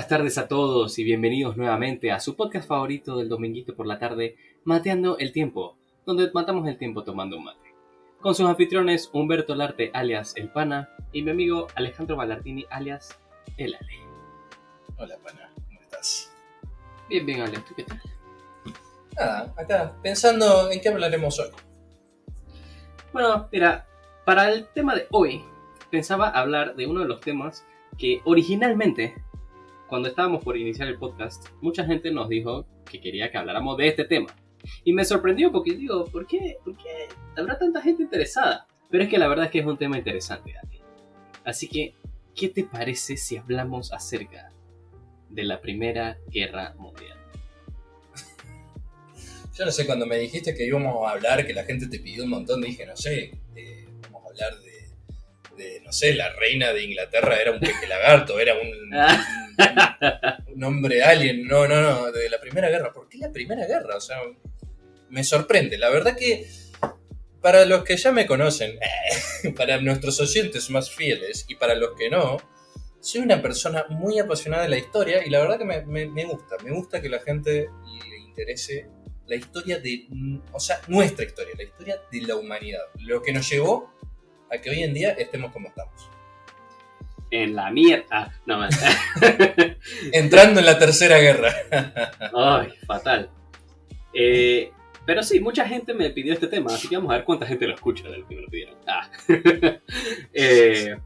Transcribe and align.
buenas 0.00 0.08
tardes 0.08 0.38
a 0.38 0.48
todos 0.48 0.98
y 0.98 1.04
bienvenidos 1.04 1.58
nuevamente 1.58 2.10
a 2.10 2.20
su 2.20 2.34
podcast 2.34 2.66
favorito 2.66 3.18
del 3.18 3.28
dominguito 3.28 3.76
por 3.76 3.86
la 3.86 3.98
tarde, 3.98 4.34
Mateando 4.64 5.18
el 5.18 5.30
Tiempo, 5.30 5.76
donde 6.06 6.30
matamos 6.32 6.66
el 6.66 6.78
tiempo 6.78 7.04
tomando 7.04 7.36
un 7.36 7.44
mate. 7.44 7.74
Con 8.18 8.34
sus 8.34 8.48
anfitriones 8.48 9.10
Humberto 9.12 9.54
Larte 9.54 9.90
alias 9.92 10.32
El 10.36 10.48
Pana 10.48 10.88
y 11.12 11.20
mi 11.20 11.32
amigo 11.32 11.66
Alejandro 11.74 12.16
Ballardini 12.16 12.64
alias 12.70 13.20
El 13.58 13.74
Ale. 13.74 13.98
Hola 14.96 15.18
Pana, 15.22 15.52
¿cómo 15.66 15.82
estás? 15.82 16.32
Bien, 17.10 17.26
bien 17.26 17.42
Ale, 17.42 17.58
¿tú 17.58 17.74
qué 17.76 17.84
tal? 17.84 18.00
Nada, 19.18 19.54
acá, 19.54 19.96
pensando 20.02 20.70
en 20.70 20.80
qué 20.80 20.88
hablaremos 20.88 21.38
hoy. 21.38 21.50
Bueno, 23.12 23.50
mira, 23.52 23.86
para 24.24 24.50
el 24.50 24.66
tema 24.68 24.94
de 24.94 25.08
hoy, 25.10 25.44
pensaba 25.90 26.30
hablar 26.30 26.74
de 26.74 26.86
uno 26.86 27.00
de 27.00 27.06
los 27.06 27.20
temas 27.20 27.66
que 27.98 28.22
originalmente, 28.24 29.14
cuando 29.90 30.08
estábamos 30.08 30.42
por 30.42 30.56
iniciar 30.56 30.88
el 30.88 30.98
podcast, 30.98 31.48
mucha 31.60 31.84
gente 31.84 32.12
nos 32.12 32.28
dijo 32.28 32.64
que 32.88 33.00
quería 33.00 33.30
que 33.30 33.36
habláramos 33.36 33.76
de 33.76 33.88
este 33.88 34.04
tema. 34.04 34.34
Y 34.84 34.92
me 34.92 35.04
sorprendió 35.04 35.50
porque 35.50 35.72
digo, 35.72 36.04
¿por 36.06 36.26
qué, 36.26 36.58
¿por 36.64 36.76
qué 36.76 37.08
habrá 37.36 37.58
tanta 37.58 37.82
gente 37.82 38.04
interesada? 38.04 38.68
Pero 38.88 39.04
es 39.04 39.10
que 39.10 39.18
la 39.18 39.26
verdad 39.26 39.46
es 39.46 39.50
que 39.50 39.58
es 39.58 39.66
un 39.66 39.76
tema 39.76 39.98
interesante, 39.98 40.54
Dani. 40.54 40.80
Así 41.44 41.68
que, 41.68 41.94
¿qué 42.36 42.48
te 42.48 42.64
parece 42.64 43.16
si 43.16 43.36
hablamos 43.36 43.92
acerca 43.92 44.52
de 45.28 45.42
la 45.42 45.60
Primera 45.60 46.18
Guerra 46.28 46.74
Mundial? 46.78 47.18
Yo 49.58 49.64
no 49.64 49.72
sé, 49.72 49.86
cuando 49.86 50.06
me 50.06 50.18
dijiste 50.18 50.54
que 50.54 50.66
íbamos 50.66 51.04
a 51.06 51.12
hablar, 51.12 51.44
que 51.44 51.52
la 51.52 51.64
gente 51.64 51.88
te 51.88 51.98
pidió 51.98 52.22
un 52.24 52.30
montón, 52.30 52.60
dije, 52.62 52.86
no 52.86 52.96
sé, 52.96 53.32
eh, 53.56 53.88
vamos 54.12 54.24
a 54.24 54.28
hablar 54.28 54.60
de, 54.60 54.69
de, 55.56 55.80
no 55.84 55.92
sé, 55.92 56.14
la 56.14 56.32
reina 56.32 56.72
de 56.72 56.84
Inglaterra 56.84 57.40
era 57.40 57.52
un 57.52 57.60
peje 57.60 57.86
lagarto, 57.86 58.38
era 58.38 58.54
un, 58.54 58.68
un, 58.68 60.54
un 60.54 60.64
hombre 60.64 61.02
alien. 61.02 61.46
No, 61.46 61.66
no, 61.68 61.80
no, 61.80 62.12
de 62.12 62.28
la 62.30 62.40
Primera 62.40 62.68
Guerra. 62.68 62.92
¿Por 62.92 63.08
qué 63.08 63.18
la 63.18 63.30
Primera 63.30 63.66
Guerra? 63.66 63.96
O 63.96 64.00
sea, 64.00 64.18
me 65.10 65.24
sorprende. 65.24 65.78
La 65.78 65.90
verdad 65.90 66.16
que 66.16 66.46
para 67.40 67.64
los 67.64 67.84
que 67.84 67.96
ya 67.96 68.12
me 68.12 68.26
conocen, 68.26 68.78
para 69.56 69.80
nuestros 69.80 70.20
oyentes 70.20 70.70
más 70.70 70.90
fieles 70.90 71.46
y 71.48 71.54
para 71.54 71.74
los 71.74 71.90
que 71.98 72.10
no, 72.10 72.38
soy 73.00 73.22
una 73.22 73.40
persona 73.40 73.86
muy 73.88 74.18
apasionada 74.18 74.64
de 74.64 74.68
la 74.68 74.78
historia 74.78 75.24
y 75.24 75.30
la 75.30 75.40
verdad 75.40 75.58
que 75.58 75.64
me, 75.64 75.84
me, 75.86 76.06
me 76.06 76.24
gusta. 76.24 76.56
Me 76.62 76.70
gusta 76.70 77.00
que 77.00 77.08
la 77.08 77.20
gente 77.20 77.68
le 78.08 78.18
interese 78.18 78.88
la 79.26 79.36
historia 79.36 79.78
de, 79.78 80.06
o 80.52 80.58
sea, 80.60 80.80
nuestra 80.88 81.24
historia, 81.24 81.54
la 81.56 81.62
historia 81.62 82.02
de 82.10 82.20
la 82.22 82.34
humanidad. 82.34 82.82
Lo 82.98 83.22
que 83.22 83.32
nos 83.32 83.48
llevó 83.48 83.94
a 84.50 84.58
que 84.58 84.70
hoy 84.70 84.82
en 84.82 84.94
día 84.94 85.10
estemos 85.12 85.52
como 85.52 85.68
estamos. 85.68 86.08
En 87.30 87.54
la 87.54 87.70
mierda. 87.70 88.04
Ah, 88.10 88.32
no 88.44 88.58
más. 88.58 88.76
Entrando 90.12 90.60
en 90.60 90.66
la 90.66 90.78
tercera 90.78 91.18
guerra. 91.18 91.54
Ay, 92.34 92.72
fatal. 92.86 93.30
Eh, 94.12 94.72
pero 95.06 95.22
sí, 95.22 95.40
mucha 95.40 95.66
gente 95.66 95.94
me 95.94 96.10
pidió 96.10 96.32
este 96.32 96.48
tema, 96.48 96.74
así 96.74 96.88
que 96.88 96.96
vamos 96.96 97.12
a 97.12 97.16
ver 97.16 97.24
cuánta 97.24 97.46
gente 97.46 97.66
lo 97.66 97.74
escucha 97.74 98.08
de 98.08 98.18
lo 98.18 98.26
que 98.26 98.34
me 98.34 98.42
lo 98.42 98.48
pidieron. 98.48 98.76
Ah. 98.86 99.10
eh, 100.32 100.96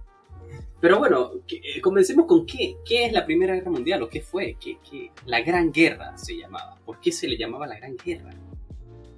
pero 0.80 0.98
bueno, 0.98 1.32
que, 1.46 1.80
comencemos 1.80 2.26
con 2.26 2.44
qué, 2.44 2.76
qué 2.84 3.06
es 3.06 3.12
la 3.12 3.24
Primera 3.24 3.54
Guerra 3.54 3.70
Mundial 3.70 4.02
o 4.02 4.08
qué 4.08 4.20
fue, 4.20 4.56
¿Qué, 4.60 4.78
qué, 4.90 5.10
la 5.26 5.40
Gran 5.40 5.72
Guerra 5.72 6.16
se 6.18 6.36
llamaba. 6.36 6.76
¿Por 6.84 7.00
qué 7.00 7.12
se 7.12 7.28
le 7.28 7.36
llamaba 7.36 7.66
la 7.66 7.76
Gran 7.76 7.96
Guerra? 7.96 8.30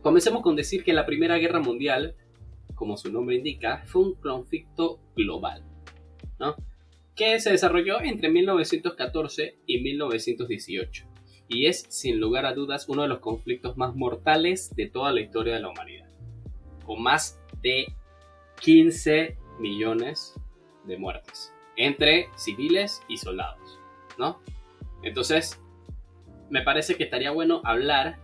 Comencemos 0.02 0.42
con 0.42 0.54
decir 0.54 0.84
que 0.84 0.92
la 0.92 1.06
Primera 1.06 1.36
Guerra 1.38 1.58
Mundial, 1.58 2.14
como 2.77 2.96
su 2.96 3.10
nombre 3.10 3.34
indica, 3.34 3.82
fue 3.86 4.02
un 4.02 4.14
conflicto 4.14 5.00
global, 5.16 5.64
¿no? 6.38 6.55
que 7.16 7.41
se 7.41 7.50
desarrolló 7.50 8.00
entre 8.02 8.28
1914 8.28 9.58
y 9.66 9.81
1918 9.81 11.06
y 11.48 11.66
es 11.66 11.86
sin 11.88 12.20
lugar 12.20 12.44
a 12.44 12.53
dudas 12.53 12.88
uno 12.88 13.03
de 13.03 13.09
los 13.09 13.20
conflictos 13.20 13.76
más 13.76 13.97
mortales 13.97 14.75
de 14.76 14.86
toda 14.86 15.12
la 15.12 15.22
historia 15.22 15.54
de 15.54 15.60
la 15.60 15.70
humanidad, 15.70 16.09
con 16.84 17.03
más 17.03 17.41
de 17.62 17.86
15 18.60 19.38
millones 19.59 20.34
de 20.84 20.98
muertes 20.98 21.53
entre 21.76 22.28
civiles 22.36 23.03
y 23.09 23.16
soldados, 23.16 23.78
¿no? 24.19 24.41
Entonces, 25.03 25.60
me 26.50 26.62
parece 26.62 26.97
que 26.97 27.04
estaría 27.04 27.31
bueno 27.31 27.60
hablar 27.65 28.19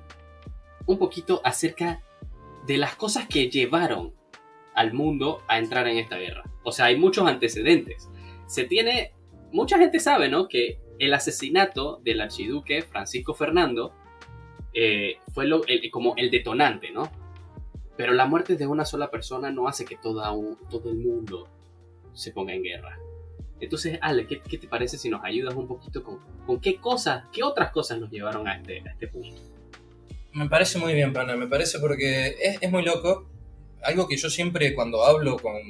un 0.86 0.98
poquito 0.98 1.40
acerca 1.44 2.02
de 2.66 2.78
las 2.78 2.94
cosas 2.96 3.26
que 3.26 3.48
llevaron 3.48 4.14
al 4.74 4.92
mundo 4.92 5.42
a 5.48 5.58
entrar 5.58 5.86
en 5.88 5.98
esta 5.98 6.16
guerra. 6.16 6.44
O 6.62 6.72
sea, 6.72 6.86
hay 6.86 6.96
muchos 6.96 7.26
antecedentes. 7.26 8.08
Se 8.46 8.64
tiene, 8.64 9.12
mucha 9.52 9.78
gente 9.78 10.00
sabe, 10.00 10.28
¿no? 10.28 10.48
Que 10.48 10.78
el 10.98 11.14
asesinato 11.14 12.00
del 12.04 12.20
archiduque 12.20 12.82
Francisco 12.82 13.34
Fernando 13.34 13.92
eh, 14.74 15.16
fue 15.32 15.46
lo, 15.46 15.66
el, 15.66 15.90
como 15.90 16.14
el 16.16 16.30
detonante, 16.30 16.90
¿no? 16.90 17.10
Pero 17.96 18.12
la 18.12 18.26
muerte 18.26 18.56
de 18.56 18.66
una 18.66 18.84
sola 18.84 19.10
persona 19.10 19.50
no 19.50 19.68
hace 19.68 19.84
que 19.84 19.96
todo 19.96 20.22
el 20.84 20.94
mundo 20.96 21.48
se 22.12 22.32
ponga 22.32 22.54
en 22.54 22.62
guerra. 22.62 22.98
Entonces, 23.60 23.98
Ale, 24.00 24.26
¿qué, 24.26 24.40
¿qué, 24.40 24.58
te 24.58 24.66
parece 24.66 24.98
si 24.98 25.08
nos 25.08 25.22
ayudas 25.22 25.54
un 25.54 25.68
poquito 25.68 26.02
con, 26.02 26.18
con 26.46 26.60
qué 26.60 26.76
cosas, 26.76 27.24
qué 27.32 27.44
otras 27.44 27.70
cosas 27.70 28.00
nos 28.00 28.10
llevaron 28.10 28.48
a 28.48 28.56
este, 28.56 28.80
a 28.80 28.92
este 28.92 29.06
punto? 29.06 29.40
Me 30.32 30.48
parece 30.48 30.78
muy 30.78 30.94
bien, 30.94 31.12
pana, 31.12 31.36
me 31.36 31.46
parece 31.46 31.78
porque 31.78 32.34
es 32.60 32.70
muy 32.70 32.82
loco. 32.82 33.28
Algo 33.82 34.08
que 34.08 34.16
yo 34.16 34.30
siempre 34.30 34.74
cuando 34.74 35.04
hablo 35.04 35.38
con 35.38 35.60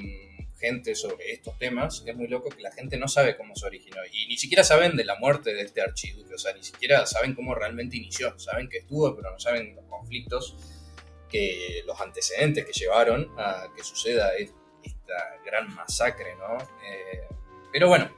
gente 0.63 0.95
sobre 0.95 1.33
estos 1.33 1.59
temas, 1.59 2.05
es 2.07 2.17
muy 2.17 2.29
loco 2.29 2.49
que 2.49 2.63
la 2.63 2.71
gente 2.71 2.97
no 2.97 3.09
sabe 3.09 3.37
cómo 3.37 3.57
se 3.57 3.67
originó 3.67 3.97
y 4.13 4.29
ni 4.29 4.37
siquiera 4.37 4.63
saben 4.63 4.97
de 4.97 5.05
la 5.05 5.17
muerte 5.17 5.53
de 5.53 5.63
este 5.63 5.81
archiduque, 5.81 6.35
o 6.35 6.39
sea, 6.39 6.53
ni 6.55 6.63
siquiera 6.63 7.05
saben 7.05 7.35
cómo 7.35 7.55
realmente 7.55 7.97
inició, 7.97 8.39
saben 8.39 8.69
que 8.69 8.79
estuvo, 8.79 9.15
pero 9.17 9.33
no 9.33 9.41
saben 9.41 9.75
los 9.75 9.85
conflictos, 9.87 10.57
que 11.29 11.83
los 11.85 12.01
antecedentes 12.01 12.65
que 12.65 12.73
llevaron 12.73 13.29
a 13.39 13.73
que 13.75 13.83
suceda 13.83 14.31
esta 14.37 15.37
gran 15.45 15.75
masacre, 15.75 16.37
¿no? 16.37 16.59
Eh, 16.59 17.27
pero 17.73 17.89
bueno, 17.89 18.15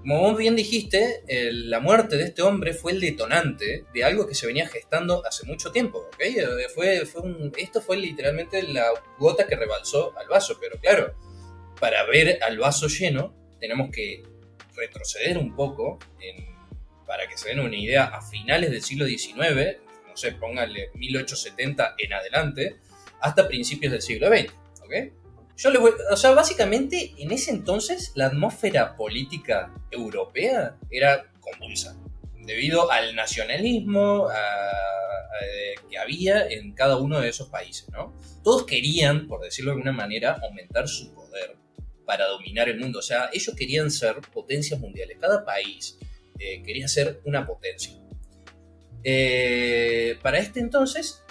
como 0.00 0.20
vos 0.20 0.38
bien 0.38 0.56
dijiste, 0.56 1.22
la 1.50 1.80
muerte 1.80 2.16
de 2.16 2.24
este 2.24 2.42
hombre 2.42 2.72
fue 2.72 2.92
el 2.92 3.00
detonante 3.00 3.84
de 3.92 4.04
algo 4.04 4.26
que 4.26 4.34
se 4.34 4.46
venía 4.46 4.68
gestando 4.68 5.24
hace 5.26 5.44
mucho 5.46 5.72
tiempo, 5.72 5.98
¿ok? 5.98 6.22
Un, 7.22 7.52
esto 7.56 7.80
fue 7.80 7.96
literalmente 7.96 8.62
la 8.62 8.86
gota 9.18 9.46
que 9.46 9.56
rebalsó 9.56 10.16
al 10.16 10.28
vaso, 10.28 10.56
pero 10.60 10.78
claro, 10.80 11.14
para 11.80 12.04
ver 12.04 12.38
al 12.42 12.58
vaso 12.58 12.86
lleno, 12.86 13.34
tenemos 13.60 13.90
que 13.90 14.22
retroceder 14.76 15.36
un 15.36 15.54
poco 15.54 15.98
para 17.06 17.26
que 17.26 17.36
se 17.36 17.48
den 17.48 17.60
una 17.60 17.76
idea 17.76 18.04
a 18.04 18.22
finales 18.22 18.70
del 18.70 18.82
siglo 18.82 19.06
XIX, 19.06 19.78
no 20.06 20.16
sé, 20.16 20.32
pónganle 20.32 20.90
1870 20.94 21.94
en 21.98 22.12
adelante, 22.12 22.76
hasta 23.20 23.48
principios 23.48 23.92
del 23.92 24.02
siglo 24.02 24.28
XX. 24.28 24.52
¿ok? 24.84 25.12
Yo 25.58 25.70
le 25.70 25.80
voy, 25.80 25.90
o 26.08 26.16
sea, 26.16 26.30
básicamente 26.30 27.14
en 27.18 27.32
ese 27.32 27.50
entonces 27.50 28.12
la 28.14 28.26
atmósfera 28.26 28.94
política 28.94 29.74
europea 29.90 30.76
era 30.88 31.32
convulsa, 31.40 31.96
debido 32.36 32.92
al 32.92 33.16
nacionalismo 33.16 34.28
a, 34.28 34.70
que 35.90 35.98
había 35.98 36.46
en 36.46 36.72
cada 36.74 36.96
uno 36.96 37.20
de 37.20 37.28
esos 37.28 37.48
países, 37.48 37.88
¿no? 37.90 38.16
Todos 38.44 38.66
querían, 38.66 39.26
por 39.26 39.42
decirlo 39.42 39.72
de 39.72 39.78
alguna 39.78 39.92
manera, 39.92 40.38
aumentar 40.42 40.86
su 40.86 41.12
poder 41.12 41.56
para 42.06 42.26
dominar 42.26 42.68
el 42.68 42.78
mundo. 42.78 43.00
O 43.00 43.02
sea, 43.02 43.28
ellos 43.32 43.54
querían 43.56 43.90
ser 43.90 44.20
potencias 44.32 44.78
mundiales. 44.78 45.18
Cada 45.20 45.44
país 45.44 45.98
eh, 46.38 46.62
quería 46.62 46.86
ser 46.86 47.20
una 47.24 47.44
potencia. 47.44 47.94
Eh, 49.02 50.18
para 50.22 50.38
este 50.38 50.60
entonces, 50.60 51.24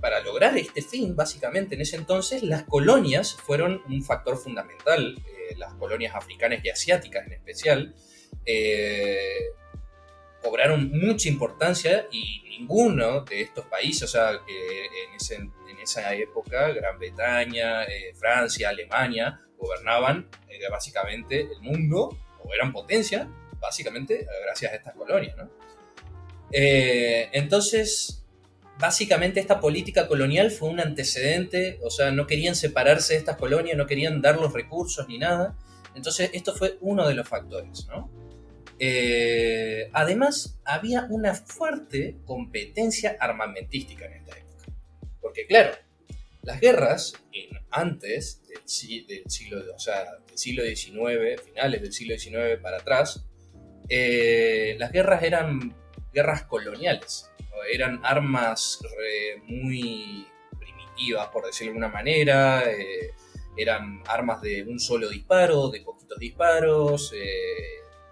para 0.00 0.20
lograr 0.20 0.56
este 0.58 0.82
fin, 0.82 1.16
básicamente 1.16 1.74
en 1.74 1.80
ese 1.80 1.96
entonces, 1.96 2.42
las 2.42 2.64
colonias 2.64 3.34
fueron 3.34 3.82
un 3.88 4.02
factor 4.02 4.36
fundamental. 4.36 5.16
Eh, 5.26 5.54
las 5.56 5.74
colonias 5.74 6.14
africanas 6.14 6.60
y 6.64 6.70
asiáticas 6.70 7.26
en 7.26 7.32
especial 7.32 7.94
eh, 8.44 9.46
cobraron 10.42 10.90
mucha 10.90 11.28
importancia 11.28 12.06
y 12.10 12.42
ninguno 12.58 13.22
de 13.22 13.42
estos 13.42 13.66
países, 13.66 14.02
o 14.04 14.08
sea, 14.08 14.40
ese, 15.16 15.36
en 15.36 15.78
esa 15.82 16.14
época, 16.14 16.68
Gran 16.72 16.98
Bretaña, 16.98 17.86
Francia, 18.14 18.68
Alemania, 18.68 19.40
gobernaban 19.58 20.28
eh, 20.48 20.58
básicamente 20.70 21.40
el 21.40 21.60
mundo, 21.60 22.16
o 22.42 22.54
eran 22.54 22.72
potencia, 22.72 23.28
básicamente 23.60 24.26
gracias 24.44 24.72
a 24.72 24.76
estas 24.76 24.94
colonias. 24.94 25.36
¿no? 25.36 25.50
Eh, 26.52 27.28
entonces, 27.32 28.24
básicamente 28.78 29.40
esta 29.40 29.60
política 29.60 30.06
colonial 30.06 30.50
fue 30.50 30.68
un 30.68 30.80
antecedente, 30.80 31.78
o 31.82 31.90
sea, 31.90 32.10
no 32.10 32.26
querían 32.26 32.54
separarse 32.54 33.14
de 33.14 33.20
estas 33.20 33.36
colonias, 33.36 33.76
no 33.76 33.86
querían 33.86 34.20
dar 34.20 34.38
los 34.38 34.52
recursos 34.52 35.08
ni 35.08 35.18
nada. 35.18 35.56
Entonces, 35.94 36.30
esto 36.34 36.54
fue 36.54 36.76
uno 36.80 37.08
de 37.08 37.14
los 37.14 37.28
factores, 37.28 37.86
¿no? 37.86 38.10
Eh, 38.78 39.88
además, 39.92 40.58
había 40.64 41.06
una 41.08 41.34
fuerte 41.34 42.16
competencia 42.26 43.16
armamentística 43.18 44.04
en 44.04 44.12
esta 44.12 44.36
época. 44.36 44.64
Porque, 45.20 45.46
claro, 45.46 45.72
las 46.42 46.60
guerras 46.60 47.14
en, 47.32 47.58
antes 47.70 48.42
del, 48.46 48.60
siglo, 49.26 49.62
o 49.74 49.78
sea, 49.78 50.04
del 50.26 50.38
siglo 50.38 50.62
XIX, 50.64 51.40
finales 51.42 51.80
del 51.80 51.92
siglo 51.92 52.18
XIX 52.18 52.60
para 52.62 52.78
atrás, 52.78 53.24
eh, 53.88 54.76
las 54.78 54.92
guerras 54.92 55.22
eran 55.22 55.74
guerras 56.12 56.42
coloniales, 56.44 57.30
eran 57.70 58.00
armas 58.04 58.80
eh, 59.02 59.40
muy 59.46 60.26
primitivas, 60.58 61.28
por 61.28 61.46
decirlo 61.46 61.72
de 61.72 61.78
alguna 61.78 61.88
manera, 61.88 62.62
eh, 62.70 63.12
eran 63.56 64.02
armas 64.06 64.40
de 64.42 64.62
un 64.64 64.78
solo 64.78 65.08
disparo, 65.08 65.68
de 65.68 65.80
poquitos 65.80 66.18
disparos, 66.18 67.12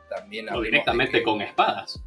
también... 0.08 0.48
O 0.52 0.60
directamente 0.60 1.22
con 1.22 1.42
espadas. 1.42 2.02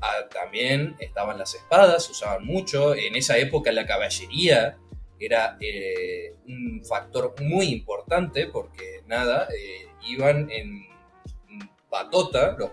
Ah, 0.00 0.28
también 0.30 0.94
estaban 0.98 1.38
las 1.38 1.54
espadas, 1.54 2.04
se 2.04 2.12
usaban 2.12 2.44
mucho, 2.44 2.94
en 2.94 3.16
esa 3.16 3.38
época 3.38 3.72
la 3.72 3.86
caballería 3.86 4.76
era 5.18 5.56
un 6.46 6.82
factor 6.84 7.34
muy 7.40 7.68
importante 7.68 8.46
porque 8.48 9.02
nada, 9.06 9.48
iban 10.02 10.50
en 10.50 10.86
patota 11.88 12.54
los 12.58 12.70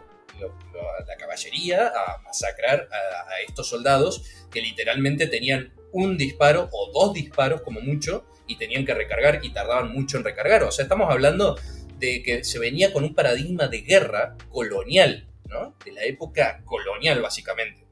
la 1.07 1.15
caballería 1.17 1.87
a 1.87 2.21
masacrar 2.21 2.89
a, 2.91 3.41
estos 3.47 3.67
soldados 3.67 4.23
que 4.51 4.61
literalmente 4.61 5.27
tenían 5.27 5.73
un 5.91 6.17
disparo 6.17 6.69
o 6.71 6.91
dos 6.91 7.13
disparos 7.13 7.61
como 7.61 7.81
mucho 7.81 8.25
y 8.47 8.57
tenían 8.57 8.85
que 8.85 8.93
recargar 8.93 9.39
y 9.43 9.51
tardaban 9.51 9.91
mucho 9.93 10.17
en 10.17 10.23
recargar. 10.23 10.63
O 10.63 10.71
sea, 10.71 10.83
estamos 10.83 11.09
hablando 11.09 11.57
de 11.99 12.23
que 12.23 12.43
se 12.43 12.59
venía 12.59 12.91
con 12.91 13.03
un 13.03 13.15
paradigma 13.15 13.67
de 13.67 13.81
guerra 13.81 14.35
colonial, 14.49 15.27
¿no? 15.49 15.75
De 15.85 15.91
la 15.91 16.03
época 16.03 16.61
colonial, 16.65 17.21
básicamente. 17.21 17.85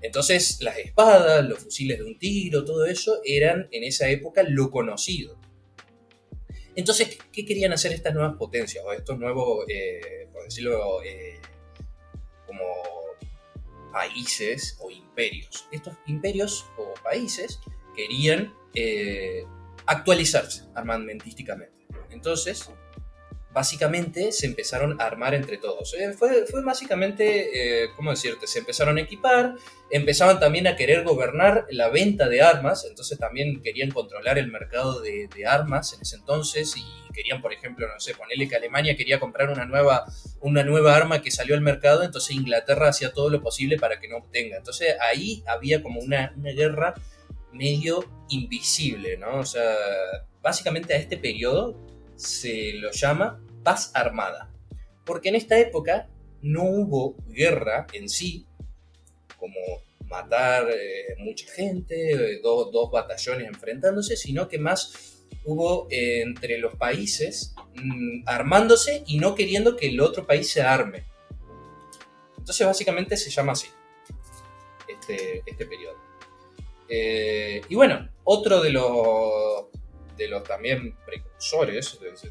Entonces, 0.00 0.60
las 0.60 0.78
espadas, 0.78 1.44
los 1.46 1.60
fusiles 1.60 1.98
de 1.98 2.04
un 2.04 2.18
tiro, 2.18 2.64
todo 2.64 2.84
eso 2.84 3.20
eran 3.24 3.68
en 3.70 3.84
esa 3.84 4.08
época 4.10 4.42
lo 4.46 4.70
conocido. 4.70 5.38
Entonces, 6.76 7.16
¿qué 7.32 7.46
querían 7.46 7.72
hacer 7.72 7.92
estas 7.92 8.14
nuevas 8.14 8.36
potencias 8.36 8.84
o 8.84 8.92
estos 8.92 9.18
nuevos, 9.18 9.64
eh, 9.68 10.28
por 10.32 10.44
decirlo, 10.44 11.02
eh, 11.02 11.38
como 12.58 13.92
países 13.92 14.76
o 14.80 14.90
imperios. 14.90 15.68
Estos 15.72 15.94
imperios 16.06 16.66
o 16.76 16.94
países 17.02 17.60
querían 17.94 18.52
eh, 18.74 19.44
actualizarse 19.86 20.64
armamentísticamente. 20.74 21.86
Entonces, 22.10 22.70
básicamente 23.54 24.32
se 24.32 24.46
empezaron 24.46 25.00
a 25.00 25.04
armar 25.04 25.32
entre 25.32 25.58
todos. 25.58 25.94
Eh, 25.94 26.12
fue, 26.12 26.44
fue, 26.44 26.62
básicamente, 26.62 27.84
eh, 27.84 27.90
¿cómo 27.94 28.10
decirte? 28.10 28.48
Se 28.48 28.58
empezaron 28.58 28.98
a 28.98 29.02
equipar, 29.02 29.54
empezaban 29.90 30.40
también 30.40 30.66
a 30.66 30.74
querer 30.74 31.04
gobernar 31.04 31.64
la 31.70 31.88
venta 31.88 32.28
de 32.28 32.42
armas, 32.42 32.84
entonces 32.84 33.16
también 33.16 33.62
querían 33.62 33.92
controlar 33.92 34.38
el 34.38 34.48
mercado 34.48 35.00
de, 35.00 35.28
armas 35.46 35.92
en 35.92 36.00
ese 36.00 36.16
entonces 36.16 36.74
y 36.76 37.12
querían, 37.12 37.40
por 37.40 37.52
ejemplo, 37.52 37.86
no 37.86 38.00
sé, 38.00 38.14
ponerle 38.14 38.48
que 38.48 38.56
Alemania 38.56 38.96
quería 38.96 39.20
comprar 39.20 39.50
una 39.50 39.66
nueva, 39.66 40.04
una 40.40 40.64
nueva 40.64 40.96
arma 40.96 41.22
que 41.22 41.30
salió 41.30 41.54
al 41.54 41.60
mercado, 41.60 42.02
entonces 42.02 42.34
Inglaterra 42.34 42.88
hacía 42.88 43.12
todo 43.12 43.30
lo 43.30 43.40
posible 43.40 43.76
para 43.78 44.00
que 44.00 44.08
no 44.08 44.16
obtenga. 44.16 44.56
Entonces 44.56 44.96
ahí 45.00 45.44
había 45.46 45.80
como 45.80 46.00
una, 46.00 46.32
una 46.36 46.50
guerra 46.50 46.94
medio 47.52 48.04
invisible, 48.30 49.16
¿no? 49.16 49.38
O 49.38 49.44
sea, 49.44 49.76
básicamente 50.42 50.94
a 50.94 50.96
este 50.96 51.18
periodo 51.18 51.78
se 52.16 52.72
lo 52.74 52.90
llama 52.90 53.43
paz 53.64 53.90
armada. 53.94 54.52
Porque 55.04 55.30
en 55.30 55.34
esta 55.34 55.58
época 55.58 56.08
no 56.42 56.62
hubo 56.64 57.16
guerra 57.28 57.86
en 57.92 58.08
sí, 58.08 58.46
como 59.36 59.58
matar 60.06 60.68
eh, 60.70 61.16
mucha 61.18 61.50
gente, 61.50 62.12
eh, 62.12 62.40
dos 62.42 62.90
batallones 62.90 63.48
enfrentándose, 63.48 64.16
sino 64.16 64.48
que 64.48 64.58
más 64.58 65.24
hubo 65.44 65.88
eh, 65.90 66.22
entre 66.22 66.58
los 66.58 66.76
países 66.76 67.54
mm, 67.74 68.22
armándose 68.26 69.02
y 69.06 69.18
no 69.18 69.34
queriendo 69.34 69.76
que 69.76 69.88
el 69.88 70.00
otro 70.00 70.26
país 70.26 70.50
se 70.50 70.62
arme. 70.62 71.04
Entonces 72.38 72.66
básicamente 72.66 73.16
se 73.16 73.30
llama 73.30 73.52
así, 73.52 73.68
este, 74.88 75.42
este 75.46 75.66
periodo. 75.66 75.96
y 77.68 77.74
bueno, 77.74 78.08
otro 78.24 78.60
de 78.60 78.70
los, 78.70 79.66
de 80.16 80.28
los 80.28 80.44
también 80.44 80.94
precursores, 81.06 81.98
de, 82.00 82.10
los 82.10 82.22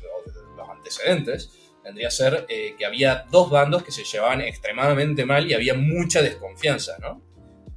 antecedentes, 0.83 1.51
vendría 1.83 2.07
a 2.07 2.11
ser 2.11 2.45
eh, 2.49 2.75
que 2.77 2.85
había 2.85 3.25
dos 3.31 3.49
bandos 3.49 3.83
que 3.83 3.91
se 3.91 4.03
llevaban 4.03 4.41
extremadamente 4.41 5.25
mal 5.25 5.49
y 5.49 5.53
había 5.53 5.73
mucha 5.73 6.21
desconfianza, 6.21 6.97
¿no? 6.99 7.21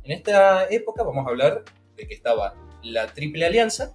En 0.05 0.13
esta 0.13 0.69
época 0.71 1.03
vamos 1.03 1.27
a 1.27 1.31
hablar 1.31 1.65
de 1.97 2.07
que 2.07 2.15
estaba 2.15 2.55
la 2.83 3.07
Triple 3.13 3.47
Alianza 3.47 3.95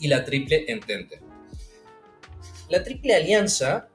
y 0.00 0.08
la 0.08 0.24
Triple 0.24 0.64
Entente. 0.68 1.20
La 2.68 2.82
Triple 2.82 3.14
Alianza 3.14 3.88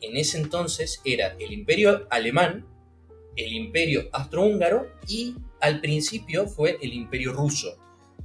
en 0.00 0.16
ese 0.16 0.38
entonces 0.38 1.00
era 1.04 1.34
el 1.38 1.52
Imperio 1.52 2.06
Alemán, 2.10 2.66
el 3.36 3.52
Imperio 3.52 4.08
Austrohúngaro 4.12 4.86
y 5.08 5.34
al 5.60 5.80
principio 5.80 6.46
fue 6.46 6.78
el 6.82 6.92
Imperio 6.92 7.32
Ruso 7.32 7.78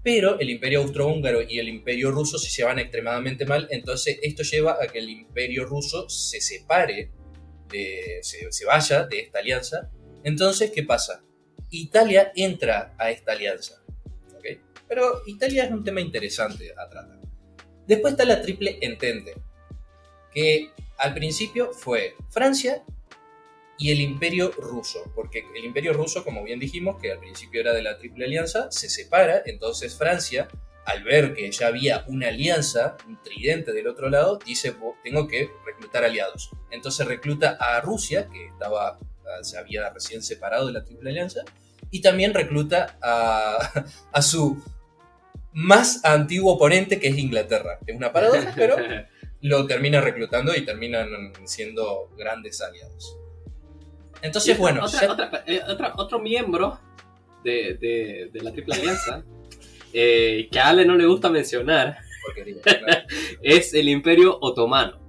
pero 0.03 0.39
el 0.39 0.49
imperio 0.49 0.81
austrohúngaro 0.81 1.41
y 1.41 1.59
el 1.59 1.69
imperio 1.69 2.11
ruso 2.11 2.37
se 2.39 2.49
llevan 2.49 2.79
extremadamente 2.79 3.45
mal, 3.45 3.67
entonces 3.69 4.17
esto 4.21 4.43
lleva 4.43 4.77
a 4.81 4.87
que 4.87 4.99
el 4.99 5.09
imperio 5.09 5.65
ruso 5.65 6.09
se 6.09 6.41
separe, 6.41 7.11
se, 8.21 8.65
vaya 8.65 9.05
de 9.05 9.19
esta 9.19 9.39
alianza. 9.39 9.91
Entonces, 10.23 10.71
¿qué 10.71 10.83
pasa? 10.83 11.23
Italia 11.69 12.31
entra 12.35 12.95
a 12.97 13.11
esta 13.11 13.33
alianza. 13.33 13.81
Pero 14.87 15.21
Italia 15.25 15.63
es 15.63 15.71
un 15.71 15.85
tema 15.85 16.01
interesante 16.01 16.73
a 16.77 16.89
tratar. 16.89 17.21
Después 17.87 18.11
está 18.13 18.25
la 18.25 18.41
triple 18.41 18.77
entente, 18.81 19.35
que 20.33 20.69
al 20.97 21.13
principio 21.13 21.71
fue 21.71 22.15
Francia, 22.29 22.83
y 23.81 23.89
el 23.89 23.99
imperio 23.99 24.51
ruso, 24.51 25.11
porque 25.15 25.43
el 25.55 25.65
imperio 25.65 25.91
ruso, 25.93 26.23
como 26.23 26.43
bien 26.43 26.59
dijimos, 26.59 27.01
que 27.01 27.11
al 27.11 27.19
principio 27.19 27.61
era 27.61 27.73
de 27.73 27.81
la 27.81 27.97
Triple 27.97 28.25
Alianza, 28.25 28.69
se 28.69 28.87
separa, 28.91 29.41
entonces 29.43 29.95
Francia, 29.95 30.47
al 30.85 31.03
ver 31.03 31.33
que 31.33 31.49
ya 31.49 31.65
había 31.65 32.05
una 32.07 32.27
alianza, 32.27 32.95
un 33.07 33.19
tridente 33.23 33.73
del 33.73 33.87
otro 33.87 34.07
lado, 34.11 34.37
dice, 34.45 34.75
tengo 35.03 35.27
que 35.27 35.49
reclutar 35.65 36.03
aliados. 36.03 36.51
Entonces 36.69 37.07
recluta 37.07 37.57
a 37.59 37.81
Rusia, 37.81 38.29
que 38.31 38.49
estaba, 38.49 38.99
ah, 38.99 39.43
se 39.43 39.57
había 39.57 39.89
recién 39.89 40.21
separado 40.21 40.67
de 40.67 40.73
la 40.73 40.83
Triple 40.83 41.09
Alianza, 41.09 41.41
y 41.89 42.01
también 42.01 42.35
recluta 42.35 42.99
a, 43.01 43.85
a 44.13 44.21
su 44.21 44.63
más 45.53 46.05
antiguo 46.05 46.53
oponente, 46.53 46.99
que 46.99 47.07
es 47.07 47.17
Inglaterra. 47.17 47.79
Es 47.87 47.95
una 47.95 48.13
paradoja, 48.13 48.53
pero 48.55 48.75
lo 49.41 49.65
termina 49.65 50.01
reclutando 50.01 50.55
y 50.55 50.63
terminan 50.65 51.33
siendo 51.45 52.11
grandes 52.15 52.61
aliados. 52.61 53.17
Entonces, 54.21 54.57
bueno. 54.57 54.85
Eh, 55.47 55.61
otro 55.95 56.19
miembro 56.19 56.79
de, 57.43 58.29
la 58.33 58.51
Triple 58.51 58.75
Alianza, 58.75 59.23
eh, 59.93 60.47
que 60.51 60.59
a 60.59 60.69
Ale 60.69 60.85
no 60.85 60.95
le 60.95 61.05
gusta 61.05 61.29
mencionar, 61.29 61.97
es 63.41 63.73
el 63.73 63.89
Imperio 63.89 64.37
Otomano. 64.41 64.99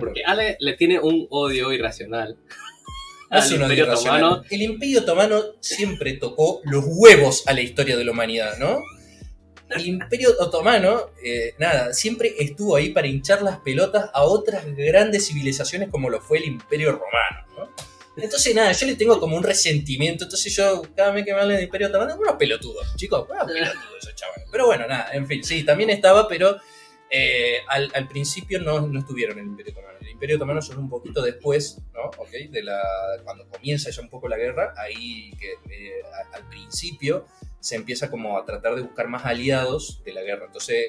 Porque 0.00 0.24
Ale 0.24 0.56
le 0.58 0.72
tiene 0.74 0.98
un 0.98 1.26
odio 1.30 1.72
irracional. 1.72 2.36
al 3.30 3.52
Imperio 3.52 3.92
Otomano. 3.92 4.42
El 4.50 4.62
Imperio 4.62 5.00
Otomano 5.00 5.42
siempre 5.60 6.14
tocó 6.14 6.60
los 6.64 6.84
huevos 6.86 7.46
a 7.46 7.52
la 7.52 7.60
historia 7.60 7.96
de 7.96 8.04
la 8.04 8.12
humanidad, 8.12 8.58
¿no? 8.58 8.82
El 9.70 9.86
Imperio 9.86 10.30
Otomano, 10.38 11.10
eh, 11.24 11.54
nada, 11.58 11.92
siempre 11.94 12.34
estuvo 12.38 12.76
ahí 12.76 12.90
para 12.90 13.06
hinchar 13.06 13.42
las 13.42 13.58
pelotas 13.60 14.10
a 14.12 14.22
otras 14.22 14.64
grandes 14.76 15.26
civilizaciones 15.26 15.88
como 15.90 16.10
lo 16.10 16.20
fue 16.20 16.38
el 16.38 16.44
Imperio 16.44 16.92
Romano, 16.92 17.46
¿no? 17.56 17.93
Entonces, 18.16 18.54
nada, 18.54 18.72
yo 18.72 18.86
le 18.86 18.94
tengo 18.94 19.18
como 19.18 19.36
un 19.36 19.42
resentimiento. 19.42 20.24
Entonces, 20.24 20.54
yo, 20.54 20.82
cada 20.94 21.10
vez 21.10 21.24
que 21.24 21.34
me 21.34 21.40
hablan 21.40 21.56
de 21.56 21.64
Imperio 21.64 21.88
Otomano, 21.88 22.16
unos 22.16 22.36
pelotudos, 22.36 22.94
chicos, 22.96 23.26
unos 23.28 23.44
pelotudos 23.44 23.96
esos 23.98 24.14
chavales. 24.14 24.46
Pero 24.50 24.66
bueno, 24.66 24.86
nada, 24.86 25.10
en 25.12 25.26
fin, 25.26 25.42
sí, 25.42 25.64
también 25.64 25.90
estaba, 25.90 26.28
pero 26.28 26.56
eh, 27.10 27.58
al, 27.68 27.90
al, 27.94 28.08
principio 28.08 28.60
no, 28.60 28.86
no, 28.86 29.00
estuvieron 29.00 29.38
en 29.38 29.44
el 29.44 29.50
Imperio 29.50 29.72
Otomano. 29.72 29.98
El 30.00 30.08
Imperio 30.10 30.36
Otomano 30.36 30.62
son 30.62 30.78
un 30.78 30.88
poquito 30.88 31.22
después, 31.22 31.78
¿no? 31.92 32.10
Okay, 32.22 32.48
de 32.48 32.62
la, 32.62 32.80
cuando 33.24 33.48
comienza 33.48 33.90
ya 33.90 34.00
un 34.00 34.08
poco 34.08 34.28
la 34.28 34.36
guerra, 34.36 34.74
ahí 34.76 35.32
que 35.38 35.52
eh, 35.70 36.02
al 36.32 36.48
principio 36.48 37.26
se 37.58 37.76
empieza 37.76 38.10
como 38.10 38.38
a 38.38 38.44
tratar 38.44 38.74
de 38.74 38.82
buscar 38.82 39.08
más 39.08 39.24
aliados 39.24 40.02
de 40.04 40.12
la 40.12 40.22
guerra. 40.22 40.46
Entonces, 40.46 40.86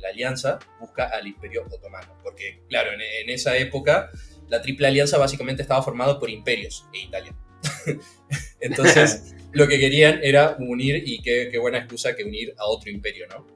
la 0.00 0.08
alianza 0.08 0.58
busca 0.80 1.04
al 1.04 1.26
Imperio 1.26 1.64
Otomano. 1.70 2.18
Porque, 2.22 2.62
claro, 2.68 2.92
en, 2.92 3.00
en 3.00 3.30
esa 3.30 3.56
época 3.58 4.10
la 4.48 4.60
Triple 4.62 4.86
Alianza 4.86 5.18
básicamente 5.18 5.62
estaba 5.62 5.82
formado 5.82 6.18
por 6.18 6.30
imperios 6.30 6.86
e 6.92 6.98
Italia. 7.00 7.34
Entonces, 8.60 9.34
lo 9.52 9.66
que 9.66 9.78
querían 9.78 10.20
era 10.22 10.56
unir, 10.58 11.02
y 11.06 11.22
qué, 11.22 11.56
buena 11.58 11.78
excusa 11.78 12.14
que 12.14 12.24
unir 12.24 12.54
a 12.58 12.66
otro 12.66 12.90
imperio, 12.90 13.26
¿no? 13.28 13.46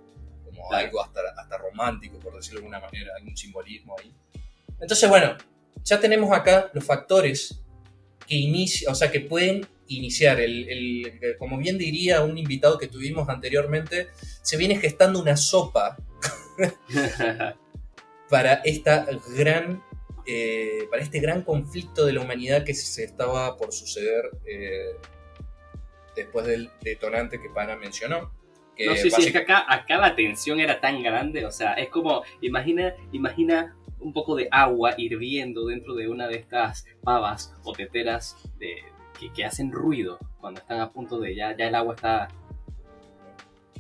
Como 0.44 0.72
algo 0.72 1.02
hasta, 1.02 1.20
hasta 1.36 1.58
romántico, 1.58 2.18
por 2.18 2.34
decirlo 2.36 2.60
de 2.60 2.66
alguna 2.66 2.80
manera, 2.80 3.12
algún 3.16 3.36
simbolismo 3.36 3.96
ahí. 3.98 4.12
Entonces, 4.80 5.08
bueno, 5.08 5.36
ya 5.84 6.00
tenemos 6.00 6.32
acá 6.32 6.70
los 6.72 6.84
factores 6.84 7.60
que 8.26 8.36
inicia, 8.36 8.90
o 8.90 8.94
sea, 8.94 9.10
que 9.10 9.20
pueden 9.20 9.66
iniciar. 9.88 10.40
El, 10.40 11.18
como 11.38 11.58
bien 11.58 11.78
diría 11.78 12.22
un 12.22 12.38
invitado 12.38 12.78
que 12.78 12.86
tuvimos 12.86 13.28
anteriormente, 13.28 14.08
se 14.42 14.56
viene 14.56 14.76
gestando 14.76 15.20
una 15.20 15.36
sopa 15.36 15.96
para 18.30 18.54
esta 18.64 19.06
gran 19.36 19.82
eh, 20.30 20.86
para 20.90 21.02
este 21.02 21.20
gran 21.20 21.40
conflicto 21.42 22.04
de 22.04 22.12
la 22.12 22.20
humanidad 22.20 22.62
que 22.64 22.74
se 22.74 23.02
estaba 23.04 23.56
por 23.56 23.72
suceder 23.72 24.30
eh, 24.46 24.90
después 26.14 26.46
del 26.46 26.70
detonante 26.82 27.40
que 27.40 27.48
Pana 27.48 27.76
mencionó. 27.76 28.30
Que 28.76 28.86
no, 28.86 28.94
sí, 28.94 29.10
sí, 29.10 29.22
es 29.26 29.32
que 29.32 29.38
acá, 29.38 29.64
acá 29.66 29.96
la 29.96 30.14
tensión 30.14 30.60
era 30.60 30.80
tan 30.80 31.02
grande, 31.02 31.44
o 31.46 31.50
sea, 31.50 31.72
es 31.72 31.88
como, 31.88 32.22
imagina, 32.42 32.94
imagina 33.10 33.74
un 34.00 34.12
poco 34.12 34.36
de 34.36 34.48
agua 34.52 34.94
hirviendo 34.96 35.66
dentro 35.66 35.94
de 35.94 36.08
una 36.08 36.28
de 36.28 36.36
estas 36.36 36.84
pavas 37.02 37.52
o 37.64 37.72
teteras 37.72 38.36
de, 38.58 38.84
que, 39.18 39.32
que 39.32 39.44
hacen 39.44 39.72
ruido 39.72 40.18
cuando 40.40 40.60
están 40.60 40.78
a 40.80 40.92
punto 40.92 41.18
de, 41.18 41.34
ya, 41.34 41.56
ya 41.56 41.66
el 41.68 41.74
agua 41.74 41.94
está 41.94 42.28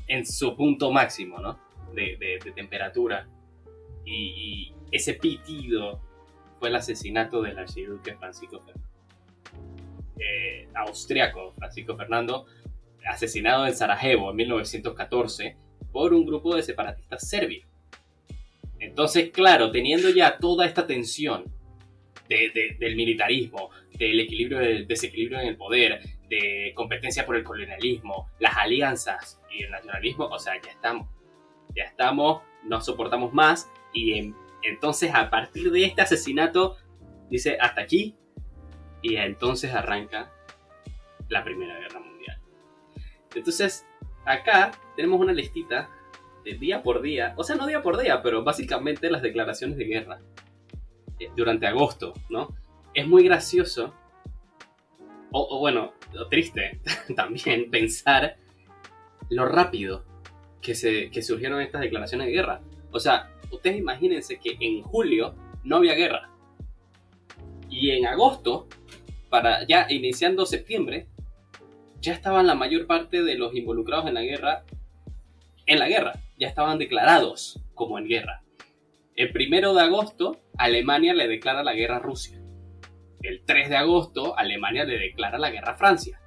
en 0.08 0.26
su 0.26 0.56
punto 0.56 0.90
máximo, 0.90 1.38
¿no? 1.38 1.60
De, 1.94 2.16
de- 2.18 2.38
de 2.42 2.52
temperatura. 2.52 3.28
Y, 4.04 4.72
y 4.72 4.74
ese 4.90 5.14
pitido 5.14 6.00
fue 6.58 6.68
el 6.68 6.76
asesinato 6.76 7.42
del 7.42 7.58
archiduque 7.58 8.14
Francisco 8.16 8.60
Fernando. 8.60 8.88
Eh, 10.18 10.68
austriaco 10.74 11.52
Francisco 11.56 11.96
Fernando, 11.96 12.46
asesinado 13.08 13.66
en 13.66 13.74
Sarajevo 13.76 14.30
en 14.30 14.36
1914 14.36 15.56
por 15.92 16.12
un 16.12 16.26
grupo 16.26 16.54
de 16.56 16.62
separatistas 16.62 17.28
serbios. 17.28 17.66
Entonces, 18.80 19.30
claro, 19.30 19.70
teniendo 19.70 20.08
ya 20.10 20.38
toda 20.38 20.66
esta 20.66 20.86
tensión 20.86 21.44
de- 22.28 22.50
de- 22.54 22.76
del 22.78 22.94
militarismo, 22.96 23.70
del 23.98 24.20
equilibrio, 24.20 24.58
del 24.58 24.86
desequilibrio 24.86 25.40
en 25.40 25.48
el 25.48 25.56
poder, 25.56 26.00
de 26.28 26.72
competencia 26.74 27.24
por 27.24 27.36
el 27.36 27.42
colonialismo, 27.44 28.28
las 28.38 28.56
alianzas 28.56 29.40
y 29.50 29.62
el 29.64 29.70
nacionalismo, 29.70 30.26
o 30.26 30.38
sea, 30.38 30.60
ya 30.60 30.70
estamos, 30.70 31.08
ya 31.74 31.84
estamos, 31.84 32.42
no 32.64 32.80
soportamos 32.80 33.32
más 33.32 33.70
y 33.94 34.18
en- 34.18 34.34
entonces 34.62 35.14
a 35.14 35.30
partir 35.30 35.70
de 35.70 35.84
este 35.84 36.02
asesinato 36.02 36.76
dice 37.30 37.58
hasta 37.60 37.80
aquí 37.80 38.16
y 39.02 39.16
entonces 39.16 39.72
arranca 39.72 40.32
la 41.28 41.44
Primera 41.44 41.78
Guerra 41.78 42.00
Mundial. 42.00 42.40
Entonces, 43.34 43.86
acá 44.24 44.72
tenemos 44.96 45.20
una 45.20 45.32
listita 45.32 45.90
de 46.44 46.54
día 46.54 46.82
por 46.82 47.02
día, 47.02 47.34
o 47.36 47.44
sea, 47.44 47.56
no 47.56 47.66
día 47.66 47.82
por 47.82 47.98
día, 48.00 48.22
pero 48.22 48.42
básicamente 48.42 49.10
las 49.10 49.22
declaraciones 49.22 49.76
de 49.76 49.84
guerra 49.84 50.18
eh, 51.18 51.30
durante 51.36 51.66
agosto, 51.66 52.14
¿no? 52.30 52.54
Es 52.94 53.06
muy 53.06 53.22
gracioso, 53.24 53.94
o, 55.30 55.56
o 55.56 55.58
bueno, 55.60 55.92
triste 56.30 56.80
también 57.16 57.70
pensar 57.70 58.36
lo 59.28 59.44
rápido 59.46 60.04
que, 60.60 60.74
se, 60.74 61.10
que 61.10 61.22
surgieron 61.22 61.60
estas 61.60 61.82
declaraciones 61.82 62.26
de 62.26 62.32
guerra. 62.32 62.60
O 62.90 63.00
sea, 63.00 63.30
ustedes 63.50 63.76
imagínense 63.78 64.38
que 64.38 64.56
en 64.60 64.82
julio 64.82 65.34
no 65.64 65.76
había 65.76 65.94
guerra. 65.94 66.30
Y 67.70 67.90
en 67.90 68.06
agosto, 68.06 68.66
para 69.30 69.66
ya 69.66 69.86
iniciando 69.90 70.46
septiembre, 70.46 71.06
ya 72.00 72.12
estaban 72.14 72.46
la 72.46 72.54
mayor 72.54 72.86
parte 72.86 73.22
de 73.22 73.34
los 73.36 73.54
involucrados 73.54 74.06
en 74.06 74.14
la 74.14 74.22
guerra 74.22 74.64
en 75.66 75.78
la 75.78 75.86
guerra, 75.88 76.14
ya 76.38 76.48
estaban 76.48 76.78
declarados 76.78 77.60
como 77.74 77.98
en 77.98 78.06
guerra. 78.08 78.42
El 79.16 79.32
primero 79.32 79.74
de 79.74 79.82
agosto, 79.82 80.40
Alemania 80.56 81.12
le 81.12 81.28
declara 81.28 81.62
la 81.62 81.74
guerra 81.74 81.96
a 81.96 82.00
Rusia. 82.00 82.40
El 83.20 83.42
3 83.44 83.68
de 83.68 83.76
agosto, 83.76 84.38
Alemania 84.38 84.84
le 84.84 84.96
declara 84.98 85.38
la 85.38 85.50
guerra 85.50 85.72
a 85.72 85.76
Francia. 85.76 86.20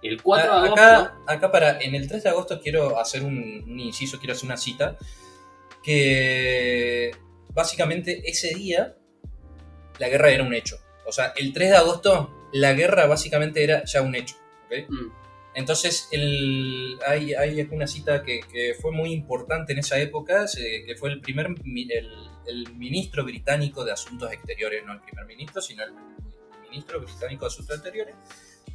El 0.00 0.22
4 0.22 0.46
de 0.46 0.50
A- 0.50 0.62
agosto. 0.62 0.80
acá, 0.82 1.14
acá 1.26 1.50
para, 1.52 1.78
en 1.80 1.94
el 1.94 2.08
3 2.08 2.22
de 2.22 2.30
agosto 2.30 2.58
quiero 2.62 2.98
hacer 2.98 3.22
un, 3.22 3.64
un 3.68 3.80
inciso, 3.80 4.18
quiero 4.18 4.32
hacer 4.32 4.46
una 4.46 4.56
cita, 4.56 4.96
que 5.82 7.10
básicamente 7.52 8.22
ese 8.30 8.54
día 8.54 8.96
la 9.98 10.08
guerra 10.08 10.30
era 10.30 10.44
un 10.44 10.54
hecho. 10.54 10.78
O 11.06 11.12
sea, 11.12 11.32
el 11.36 11.52
3 11.52 11.70
de 11.70 11.76
agosto 11.76 12.48
la 12.52 12.72
guerra 12.72 13.06
básicamente 13.06 13.62
era 13.62 13.84
ya 13.84 14.02
un 14.02 14.14
hecho. 14.14 14.36
Mm, 14.88 15.10
Entonces, 15.54 16.08
el, 16.12 16.96
hay, 17.06 17.34
hay 17.34 17.60
una 17.72 17.86
cita 17.86 18.22
que, 18.22 18.40
que 18.52 18.74
fue 18.80 18.92
muy 18.92 19.12
importante 19.12 19.72
en 19.72 19.80
esa 19.80 19.98
época, 19.98 20.46
se- 20.48 20.84
que 20.86 20.94
fue 20.96 21.10
el 21.10 21.20
primer 21.20 21.46
el, 21.46 22.08
el 22.46 22.72
ministro 22.76 23.24
británico 23.24 23.84
de 23.84 23.92
Asuntos 23.92 24.32
Exteriores, 24.32 24.84
no 24.86 24.92
el 24.92 25.00
primer 25.00 25.26
ministro, 25.26 25.60
sino 25.60 25.82
el 25.84 25.92
ministro 26.62 27.00
británico 27.00 27.44
de 27.44 27.48
Asuntos 27.48 27.74
Exteriores, 27.76 28.14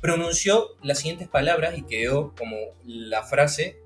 pronunció 0.02 0.76
las 0.84 1.00
siguientes 1.00 1.28
palabras 1.30 1.78
y 1.78 1.84
quedó 1.84 2.36
como 2.38 2.58
la 2.86 3.24
frase 3.24 3.78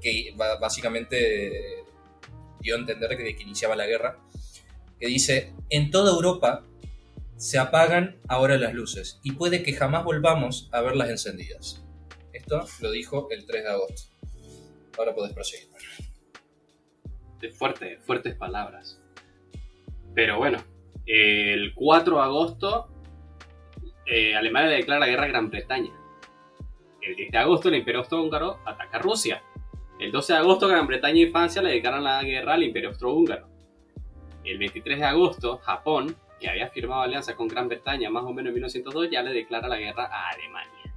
que 0.00 0.32
básicamente 0.60 1.77
dio 2.60 2.76
a 2.76 2.78
entender 2.78 3.16
que, 3.16 3.36
que 3.36 3.42
iniciaba 3.42 3.76
la 3.76 3.86
guerra, 3.86 4.18
que 4.98 5.06
dice, 5.06 5.52
en 5.70 5.90
toda 5.90 6.12
Europa 6.12 6.64
se 7.36 7.58
apagan 7.58 8.16
ahora 8.28 8.58
las 8.58 8.74
luces 8.74 9.20
y 9.22 9.32
puede 9.32 9.62
que 9.62 9.72
jamás 9.72 10.04
volvamos 10.04 10.68
a 10.72 10.80
verlas 10.80 11.08
encendidas. 11.08 11.84
Esto 12.32 12.66
lo 12.80 12.90
dijo 12.90 13.28
el 13.30 13.46
3 13.46 13.62
de 13.62 13.70
agosto. 13.70 14.02
Ahora 14.98 15.14
podés 15.14 15.32
proseguir. 15.32 15.68
de 17.40 17.50
fuerte, 17.50 17.98
fuertes 17.98 18.34
palabras. 18.34 19.00
Pero 20.14 20.38
bueno, 20.38 20.58
el 21.06 21.72
4 21.74 22.16
de 22.16 22.22
agosto, 22.22 22.88
eh, 24.06 24.34
Alemania 24.34 24.70
le 24.70 24.76
declara 24.76 25.00
la 25.00 25.06
guerra 25.06 25.24
a 25.24 25.28
Gran 25.28 25.50
Bretaña. 25.50 25.92
El 27.00 27.14
10 27.14 27.30
de 27.30 27.38
agosto, 27.38 27.68
el 27.68 27.76
Imperio 27.76 28.00
Austrohúngaro 28.00 28.58
ataca 28.66 28.96
a 28.96 29.00
Rusia. 29.00 29.42
El 29.98 30.12
12 30.12 30.32
de 30.32 30.38
agosto, 30.38 30.68
Gran 30.68 30.86
Bretaña 30.86 31.20
y 31.20 31.30
Francia 31.30 31.60
le 31.60 31.72
declaran 31.72 32.04
la 32.04 32.22
guerra 32.22 32.54
al 32.54 32.62
Imperio 32.62 32.90
Austrohúngaro. 32.90 33.48
El 34.44 34.58
23 34.58 34.98
de 35.00 35.04
agosto, 35.04 35.58
Japón, 35.58 36.16
que 36.38 36.48
había 36.48 36.68
firmado 36.68 37.02
alianza 37.02 37.34
con 37.34 37.48
Gran 37.48 37.68
Bretaña 37.68 38.08
más 38.08 38.24
o 38.24 38.32
menos 38.32 38.50
en 38.50 38.54
1902, 38.54 39.10
ya 39.10 39.22
le 39.22 39.32
declara 39.32 39.66
la 39.66 39.76
guerra 39.76 40.04
a 40.04 40.30
Alemania. 40.30 40.94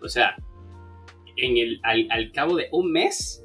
O 0.00 0.08
sea, 0.08 0.36
en 1.36 1.56
el, 1.58 1.80
al, 1.82 2.08
al 2.10 2.32
cabo 2.32 2.56
de 2.56 2.68
un 2.72 2.90
mes, 2.90 3.44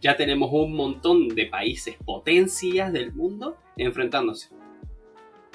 ya 0.00 0.16
tenemos 0.16 0.50
un 0.52 0.72
montón 0.74 1.28
de 1.28 1.46
países, 1.46 1.96
potencias 2.04 2.92
del 2.92 3.12
mundo, 3.12 3.58
enfrentándose. 3.76 4.48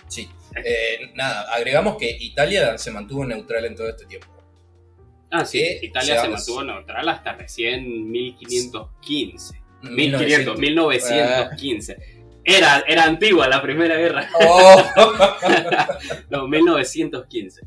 Sí. 0.08 0.30
Eh, 0.56 1.12
nada, 1.16 1.54
agregamos 1.54 1.98
que 1.98 2.16
Italia 2.20 2.78
se 2.78 2.92
mantuvo 2.92 3.26
neutral 3.26 3.66
en 3.66 3.76
todo 3.76 3.90
este 3.90 4.06
tiempo. 4.06 4.28
Ah, 5.32 5.46
sí, 5.46 5.62
Italia 5.82 6.22
se 6.22 6.30
mantuvo 6.30 6.64
neutral 6.64 7.10
hasta 7.10 7.34
recién 7.34 8.10
1515. 8.10 9.62
1900. 9.82 10.58
1500, 10.58 10.60
1915. 10.60 11.98
Era, 12.44 12.84
era 12.88 13.04
antigua 13.06 13.48
la 13.48 13.62
primera 13.62 13.98
guerra. 13.98 14.30
Oh. 14.40 14.84
No, 16.30 16.48
1915. 16.48 17.62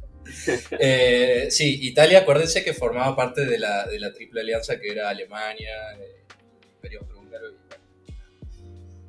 Eh, 0.78 1.48
sí, 1.50 1.78
Italia, 1.82 2.20
acuérdense 2.20 2.62
que 2.62 2.74
formaba 2.74 3.16
parte 3.16 3.46
de 3.46 3.58
la, 3.58 3.86
de 3.86 3.98
la 3.98 4.12
triple 4.12 4.40
alianza 4.42 4.78
que 4.78 4.88
era 4.88 5.08
Alemania, 5.08 5.70
eh, 5.98 6.22
Imperio 6.74 7.00
Austrohúngaro 7.00 7.50
y. 7.50 7.56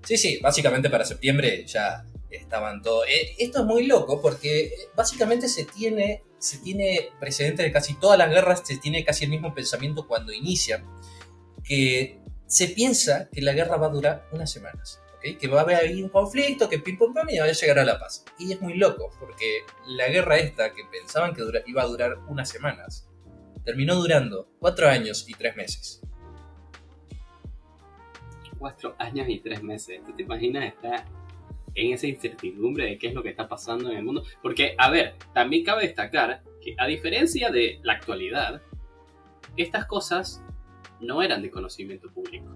Sí, 0.06 0.18
sí, 0.18 0.40
básicamente 0.42 0.90
para 0.90 1.06
septiembre 1.06 1.66
ya 1.68 2.06
estaban 2.30 2.82
todos. 2.82 3.06
Eh, 3.08 3.36
esto 3.38 3.60
es 3.60 3.66
muy 3.66 3.86
loco 3.86 4.22
porque 4.22 4.62
eh, 4.66 4.74
básicamente 4.96 5.48
se 5.48 5.66
tiene, 5.66 6.24
se 6.40 6.58
tiene 6.60 7.10
precedente 7.20 7.64
de 7.64 7.72
casi 7.72 7.94
todas 8.00 8.18
las 8.18 8.30
guerras, 8.30 8.62
se 8.66 8.78
tiene 8.78 9.04
casi 9.06 9.26
el 9.26 9.30
mismo 9.30 9.54
pensamiento 9.54 10.08
cuando 10.08 10.32
inician, 10.34 10.86
que 11.64 12.20
se 12.48 12.68
piensa 12.70 13.30
que 13.30 13.42
la 13.42 13.54
guerra 13.54 13.78
va 13.78 13.88
a 13.88 13.92
durar 13.92 14.28
unas 14.32 14.52
semanas. 14.52 15.00
¿ok? 15.18 15.38
Que 15.38 15.48
va 15.48 15.60
a 15.60 15.64
haber 15.64 15.76
ahí 15.76 16.02
un 16.02 16.10
conflicto, 16.10 16.70
que 16.70 16.80
pim 16.80 16.98
pum 16.98 17.14
pam 17.14 17.30
y 17.30 17.38
va 17.40 17.46
a 17.46 17.52
llegar 17.52 17.78
a 17.80 17.84
la 17.86 18.00
paz. 18.00 18.24
Y 18.40 18.52
es 18.54 18.62
muy 18.62 18.76
loco, 18.76 19.12
porque 19.20 19.64
la 19.86 20.08
guerra 20.08 20.38
esta, 20.38 20.74
que 20.74 20.84
pensaban 20.86 21.34
que 21.34 21.42
dura- 21.42 21.62
iba 21.68 21.82
a 21.84 21.86
durar 21.86 22.18
unas 22.28 22.50
semanas, 22.50 23.08
terminó 23.66 23.96
durando 23.96 24.50
cuatro 24.60 24.88
años 24.88 25.26
y 25.28 25.34
tres 25.34 25.56
meses. 25.56 26.02
Cuatro 28.58 28.96
años 28.98 29.28
y 29.30 29.40
tres 29.40 29.62
meses. 29.64 30.02
¿Tú 30.06 30.14
te 30.16 30.24
imaginas 30.24 30.66
estar 30.66 31.06
en 31.82 31.94
esa 31.94 32.08
incertidumbre 32.08 32.86
de 32.86 32.98
qué 32.98 33.08
es 33.08 33.14
lo 33.14 33.24
que 33.24 33.30
está 33.30 33.48
pasando 33.48 33.90
en 33.92 33.98
el 33.98 34.04
mundo? 34.04 34.24
Porque, 34.42 34.76
a 34.78 34.90
ver, 34.90 35.16
también 35.34 35.64
cabe 35.64 35.84
destacar 35.84 36.42
que 36.62 36.76
a 36.78 36.88
diferencia 36.88 37.50
de 37.50 37.80
la 37.84 37.94
actualidad, 37.94 38.62
estas 39.58 39.86
cosas 39.86 40.42
no 41.02 41.22
eran 41.22 41.42
de 41.42 41.50
conocimiento 41.50 42.10
público. 42.12 42.54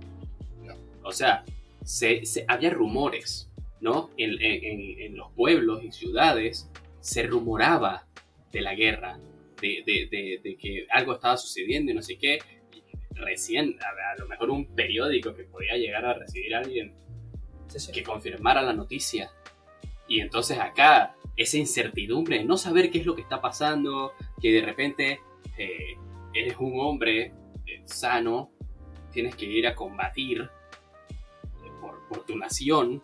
No. 0.61 0.75
O 1.03 1.11
sea, 1.11 1.43
se, 1.83 2.25
se- 2.25 2.45
había 2.47 2.69
rumores, 2.71 3.49
¿no? 3.81 4.09
En, 4.17 4.31
en- 4.41 4.63
en- 4.63 4.99
en 5.01 5.17
los 5.17 5.31
pueblos 5.33 5.83
y 5.83 5.91
ciudades 5.91 6.69
se 6.99 7.23
rumoraba 7.23 8.05
de 8.51 8.61
la 8.61 8.75
guerra, 8.75 9.19
de, 9.61 9.83
de- 9.85 10.07
de- 10.11 10.39
de 10.43 10.55
que 10.57 10.85
algo 10.91 11.13
estaba 11.13 11.37
sucediendo 11.37 11.91
y 11.91 11.95
no 11.95 12.01
sé 12.01 12.17
qué. 12.17 12.39
Recién, 13.15 13.77
a, 13.81 14.13
a 14.13 14.17
lo 14.19 14.27
mejor 14.27 14.49
un 14.49 14.65
periódico 14.75 15.35
que 15.35 15.43
podía 15.43 15.77
llegar 15.77 16.03
a 16.05 16.13
recibir 16.15 16.55
a 16.55 16.59
alguien 16.59 16.93
Sí, 17.79 17.87
sí. 17.87 17.91
que 17.91 18.03
confirmara 18.03 18.61
la 18.61 18.73
noticia. 18.73 19.31
Y 20.07 20.19
entonces 20.19 20.59
acá, 20.59 21.15
esa 21.35 21.57
incertidumbre 21.57 22.39
de 22.39 22.45
no 22.45 22.57
saber 22.57 22.91
qué 22.91 22.99
es 22.99 23.05
lo 23.05 23.15
que 23.15 23.21
está 23.21 23.41
pasando, 23.41 24.13
que 24.41 24.51
de 24.51 24.61
repente 24.61 25.21
eh, 25.57 25.97
eres 26.33 26.55
un 26.59 26.79
hombre 26.79 27.33
eh, 27.65 27.81
sano, 27.85 28.51
tienes 29.11 29.35
que 29.35 29.45
ir 29.45 29.67
a 29.67 29.75
combatir 29.75 30.41
eh, 30.41 31.71
por, 31.81 32.07
por 32.07 32.25
tu 32.25 32.35
nación. 32.37 33.01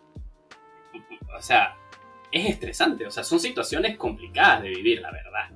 O 1.37 1.41
sea, 1.41 1.77
es 2.31 2.49
estresante, 2.49 3.05
o 3.07 3.11
sea, 3.11 3.23
son 3.23 3.39
situaciones 3.39 3.97
complicadas 3.97 4.63
de 4.63 4.69
vivir, 4.69 5.01
la 5.01 5.11
verdad. 5.11 5.49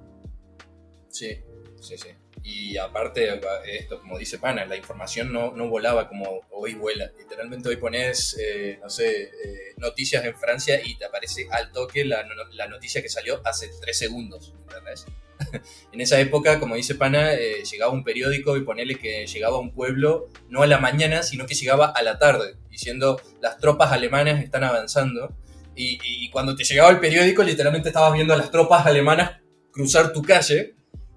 Sí, 1.09 1.43
sí, 1.83 1.97
sí. 1.97 2.09
Y 2.43 2.77
aparte, 2.77 3.39
esto, 3.65 3.99
como 3.99 4.17
dice 4.17 4.37
Pana, 4.37 4.65
la 4.65 4.75
información 4.75 5.31
no, 5.31 5.51
no 5.51 5.69
volaba 5.69 6.07
como 6.07 6.41
hoy 6.51 6.73
vuela. 6.73 7.11
Literalmente 7.17 7.69
hoy 7.69 7.77
pones, 7.77 8.37
eh, 8.39 8.79
no 8.81 8.89
sé, 8.89 9.23
eh, 9.23 9.73
noticias 9.77 10.25
en 10.25 10.35
Francia 10.35 10.81
y 10.83 10.97
te 10.97 11.05
aparece 11.05 11.47
al 11.51 11.71
toque 11.71 12.03
la, 12.03 12.25
la 12.53 12.67
noticia 12.67 13.01
que 13.01 13.09
salió 13.09 13.41
hace 13.45 13.69
tres 13.79 13.97
segundos, 13.97 14.53
¿entendés? 14.63 15.05
en 15.91 16.01
esa 16.01 16.19
época, 16.19 16.59
como 16.59 16.75
dice 16.75 16.95
Pana, 16.95 17.33
eh, 17.33 17.63
llegaba 17.63 17.93
un 17.93 18.03
periódico 18.03 18.57
y 18.57 18.61
ponele 18.61 18.95
que 18.95 19.25
llegaba 19.25 19.57
a 19.57 19.59
un 19.59 19.73
pueblo 19.73 20.29
no 20.49 20.63
a 20.63 20.67
la 20.67 20.79
mañana, 20.79 21.23
sino 21.23 21.45
que 21.45 21.55
llegaba 21.55 21.87
a 21.87 22.01
la 22.03 22.17
tarde, 22.17 22.55
diciendo 22.69 23.21
las 23.41 23.57
tropas 23.57 23.91
alemanas 23.91 24.43
están 24.43 24.63
avanzando. 24.63 25.35
Y, 25.75 25.99
y 26.03 26.29
cuando 26.29 26.55
te 26.55 26.63
llegaba 26.63 26.91
el 26.91 26.99
periódico, 26.99 27.41
literalmente 27.41 27.89
estabas 27.89 28.13
viendo 28.13 28.33
a 28.33 28.37
las 28.37 28.51
tropas 28.51 28.85
alemanas 28.85 29.41
cruzar 29.71 30.13
tu 30.13 30.21
calle 30.21 30.75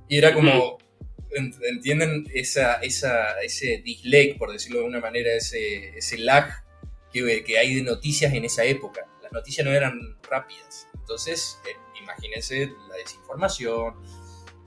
y 0.09 0.19
era 0.19 0.33
como, 0.33 0.79
entienden 1.71 2.27
esa, 2.35 2.75
esa, 2.77 3.41
ese 3.41 3.83
dislike, 3.85 4.39
por 4.39 4.53
decirlo 4.53 4.79
de 4.79 4.85
alguna 4.85 5.01
manera, 5.01 5.33
ese, 5.33 5.97
ese 5.97 6.19
lag 6.19 6.65
que, 7.13 7.45
que, 7.45 7.59
hay 7.59 7.75
de 7.75 7.83
noticias 7.83 8.33
en 8.33 8.45
esa 8.45 8.65
época. 8.65 9.07
Las 9.23 9.33
noticias 9.33 9.67
no 9.67 9.73
eran 9.73 10.17
rápidas. 10.29 10.89
Entonces, 10.95 11.59
eh, 11.69 11.77
imagínense 12.01 12.73
la 12.89 12.97
desinformación, 12.97 13.95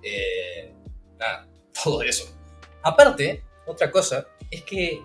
eh, 0.04 0.74
nada, 1.18 1.48
todo 1.84 2.02
eso. 2.02 2.36
Aparte, 2.82 3.44
otra 3.66 3.92
cosa 3.92 4.28
es 4.50 4.64
que 4.64 5.02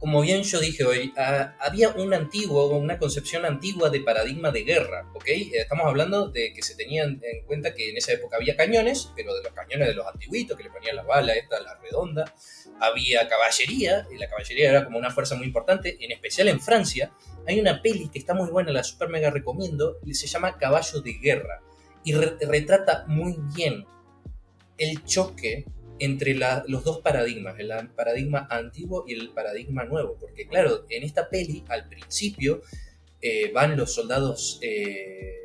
como 0.00 0.22
bien 0.22 0.42
yo 0.42 0.58
dije 0.60 0.82
hoy, 0.84 1.12
ah, 1.18 1.54
había 1.60 1.90
un 1.90 2.14
antiguo, 2.14 2.68
una 2.68 2.98
concepción 2.98 3.44
antigua 3.44 3.90
de 3.90 4.00
paradigma 4.00 4.50
de 4.50 4.64
guerra, 4.64 5.06
¿ok? 5.14 5.26
Estamos 5.52 5.86
hablando 5.86 6.30
de 6.30 6.54
que 6.54 6.62
se 6.62 6.74
tenían 6.74 7.20
en 7.22 7.44
cuenta 7.44 7.74
que 7.74 7.90
en 7.90 7.98
esa 7.98 8.14
época 8.14 8.38
había 8.38 8.56
cañones, 8.56 9.12
pero 9.14 9.34
de 9.34 9.42
los 9.42 9.52
cañones 9.52 9.88
de 9.88 9.94
los 9.94 10.06
antiguitos, 10.06 10.56
que 10.56 10.64
le 10.64 10.70
ponían 10.70 10.96
la 10.96 11.02
bala, 11.02 11.34
esta, 11.34 11.60
la 11.60 11.74
redonda. 11.74 12.34
Había 12.80 13.28
caballería, 13.28 14.06
y 14.10 14.16
la 14.16 14.26
caballería 14.26 14.70
era 14.70 14.84
como 14.86 14.96
una 14.96 15.10
fuerza 15.10 15.34
muy 15.34 15.46
importante, 15.46 15.98
en 16.00 16.12
especial 16.12 16.48
en 16.48 16.60
Francia. 16.60 17.12
Hay 17.46 17.60
una 17.60 17.82
peli 17.82 18.08
que 18.08 18.18
está 18.18 18.32
muy 18.32 18.48
buena, 18.48 18.72
la 18.72 18.82
super 18.82 19.10
mega 19.10 19.30
recomiendo, 19.30 19.98
y 20.06 20.14
se 20.14 20.26
llama 20.26 20.56
Caballo 20.56 21.02
de 21.02 21.12
Guerra, 21.12 21.60
y 22.04 22.14
retrata 22.14 23.04
muy 23.06 23.36
bien 23.54 23.84
el 24.78 25.04
choque 25.04 25.66
entre 26.00 26.34
los 26.34 26.82
dos 26.82 27.00
paradigmas, 27.00 27.58
el 27.58 27.70
paradigma 27.94 28.48
antiguo 28.50 29.04
y 29.06 29.12
el 29.12 29.30
paradigma 29.30 29.84
nuevo. 29.84 30.16
Porque 30.18 30.48
claro, 30.48 30.86
en 30.88 31.04
esta 31.04 31.28
peli, 31.28 31.64
al 31.68 31.88
principio, 31.88 32.62
eh, 33.20 33.52
van 33.52 33.76
los 33.76 33.94
soldados 33.94 34.58
eh, 34.62 35.36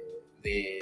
de... 0.42 0.80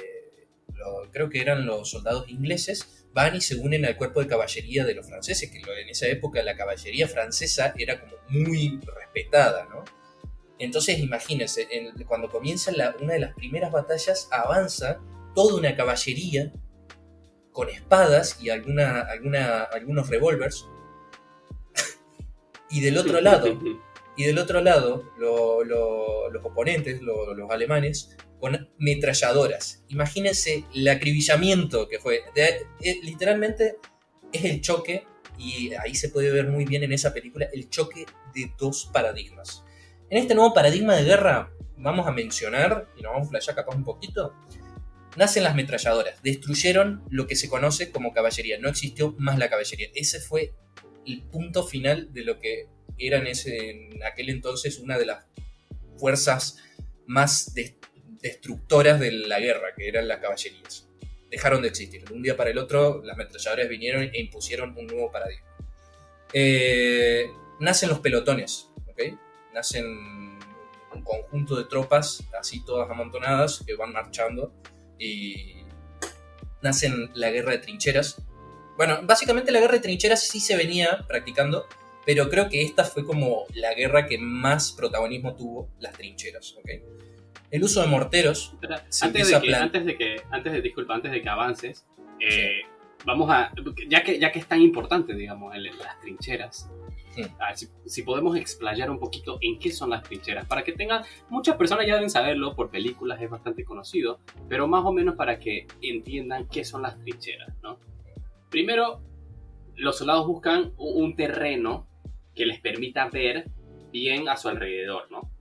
creo 1.11 1.29
que 1.29 1.41
eran 1.41 1.65
los 1.65 1.89
soldados 1.89 2.29
ingleses, 2.29 3.07
van 3.13 3.35
y 3.35 3.41
se 3.41 3.55
unen 3.55 3.85
al 3.85 3.97
cuerpo 3.97 4.19
de 4.21 4.27
caballería 4.27 4.85
de 4.85 4.93
los 4.93 5.07
franceses, 5.07 5.49
que 5.51 5.57
en 5.57 5.89
esa 5.89 6.07
época 6.07 6.41
la 6.43 6.55
caballería 6.55 7.07
francesa 7.07 7.73
era 7.77 7.99
como 7.99 8.13
muy 8.29 8.79
respetada, 8.95 9.67
¿no? 9.69 9.83
Entonces 10.59 10.99
imagínense, 10.99 11.67
cuando 12.07 12.29
comienza 12.29 12.71
una 13.01 13.13
de 13.13 13.19
las 13.19 13.33
primeras 13.33 13.71
batallas, 13.71 14.27
avanza 14.31 14.99
toda 15.35 15.55
una 15.55 15.75
caballería 15.75 16.53
con 17.53 17.69
espadas 17.69 18.37
y 18.41 18.49
alguna, 18.49 19.01
alguna, 19.01 19.63
algunos 19.63 20.09
revólveres. 20.09 20.65
y 22.69 22.81
del 22.81 22.97
otro 22.97 23.21
lado, 23.21 23.57
y 24.17 24.25
del 24.25 24.37
otro 24.37 24.61
lado, 24.61 25.03
los 25.17 26.45
oponentes, 26.45 27.01
los 27.01 27.49
alemanes, 27.49 28.17
con 28.39 28.69
metralladoras. 28.77 29.85
Imagínense 29.87 30.65
el 30.75 30.87
acribillamiento 30.89 31.87
que 31.87 31.99
fue. 31.99 32.23
Eh, 32.35 32.99
literalmente 33.01 33.77
es 34.33 34.43
el 34.43 34.59
choque, 34.59 35.07
y 35.37 35.73
ahí 35.73 35.95
se 35.95 36.09
puede 36.09 36.31
ver 36.31 36.47
muy 36.47 36.65
bien 36.65 36.83
en 36.83 36.91
esa 36.91 37.13
película, 37.13 37.47
el 37.53 37.69
choque 37.69 38.05
de 38.35 38.51
dos 38.57 38.89
paradigmas. 38.91 39.63
En 40.09 40.17
este 40.17 40.35
nuevo 40.35 40.53
paradigma 40.53 40.95
de 40.95 41.05
guerra, 41.05 41.51
vamos 41.77 42.05
a 42.07 42.11
mencionar, 42.11 42.89
y 42.97 43.01
nos 43.01 43.13
vamos 43.13 43.27
a 43.27 43.31
flashar 43.31 43.55
capaz 43.55 43.75
un 43.75 43.83
poquito, 43.83 44.33
nacen 45.15 45.43
las 45.43 45.55
metralladoras, 45.55 46.21
destruyeron 46.23 47.03
lo 47.09 47.27
que 47.27 47.35
se 47.35 47.49
conoce 47.49 47.91
como 47.91 48.13
caballería, 48.13 48.57
no 48.59 48.69
existió 48.69 49.15
más 49.17 49.37
la 49.37 49.49
caballería. 49.49 49.89
Ese 49.93 50.19
fue 50.19 50.53
el 51.05 51.21
punto 51.23 51.65
final 51.65 52.13
de 52.13 52.23
lo 52.23 52.39
que 52.39 52.67
era 52.97 53.17
en, 53.17 53.27
ese, 53.27 53.89
aquel 54.05 54.29
entonces 54.29 54.79
una 54.79 54.97
de 54.97 55.05
las 55.05 55.25
fuerzas 55.97 56.57
más 57.05 57.53
destructoras 58.21 58.99
de 58.99 59.11
la 59.11 59.39
guerra, 59.39 59.73
que 59.75 59.87
eran 59.87 60.07
las 60.07 60.19
caballerías. 60.19 60.87
Dejaron 61.29 61.61
de 61.61 61.69
existir. 61.69 62.05
De 62.05 62.13
un 62.13 62.21
día 62.21 62.37
para 62.37 62.51
el 62.51 62.57
otro, 62.57 63.01
las 63.03 63.17
metralladoras 63.17 63.67
vinieron 63.67 64.03
e 64.03 64.19
impusieron 64.19 64.77
un 64.77 64.87
nuevo 64.87 65.11
paradigma. 65.11 65.47
Eh, 66.31 67.27
nacen 67.59 67.89
los 67.89 67.99
pelotones, 67.99 68.69
¿ok? 68.87 69.01
Nacen 69.53 69.85
un 69.85 71.03
conjunto 71.03 71.55
de 71.55 71.65
tropas, 71.65 72.23
así 72.39 72.63
todas 72.63 72.89
amontonadas, 72.89 73.63
que 73.65 73.75
van 73.75 73.91
marchando 73.91 74.53
y 74.99 75.63
nacen 76.61 77.11
la 77.13 77.29
guerra 77.29 77.51
de 77.51 77.59
trincheras. 77.59 78.21
Bueno, 78.77 78.99
básicamente 79.03 79.51
la 79.51 79.59
guerra 79.59 79.73
de 79.73 79.81
trincheras 79.81 80.27
sí 80.27 80.39
se 80.39 80.55
venía 80.55 81.05
practicando, 81.07 81.67
pero 82.05 82.29
creo 82.29 82.49
que 82.49 82.61
esta 82.63 82.83
fue 82.83 83.05
como 83.05 83.45
la 83.53 83.73
guerra 83.73 84.07
que 84.07 84.17
más 84.17 84.71
protagonismo 84.71 85.35
tuvo, 85.35 85.69
las 85.79 85.93
trincheras, 85.93 86.55
¿ok? 86.57 86.69
El 87.51 87.63
uso 87.63 87.81
de 87.81 87.87
morteros. 87.87 88.55
antes, 89.01 89.29
de 89.29 89.41
que, 89.41 89.55
antes 89.55 89.85
de 89.85 89.97
que, 89.97 90.15
antes 90.31 90.53
de, 90.53 90.61
disculpa, 90.61 90.95
antes 90.95 91.11
de 91.11 91.21
que 91.21 91.29
avances, 91.29 91.85
eh, 92.19 92.61
vamos 93.05 93.29
a, 93.29 93.51
ya 93.87 94.03
que, 94.03 94.17
ya 94.19 94.31
que 94.31 94.39
es 94.39 94.47
tan 94.47 94.61
importante, 94.61 95.13
digamos, 95.13 95.55
las 95.55 95.99
trincheras, 96.01 96.69
a 97.39 97.47
ver, 97.47 97.57
si, 97.85 98.03
podemos 98.03 98.35
explayar 98.37 98.89
un 98.89 98.99
poquito 98.99 99.37
en 99.41 99.59
qué 99.59 99.71
son 99.71 99.91
las 99.91 100.03
trincheras, 100.03 100.45
para 100.47 100.63
que 100.63 100.73
tengan, 100.73 101.03
muchas 101.29 101.55
personas 101.55 101.85
ya 101.85 101.95
deben 101.95 102.09
saberlo 102.09 102.55
por 102.55 102.69
películas, 102.69 103.21
es 103.21 103.29
bastante 103.29 103.63
conocido, 103.63 104.19
pero 104.49 104.67
más 104.67 104.83
o 104.85 104.91
menos 104.91 105.15
para 105.15 105.39
que 105.39 105.67
entiendan 105.81 106.47
qué 106.47 106.63
son 106.63 106.81
las 106.81 106.99
trincheras, 106.99 107.55
¿no? 107.61 107.79
Primero, 108.49 109.01
los 109.75 109.97
soldados 109.97 110.27
buscan 110.27 110.73
un 110.77 111.15
terreno 111.15 111.87
que 112.35 112.45
les 112.45 112.59
permita 112.59 113.07
ver 113.09 113.49
bien 113.91 114.27
a 114.27 114.37
su 114.37 114.49
alrededor, 114.49 115.09
¿no? 115.11 115.31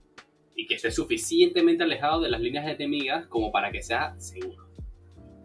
Y 0.55 0.67
que 0.67 0.75
esté 0.75 0.91
suficientemente 0.91 1.83
alejado 1.83 2.21
de 2.21 2.29
las 2.29 2.41
líneas 2.41 2.67
enemigas 2.67 3.27
como 3.27 3.51
para 3.51 3.71
que 3.71 3.81
sea 3.81 4.19
seguro. 4.19 4.67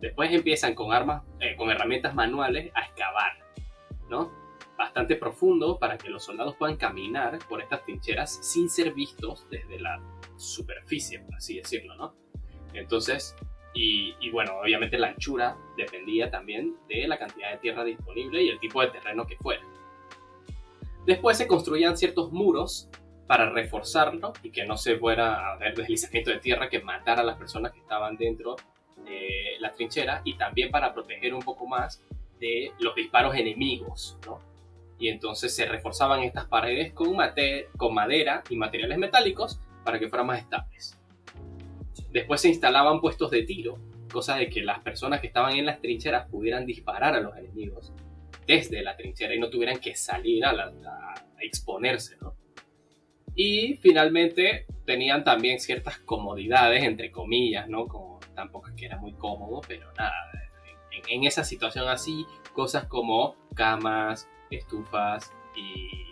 Después 0.00 0.32
empiezan 0.32 0.74
con 0.74 0.92
armas, 0.92 1.24
eh, 1.40 1.56
con 1.56 1.70
herramientas 1.70 2.14
manuales 2.14 2.70
a 2.74 2.82
excavar, 2.82 3.32
¿no? 4.08 4.30
Bastante 4.78 5.16
profundo 5.16 5.76
para 5.78 5.98
que 5.98 6.08
los 6.08 6.24
soldados 6.24 6.54
puedan 6.54 6.76
caminar 6.76 7.40
por 7.48 7.60
estas 7.60 7.84
trincheras 7.84 8.38
sin 8.40 8.70
ser 8.70 8.94
vistos 8.94 9.44
desde 9.50 9.80
la 9.80 10.00
superficie, 10.36 11.18
por 11.18 11.34
así 11.34 11.56
decirlo, 11.56 11.96
¿no? 11.96 12.14
Entonces, 12.72 13.34
y, 13.74 14.30
bueno, 14.30 14.58
obviamente 14.60 14.98
la 14.98 15.08
anchura 15.08 15.56
dependía 15.76 16.30
también 16.30 16.76
de 16.88 17.06
la 17.06 17.18
cantidad 17.18 17.52
de 17.52 17.58
tierra 17.58 17.84
disponible 17.84 18.42
y 18.42 18.48
el 18.48 18.58
tipo 18.58 18.80
de 18.80 18.88
terreno 18.88 19.26
que 19.26 19.36
fuera. 19.36 19.62
Después 21.06 21.36
se 21.36 21.46
construían 21.46 21.96
ciertos 21.96 22.32
muros 22.32 22.88
para 23.26 23.50
reforzarlo 23.50 24.32
y 24.42 24.50
que 24.50 24.64
no 24.64 24.76
se 24.76 24.96
fuera 24.96 25.34
a 25.34 25.52
haber 25.54 25.76
deslizamiento 25.76 26.30
de 26.30 26.38
tierra 26.38 26.68
que 26.68 26.80
matara 26.80 27.22
a 27.22 27.24
las 27.24 27.36
personas 27.36 27.72
que 27.72 27.80
estaban 27.80 28.16
dentro 28.16 28.56
de 29.04 29.56
la 29.60 29.72
trinchera 29.74 30.22
y 30.24 30.36
también 30.36 30.70
para 30.70 30.92
proteger 30.92 31.34
un 31.34 31.42
poco 31.42 31.66
más 31.66 32.02
de 32.40 32.72
los 32.80 32.94
disparos 32.94 33.34
enemigos, 33.34 34.18
¿no? 34.26 34.40
Y 34.98 35.08
entonces 35.08 35.54
se 35.54 35.66
reforzaban 35.66 36.22
estas 36.22 36.46
paredes 36.46 36.92
con, 36.92 37.14
madera 37.14 38.42
y 38.50 38.56
materiales 38.56 38.98
metálicos 38.98 39.60
para 39.84 39.98
que 39.98 40.08
fueran 40.08 40.26
más 40.26 40.40
estables. 40.40 40.98
Después 42.10 42.40
se 42.40 42.48
instalaban 42.48 43.00
puestos 43.00 43.30
de 43.30 43.42
tiro, 43.42 43.78
cosa 44.10 44.36
de 44.36 44.48
que 44.48 44.62
las 44.62 44.80
personas 44.80 45.20
que 45.20 45.28
estaban 45.28 45.54
en 45.54 45.66
las 45.66 45.80
trincheras 45.80 46.28
pudieran 46.28 46.66
disparar 46.66 47.14
a 47.14 47.20
los 47.20 47.36
enemigos 47.36 47.92
desde 48.46 48.82
la 48.82 48.96
trinchera 48.96 49.34
y 49.34 49.38
no 49.38 49.50
tuvieran 49.50 49.78
que 49.78 49.94
salir 49.94 50.44
a, 50.44 50.72
exponerse, 51.40 52.16
Y 53.34 53.76
finalmente 53.76 54.66
tenían 54.84 55.22
también 55.22 55.60
ciertas 55.60 55.98
comodidades, 55.98 56.82
entre 56.82 57.12
comillas, 57.12 57.68
¿no? 57.68 57.86
Como 57.86 58.18
tampoco 58.34 58.68
es 58.68 58.74
que 58.74 58.86
era 58.86 58.96
muy 58.96 59.12
cómodo, 59.12 59.60
pero 59.68 59.92
nada, 59.92 60.14
en 61.08 61.24
esa 61.24 61.44
situación 61.44 61.88
así, 61.88 62.26
cosas 62.52 62.86
como 62.86 63.36
camas, 63.54 64.28
estufas 64.56 65.32
y 65.54 66.04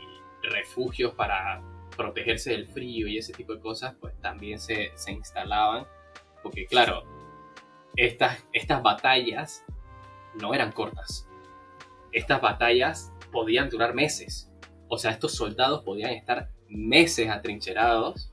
refugios 0.43 1.15
para 1.15 1.63
protegerse 1.97 2.51
del 2.51 2.67
frío 2.67 3.07
y 3.09 3.19
ese 3.19 3.33
tipo 3.33 3.55
de 3.55 3.61
cosas, 3.61 3.95
pues 4.01 4.15
también 4.21 4.61
se, 4.61 4.93
instalaban, 5.09 5.87
porque 6.43 6.67
claro, 6.67 7.05
estas, 7.97 8.45
estas 8.53 8.83
batallas 8.83 9.65
no 10.41 10.55
eran 10.55 10.73
cortas. 10.73 11.29
Estas 12.13 12.41
batallas 12.41 13.13
podían 13.33 13.69
durar 13.69 13.95
meses. 13.95 14.51
O 14.89 14.99
sea, 14.99 15.11
estos 15.11 15.35
soldados 15.35 15.83
podían 15.83 16.13
estar 16.13 16.51
meses 16.69 17.29
atrincherados 17.29 18.33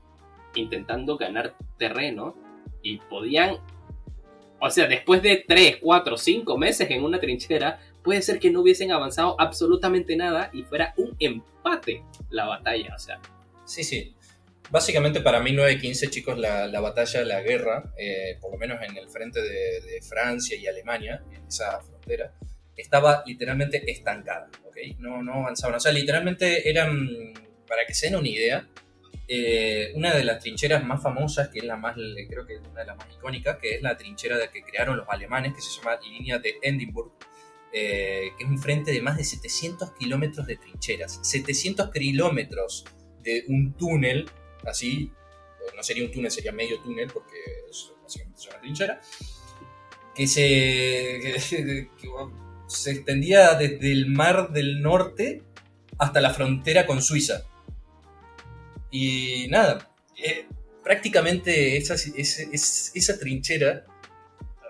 intentando 0.54 1.16
ganar 1.16 1.56
terreno 1.78 2.36
y 2.82 2.98
podían, 2.98 3.58
o 4.60 4.70
sea, 4.70 4.86
después 4.86 5.22
de 5.22 5.44
3, 5.46 5.78
4, 5.80 6.16
5 6.16 6.58
meses 6.58 6.90
en 6.90 7.02
una 7.02 7.18
trinchera, 7.18 7.80
puede 8.04 8.22
ser 8.22 8.38
que 8.38 8.50
no 8.50 8.60
hubiesen 8.60 8.92
avanzado 8.92 9.34
absolutamente 9.40 10.14
nada 10.14 10.50
y 10.52 10.62
fuera 10.62 10.94
un 10.98 11.16
empate 11.18 12.04
la 12.30 12.46
batalla, 12.46 12.94
o 12.94 12.98
sea. 12.98 13.20
Sí, 13.64 13.82
sí. 13.82 14.14
Básicamente 14.70 15.20
para 15.20 15.40
1915, 15.40 16.10
chicos, 16.10 16.38
la, 16.38 16.66
la 16.66 16.80
batalla, 16.80 17.24
la 17.24 17.40
guerra, 17.40 17.92
eh, 17.96 18.38
por 18.40 18.52
lo 18.52 18.58
menos 18.58 18.78
en 18.82 18.96
el 18.96 19.08
frente 19.08 19.40
de, 19.40 19.80
de, 19.80 20.02
Francia 20.02 20.56
y 20.56 20.66
Alemania, 20.66 21.22
en 21.32 21.46
esa 21.46 21.80
frontera, 21.80 22.34
estaba 22.76 23.22
literalmente 23.26 23.90
estancada, 23.90 24.50
¿ok? 24.64 24.76
No, 24.98 25.22
no 25.22 25.34
avanzaban. 25.34 25.76
O 25.76 25.80
sea, 25.80 25.92
literalmente 25.92 26.68
eran, 26.68 27.34
para 27.66 27.86
que 27.86 27.94
se 27.94 28.06
den 28.06 28.16
una 28.16 28.28
idea, 28.28 28.68
eh, 29.28 29.92
una 29.94 30.14
de 30.14 30.24
las 30.24 30.40
trincheras 30.40 30.84
más 30.84 31.02
famosas, 31.02 31.48
que 31.48 31.60
es 31.60 31.64
la 31.64 31.76
más, 31.76 31.94
creo 31.94 32.46
que 32.46 32.56
es 32.56 32.60
una 32.70 32.80
de 32.80 32.86
las 32.86 32.96
más 32.96 33.06
icónicas, 33.14 33.58
que 33.58 33.76
es 33.76 33.82
la 33.82 33.96
trinchera 33.96 34.36
de 34.36 34.48
que 34.50 34.62
crearon 34.62 34.96
los 34.96 35.08
alemanes, 35.08 35.54
que 35.54 35.60
se 35.60 35.70
llama 35.78 35.98
Línea 36.02 36.38
de 36.38 36.54
Edinburgh, 36.62 37.12
eh, 37.74 38.30
que 38.38 38.44
es 38.44 38.50
un 38.50 38.58
frente 38.58 38.92
de 38.92 39.02
más 39.02 39.16
de 39.16 39.24
700 39.24 39.92
kilómetros 39.92 40.46
de 40.46 40.56
trincheras. 40.56 41.18
700 41.22 41.90
kilómetros 41.90 42.84
de 43.22 43.44
un 43.48 43.74
túnel, 43.74 44.30
así, 44.64 45.10
no 45.74 45.82
sería 45.82 46.04
un 46.04 46.12
túnel, 46.12 46.30
sería 46.30 46.52
medio 46.52 46.80
túnel, 46.80 47.10
porque 47.12 47.36
es, 47.68 47.92
básicamente 48.02 48.40
una 48.48 48.60
trinchera, 48.60 49.00
que 50.14 50.26
se, 50.28 51.90
se 52.68 52.90
extendía 52.90 53.54
desde 53.54 53.90
el 53.90 54.06
mar 54.06 54.52
del 54.52 54.80
norte 54.80 55.42
hasta 55.98 56.20
la 56.20 56.30
frontera 56.30 56.86
con 56.86 57.02
Suiza. 57.02 57.44
Y 58.90 59.48
nada, 59.48 59.90
eh, 60.16 60.46
prácticamente 60.82 61.76
esa, 61.76 61.94
esa, 61.94 63.18
trinchera, 63.18 63.84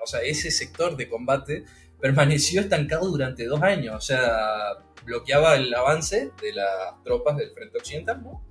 o 0.02 0.06
sea, 0.06 0.22
ese 0.22 0.50
sector 0.50 0.96
de 0.96 1.08
combate, 1.08 1.64
permaneció 2.04 2.60
estancado 2.60 3.08
durante 3.08 3.46
dos 3.46 3.62
años. 3.62 3.94
O 3.96 4.00
sea, 4.02 4.76
bloqueaba 5.06 5.56
el 5.56 5.72
avance 5.72 6.32
de 6.42 6.52
las 6.52 7.02
tropas 7.02 7.38
del 7.38 7.50
frente 7.52 7.78
occidental, 7.78 8.22
¿no? 8.22 8.46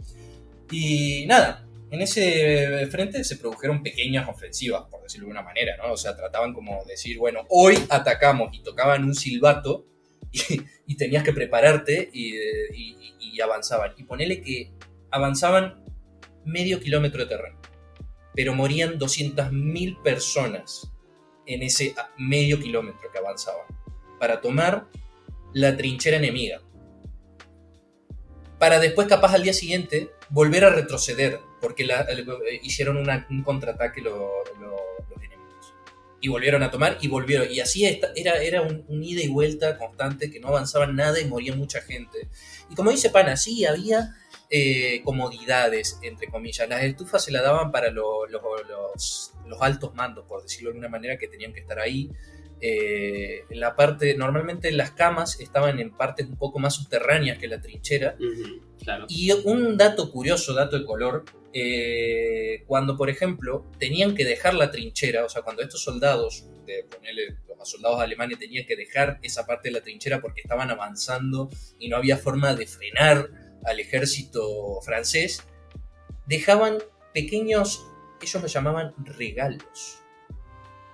Y 0.71 1.27
nada, 1.27 1.63
en 1.91 2.01
ese 2.01 2.87
frente 2.87 3.23
se 3.23 3.37
produjeron 3.37 3.83
pequeñas 3.83 4.27
ofensivas, 4.27 4.85
por 4.89 5.03
decirlo 5.03 5.27
de 5.27 5.33
una 5.33 5.43
manera, 5.43 5.77
¿no? 5.77 5.93
O 5.93 5.97
sea, 5.97 6.15
trataban 6.15 6.51
como 6.51 6.83
decir, 6.85 7.19
bueno, 7.19 7.45
hoy 7.47 7.77
atacamos 7.89 8.57
y 8.57 8.63
tocaban 8.63 9.03
un 9.03 9.13
silbato 9.13 9.85
y, 10.87 10.97
tenías 10.97 11.23
que 11.23 11.31
prepararte 11.31 12.09
y, 12.11 12.35
y, 12.35 13.15
y, 13.19 13.39
avanzaban. 13.39 13.93
Y 13.97 14.03
ponele 14.05 14.41
que 14.41 14.71
avanzaban 15.11 15.85
medio 16.43 16.79
kilómetro 16.79 17.21
de 17.21 17.29
terreno, 17.29 17.61
pero 18.33 18.55
morían 18.55 18.97
200.000 18.97 20.01
personas 20.01 20.92
en 21.45 21.63
ese 21.63 21.95
medio 22.17 22.59
kilómetro 22.59 23.11
que 23.11 23.17
avanzaban 23.17 23.65
para 24.19 24.41
tomar 24.41 24.87
la 25.53 25.75
trinchera 25.75 26.17
enemiga. 26.17 26.61
Para 28.59 28.79
después, 28.79 29.07
capaz 29.07 29.33
al 29.33 29.43
día 29.43 29.53
siguiente, 29.53 30.11
volver 30.29 30.63
a 30.65 30.69
retroceder, 30.69 31.39
porque 31.59 31.85
la, 31.85 32.01
eh, 32.01 32.59
hicieron 32.63 32.97
una, 32.97 33.27
un 33.29 33.43
contraataque 33.43 34.01
lo, 34.01 34.43
lo, 34.59 34.77
los 35.09 35.17
enemigos. 35.17 35.73
Y 36.21 36.29
volvieron 36.29 36.63
a 36.63 36.71
tomar 36.71 36.97
y 37.01 37.07
volvieron. 37.09 37.51
Y 37.51 37.59
así 37.59 37.85
era, 37.85 38.41
era 38.41 38.61
un, 38.61 38.85
un, 38.87 39.03
ida 39.03 39.21
y 39.21 39.27
vuelta 39.27 39.77
constante, 39.77 40.31
que 40.31 40.39
no 40.39 40.47
avanzaban 40.47 40.95
nada 40.95 41.19
y 41.19 41.25
moría 41.25 41.53
mucha 41.55 41.81
gente. 41.81 42.29
Y 42.69 42.75
como 42.75 42.91
dice 42.91 43.09
Pana, 43.09 43.35
sí, 43.35 43.65
había 43.65 44.15
eh, 44.55 45.01
comodidades, 45.03 45.97
entre 46.03 46.27
comillas. 46.27 46.69
Las 46.69 46.83
estufas 46.83 47.25
se 47.25 47.31
las 47.31 47.41
daban 47.41 47.71
para 47.71 47.89
lo, 47.89 48.27
lo, 48.27 48.39
los, 48.63 49.33
los, 49.47 49.61
altos 49.61 49.95
mandos, 49.95 50.25
por 50.27 50.43
decirlo 50.43 50.71
de 50.71 50.77
una 50.77 50.89
manera, 50.89 51.17
que 51.17 51.27
tenían 51.27 51.53
que 51.53 51.61
estar 51.61 51.79
ahí. 51.79 52.11
Eh, 52.61 53.45
en 53.49 53.59
la 53.59 53.75
parte, 53.75 54.15
normalmente 54.15 54.71
las 54.71 54.91
camas 54.91 55.39
estaban 55.39 55.79
en 55.79 55.89
partes 55.89 56.27
un 56.27 56.37
poco 56.37 56.59
más 56.59 56.75
subterráneas 56.75 57.39
que 57.39 57.47
la 57.47 57.59
trinchera. 57.61 58.15
Uh 58.19 58.23
-huh, 58.23 58.61
claro. 58.83 59.05
Y 59.09 59.31
un 59.31 59.75
dato 59.75 60.11
curioso, 60.11 60.53
dato 60.53 60.77
de 60.77 60.85
color, 60.85 61.25
eh, 61.51 62.63
cuando 62.67 62.95
por 62.95 63.09
ejemplo 63.09 63.65
tenían 63.79 64.13
que 64.13 64.23
dejar 64.23 64.53
la 64.53 64.69
trinchera, 64.69 65.25
o 65.25 65.29
sea, 65.29 65.41
cuando 65.41 65.63
estos 65.63 65.81
soldados, 65.81 66.45
de 66.67 66.83
ponerle 66.83 67.37
los 67.57 67.69
soldados 67.71 67.99
alemanes 68.01 68.37
tenían 68.37 68.67
que 68.67 68.75
dejar 68.75 69.19
esa 69.23 69.47
parte 69.47 69.69
de 69.69 69.73
la 69.73 69.81
trinchera 69.81 70.21
porque 70.21 70.41
estaban 70.41 70.69
avanzando 70.69 71.49
y 71.79 71.89
no 71.89 71.97
había 71.97 72.17
forma 72.17 72.53
de 72.53 72.67
frenar 72.67 73.42
al 73.65 73.79
ejército 73.79 74.81
francés, 74.81 75.43
dejaban 76.25 76.79
pequeños, 77.13 77.85
ellos 78.21 78.41
lo 78.41 78.47
llamaban 78.47 78.93
regalos. 79.05 79.99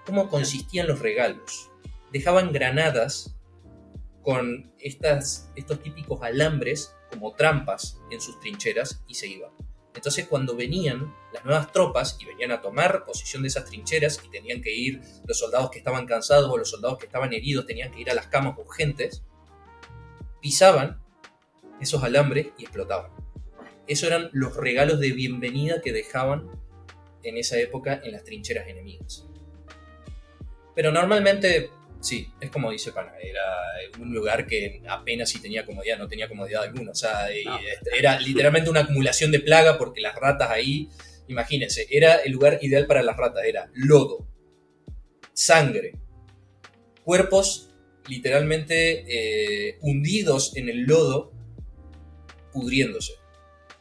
¿Cómo 0.06 0.30
consistían 0.30 0.88
los 0.88 1.00
regalos? 1.00 1.70
Dejaban 2.12 2.52
granadas 2.52 3.36
con 4.24 4.74
estas, 4.80 5.52
estos 5.56 5.82
típicos 5.82 6.22
alambres 6.22 6.96
como 7.12 7.34
trampas 7.36 8.00
en 8.12 8.22
sus 8.22 8.40
trincheras 8.40 9.04
y 9.08 9.16
se 9.16 9.28
iban. 9.28 9.52
Entonces 9.94 10.28
cuando 10.28 10.56
venían 10.56 11.14
las 11.34 11.44
nuevas 11.46 11.72
tropas 11.72 12.18
y 12.20 12.26
venían 12.26 12.52
a 12.52 12.62
tomar 12.62 13.04
posición 13.04 13.42
de 13.42 13.48
esas 13.48 13.66
trincheras 13.66 14.22
y 14.24 14.30
tenían 14.30 14.62
que 14.62 14.74
ir 14.74 15.02
los 15.26 15.38
soldados 15.38 15.72
que 15.72 15.80
estaban 15.80 16.06
cansados 16.06 16.50
o 16.50 16.58
los 16.58 16.70
soldados 16.70 17.00
que 17.00 17.06
estaban 17.06 17.34
heridos 17.34 17.66
tenían 17.66 17.92
que 17.92 18.02
ir 18.02 18.10
a 18.12 18.14
las 18.14 18.28
camas 18.28 18.58
urgentes, 18.58 19.24
pisaban 20.42 21.02
esos 21.82 22.04
alambres 22.04 22.48
y 22.58 22.64
explotaban. 22.64 23.12
Esos 23.88 24.10
eran 24.10 24.30
los 24.34 24.56
regalos 24.56 25.00
de 25.00 25.12
bienvenida 25.12 25.82
que 25.82 25.92
dejaban 25.92 26.50
en 27.24 27.38
esa 27.38 27.58
época 27.60 28.02
en 28.04 28.12
las 28.12 28.24
trincheras 28.24 28.68
enemigas. 28.68 29.26
Pero 30.76 30.92
normalmente, 30.92 31.72
sí, 32.00 32.30
es 32.40 32.50
como 32.52 32.72
dice 32.72 32.92
Pana, 32.92 33.14
era 33.22 33.44
un 34.00 34.14
lugar 34.14 34.46
que 34.46 34.82
apenas 34.88 35.30
si 35.30 35.42
tenía 35.42 35.66
comodidad, 35.66 35.98
no 35.98 36.08
tenía 36.08 36.28
comodidad 36.28 36.64
alguna. 36.64 36.92
O 36.92 36.96
sea, 36.96 37.28
no. 37.46 37.60
era 37.98 38.20
literalmente 38.20 38.70
una 38.70 38.82
acumulación 38.82 39.32
de 39.32 39.40
plaga 39.40 39.78
porque 39.78 40.02
las 40.02 40.16
ratas 40.16 40.50
ahí, 40.52 40.90
imagínense, 41.28 41.88
era 41.90 42.18
el 42.18 42.32
lugar 42.32 42.60
ideal 42.62 42.86
para 42.88 43.04
las 43.04 43.18
ratas, 43.18 43.44
era 43.46 43.70
lodo, 43.74 44.28
sangre, 45.34 45.94
cuerpos 47.04 47.72
literalmente 48.08 49.06
eh, 49.08 49.78
hundidos 49.82 50.56
en 50.56 50.70
el 50.70 50.84
lodo 50.84 51.39
pudriéndose. 52.52 53.14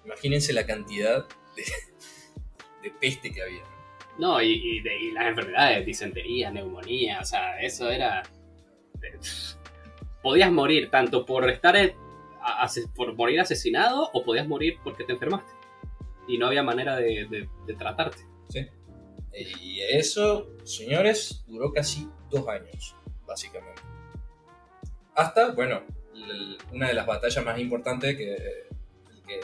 Imagínense 0.05 0.53
la 0.53 0.67
cantidad 0.67 1.27
de, 1.57 1.65
de 2.83 2.91
peste 3.01 3.33
que 3.33 3.43
había. 3.43 3.63
No, 4.19 4.43
y, 4.43 4.53
y, 4.53 4.81
de, 4.81 4.99
y, 5.01 5.11
las 5.13 5.27
enfermedades, 5.27 5.87
disentería, 5.87 6.51
neumonía, 6.51 7.21
o 7.21 7.25
sea, 7.25 7.61
eso 7.61 7.91
era... 7.91 8.23
Podías 10.23 10.51
morir 10.51 10.91
tanto 10.91 11.25
por 11.25 11.49
estar 11.49 11.77
por 12.95 13.15
morir 13.15 13.41
asesinado 13.41 14.11
o 14.13 14.25
podías 14.25 14.49
morir 14.49 14.79
porque 14.83 15.05
te 15.05 15.13
enfermaste. 15.13 15.51
Y 16.27 16.39
no 16.39 16.47
había 16.47 16.63
manera 16.63 16.97
de, 16.97 17.27
de, 17.31 17.49
de 17.67 17.75
tratarte. 17.75 18.19
Sí. 18.49 18.67
Y 19.33 19.81
eso, 19.81 20.49
señores, 20.65 21.45
duró 21.47 21.73
casi 21.73 22.09
dos 22.31 22.49
años, 22.49 22.97
básicamente. 23.27 23.83
Hasta, 25.15 25.53
bueno, 25.53 25.83
una 26.73 26.89
de 26.89 26.95
las 26.95 27.07
batallas 27.07 27.45
más 27.45 27.59
importantes 27.59 28.17
que, 28.17 28.69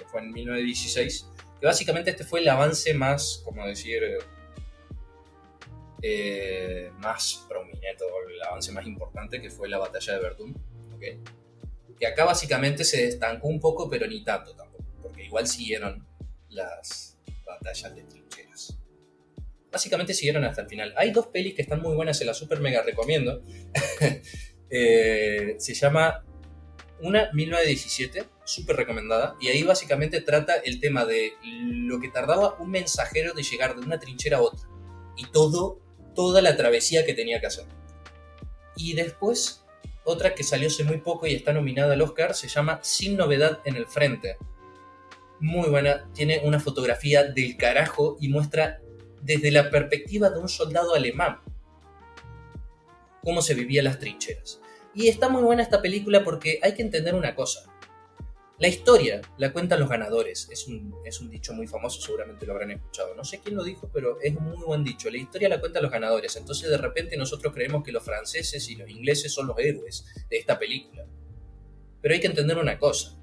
fue 0.06 0.20
en 0.20 0.32
1916, 0.32 1.28
que 1.60 1.66
básicamente 1.66 2.10
este 2.10 2.24
fue 2.24 2.40
el 2.40 2.48
avance 2.48 2.94
más, 2.94 3.42
como 3.44 3.66
decir, 3.66 4.02
eh, 6.02 6.90
más 6.98 7.44
prominente, 7.48 8.04
el 8.34 8.42
avance 8.42 8.72
más 8.72 8.86
importante, 8.86 9.40
que 9.40 9.50
fue 9.50 9.68
la 9.68 9.78
batalla 9.78 10.14
de 10.14 10.20
Verdún. 10.20 10.54
Que 11.98 12.06
acá 12.06 12.24
básicamente 12.24 12.84
se 12.84 13.06
estancó 13.06 13.48
un 13.48 13.60
poco, 13.60 13.88
pero 13.88 14.06
ni 14.06 14.24
tanto 14.24 14.54
tampoco, 14.54 14.84
porque 15.02 15.24
igual 15.24 15.46
siguieron 15.46 16.06
las 16.48 17.18
batallas 17.44 17.94
de 17.94 18.02
trincheras. 18.02 18.78
Básicamente 19.70 20.14
siguieron 20.14 20.44
hasta 20.44 20.62
el 20.62 20.68
final. 20.68 20.94
Hay 20.96 21.10
dos 21.10 21.26
pelis 21.28 21.54
que 21.54 21.62
están 21.62 21.82
muy 21.82 21.94
buenas, 21.94 22.18
se 22.18 22.24
las 22.24 22.36
super 22.36 22.60
mega 22.60 22.82
recomiendo. 22.82 23.42
eh, 24.70 25.56
se 25.58 25.74
llama 25.74 26.23
una 27.04 27.30
1917, 27.32 28.24
súper 28.44 28.76
recomendada, 28.76 29.36
y 29.40 29.48
ahí 29.48 29.62
básicamente 29.62 30.20
trata 30.22 30.56
el 30.56 30.80
tema 30.80 31.04
de 31.04 31.34
lo 31.42 32.00
que 32.00 32.08
tardaba 32.08 32.56
un 32.58 32.70
mensajero 32.70 33.34
de 33.34 33.42
llegar 33.42 33.76
de 33.76 33.84
una 33.84 33.98
trinchera 33.98 34.38
a 34.38 34.40
otra, 34.40 34.68
y 35.16 35.26
todo, 35.26 35.80
toda 36.14 36.40
la 36.40 36.56
travesía 36.56 37.04
que 37.04 37.12
tenía 37.12 37.40
que 37.40 37.46
hacer. 37.46 37.66
Y 38.76 38.94
después, 38.94 39.64
otra 40.04 40.34
que 40.34 40.42
salió 40.42 40.68
hace 40.68 40.84
muy 40.84 40.98
poco 40.98 41.26
y 41.26 41.34
está 41.34 41.52
nominada 41.52 41.92
al 41.92 42.02
Oscar, 42.02 42.34
se 42.34 42.48
llama 42.48 42.80
Sin 42.82 43.16
novedad 43.16 43.60
en 43.66 43.76
el 43.76 43.86
frente. 43.86 44.36
Muy 45.40 45.68
buena, 45.68 46.08
tiene 46.14 46.40
una 46.42 46.58
fotografía 46.58 47.24
del 47.24 47.56
carajo 47.58 48.16
y 48.18 48.28
muestra 48.28 48.80
desde 49.20 49.50
la 49.50 49.70
perspectiva 49.70 50.30
de 50.30 50.38
un 50.38 50.48
soldado 50.48 50.94
alemán 50.94 51.40
cómo 53.22 53.42
se 53.42 53.54
vivían 53.54 53.84
las 53.84 53.98
trincheras. 53.98 54.60
Y 54.94 55.08
está 55.08 55.28
muy 55.28 55.42
buena 55.42 55.62
esta 55.62 55.82
película 55.82 56.22
porque 56.22 56.60
hay 56.62 56.74
que 56.74 56.82
entender 56.82 57.14
una 57.14 57.34
cosa. 57.34 57.64
La 58.60 58.68
historia 58.68 59.20
la 59.36 59.52
cuentan 59.52 59.80
los 59.80 59.88
ganadores. 59.88 60.48
Es 60.50 60.68
un, 60.68 60.94
es 61.04 61.20
un 61.20 61.28
dicho 61.28 61.52
muy 61.52 61.66
famoso, 61.66 62.00
seguramente 62.00 62.46
lo 62.46 62.52
habrán 62.52 62.70
escuchado. 62.70 63.14
No 63.16 63.24
sé 63.24 63.40
quién 63.40 63.56
lo 63.56 63.64
dijo, 63.64 63.90
pero 63.92 64.20
es 64.20 64.36
un 64.36 64.44
muy 64.44 64.64
buen 64.64 64.84
dicho. 64.84 65.10
La 65.10 65.18
historia 65.18 65.48
la 65.48 65.58
cuentan 65.58 65.82
los 65.82 65.90
ganadores. 65.90 66.36
Entonces 66.36 66.70
de 66.70 66.78
repente 66.78 67.16
nosotros 67.16 67.52
creemos 67.52 67.82
que 67.82 67.90
los 67.90 68.04
franceses 68.04 68.68
y 68.68 68.76
los 68.76 68.88
ingleses 68.88 69.32
son 69.32 69.48
los 69.48 69.58
héroes 69.58 70.04
de 70.30 70.36
esta 70.36 70.58
película. 70.58 71.04
Pero 72.00 72.14
hay 72.14 72.20
que 72.20 72.28
entender 72.28 72.56
una 72.56 72.78
cosa. 72.78 73.18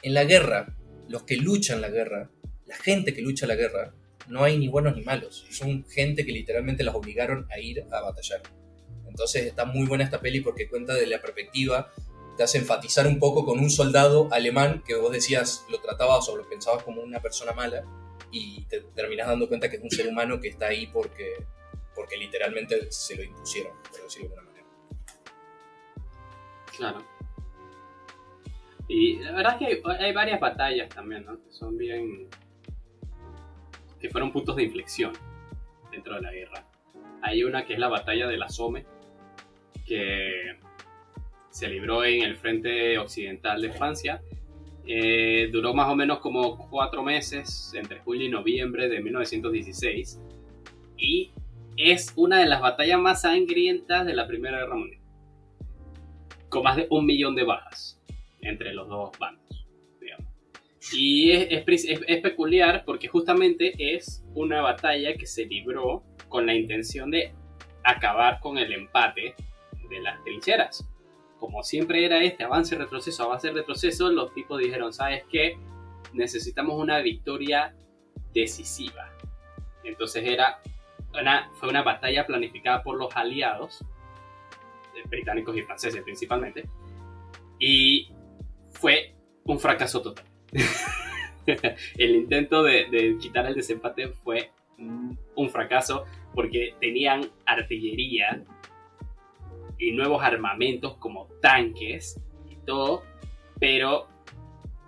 En 0.00 0.14
la 0.14 0.24
guerra, 0.24 0.74
los 1.08 1.24
que 1.24 1.36
luchan 1.36 1.82
la 1.82 1.90
guerra, 1.90 2.30
la 2.64 2.76
gente 2.76 3.12
que 3.12 3.20
lucha 3.20 3.46
la 3.46 3.56
guerra, 3.56 3.94
no 4.28 4.42
hay 4.42 4.56
ni 4.58 4.68
buenos 4.68 4.96
ni 4.96 5.02
malos. 5.02 5.46
Son 5.50 5.84
gente 5.86 6.24
que 6.24 6.32
literalmente 6.32 6.82
las 6.82 6.94
obligaron 6.94 7.46
a 7.50 7.58
ir 7.58 7.84
a 7.92 8.00
batallar. 8.00 8.42
Entonces 9.16 9.46
está 9.46 9.64
muy 9.64 9.86
buena 9.86 10.04
esta 10.04 10.20
peli 10.20 10.42
porque 10.42 10.68
cuenta 10.68 10.92
de 10.92 11.06
la 11.06 11.22
perspectiva 11.22 11.90
te 12.36 12.42
hace 12.42 12.58
enfatizar 12.58 13.06
un 13.06 13.18
poco 13.18 13.46
con 13.46 13.58
un 13.58 13.70
soldado 13.70 14.28
alemán 14.30 14.82
que 14.86 14.94
vos 14.94 15.10
decías, 15.10 15.64
lo 15.70 15.80
tratabas 15.80 16.28
o 16.28 16.36
lo 16.36 16.46
pensabas 16.46 16.82
como 16.82 17.00
una 17.00 17.22
persona 17.22 17.52
mala 17.52 17.82
y 18.30 18.66
te 18.66 18.82
terminas 18.94 19.26
dando 19.26 19.48
cuenta 19.48 19.70
que 19.70 19.76
es 19.76 19.82
un 19.82 19.90
ser 19.90 20.06
humano 20.06 20.38
que 20.38 20.48
está 20.48 20.66
ahí 20.66 20.88
porque, 20.88 21.32
porque 21.94 22.18
literalmente 22.18 22.92
se 22.92 23.16
lo 23.16 23.22
impusieron, 23.22 23.72
por 23.90 24.02
decirlo 24.02 24.28
de 24.28 24.34
alguna 24.34 24.50
manera. 24.50 24.68
Claro. 26.76 26.98
Y 28.88 29.16
la 29.20 29.32
verdad 29.32 29.56
es 29.62 29.80
que 29.80 29.82
hay, 29.98 30.12
varias 30.12 30.40
batallas 30.40 30.90
también, 30.90 31.24
¿no? 31.24 31.42
Que 31.42 31.50
son 31.52 31.78
bien... 31.78 32.28
que 33.98 34.10
fueron 34.10 34.30
puntos 34.30 34.56
de 34.56 34.64
inflexión 34.64 35.14
dentro 35.90 36.16
de 36.16 36.20
la 36.20 36.32
guerra. 36.32 36.66
Hay 37.22 37.44
una 37.44 37.64
que 37.64 37.72
es 37.72 37.78
la 37.78 37.88
batalla 37.88 38.26
de 38.26 38.36
la 38.36 38.50
Somme, 38.50 38.84
que 39.86 40.56
se 41.50 41.68
libró 41.68 42.04
en 42.04 42.22
el 42.22 42.36
frente 42.36 42.98
occidental 42.98 43.62
de 43.62 43.70
Francia. 43.70 44.20
Eh, 44.86 45.48
duró 45.50 45.74
más 45.74 45.88
o 45.88 45.96
menos 45.96 46.18
como 46.18 46.68
cuatro 46.68 47.02
meses, 47.02 47.72
entre 47.74 48.00
julio 48.00 48.26
y 48.26 48.28
noviembre 48.28 48.88
de 48.88 49.00
1916, 49.00 50.20
y 50.96 51.32
es 51.76 52.12
una 52.14 52.38
de 52.40 52.46
las 52.46 52.60
batallas 52.60 53.00
más 53.00 53.22
sangrientas 53.22 54.06
de 54.06 54.14
la 54.14 54.28
Primera 54.28 54.60
Guerra 54.60 54.76
Mundial, 54.76 55.00
con 56.48 56.62
más 56.62 56.76
de 56.76 56.86
un 56.90 57.04
millón 57.04 57.34
de 57.34 57.44
bajas 57.44 58.00
entre 58.42 58.72
los 58.74 58.88
dos 58.88 59.18
bandos. 59.18 59.42
Y 60.92 61.32
es, 61.32 61.64
es 62.06 62.20
peculiar 62.20 62.84
porque 62.84 63.08
justamente 63.08 63.74
es 63.76 64.24
una 64.34 64.60
batalla 64.60 65.14
que 65.14 65.26
se 65.26 65.44
libró 65.44 66.04
con 66.28 66.46
la 66.46 66.54
intención 66.54 67.10
de 67.10 67.32
acabar 67.82 68.38
con 68.38 68.56
el 68.56 68.72
empate 68.72 69.34
de 69.88 70.00
las 70.00 70.22
trincheras 70.24 70.86
como 71.38 71.62
siempre 71.62 72.04
era 72.04 72.22
este 72.22 72.44
avance, 72.44 72.76
retroceso, 72.76 73.24
avance, 73.24 73.50
retroceso, 73.52 74.10
los 74.10 74.32
tipos 74.32 74.58
dijeron, 74.58 74.92
¿sabes 74.92 75.24
qué? 75.30 75.58
Necesitamos 76.12 76.80
una 76.80 77.00
victoria 77.00 77.74
decisiva. 78.32 79.12
Entonces 79.84 80.24
era 80.26 80.60
una, 81.18 81.50
fue 81.54 81.68
una 81.68 81.82
batalla 81.82 82.26
planificada 82.26 82.82
por 82.82 82.96
los 82.98 83.14
aliados, 83.16 83.84
eh, 84.94 85.02
británicos 85.08 85.56
y 85.56 85.62
franceses 85.62 86.02
principalmente, 86.02 86.68
y 87.58 88.08
fue 88.70 89.14
un 89.44 89.58
fracaso 89.58 90.02
total. 90.02 90.24
el 91.96 92.16
intento 92.16 92.62
de, 92.62 92.86
de, 92.90 93.16
quitar 93.18 93.46
el 93.46 93.54
desempate 93.54 94.08
fue 94.08 94.50
un 94.78 95.50
fracaso 95.50 96.04
porque 96.34 96.74
tenían 96.80 97.30
artillería 97.46 98.44
y 99.78 99.92
nuevos 99.92 100.22
armamentos 100.22 100.96
como 100.96 101.26
tanques 101.40 102.20
y 102.50 102.56
todo, 102.64 103.02
pero 103.58 104.08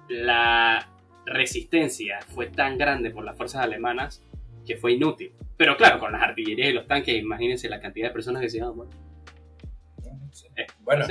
la 0.09 0.89
resistencia 1.27 2.21
fue 2.35 2.47
tan 2.47 2.79
grande 2.79 3.11
por 3.11 3.25
las 3.25 3.37
fuerzas 3.37 3.63
alemanas 3.63 4.23
que 4.67 4.77
fue 4.77 4.93
inútil. 4.93 5.33
Pero 5.57 5.77
claro, 5.77 5.99
con 5.99 6.13
las 6.13 6.23
artillerías 6.23 6.71
y 6.71 6.73
los 6.73 6.87
tanques, 6.87 7.17
imagínense 7.17 7.69
la 7.69 7.81
cantidad 7.81 8.09
de 8.09 8.13
personas 8.13 8.43
que 8.43 8.49
se 8.49 8.59
iban 8.59 8.77
bueno. 8.77 8.93
Eh, 10.57 10.67
bueno, 10.81 11.05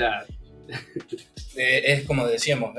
eh, 1.56 1.82
es 1.84 2.04
como 2.04 2.26
decíamos, 2.26 2.74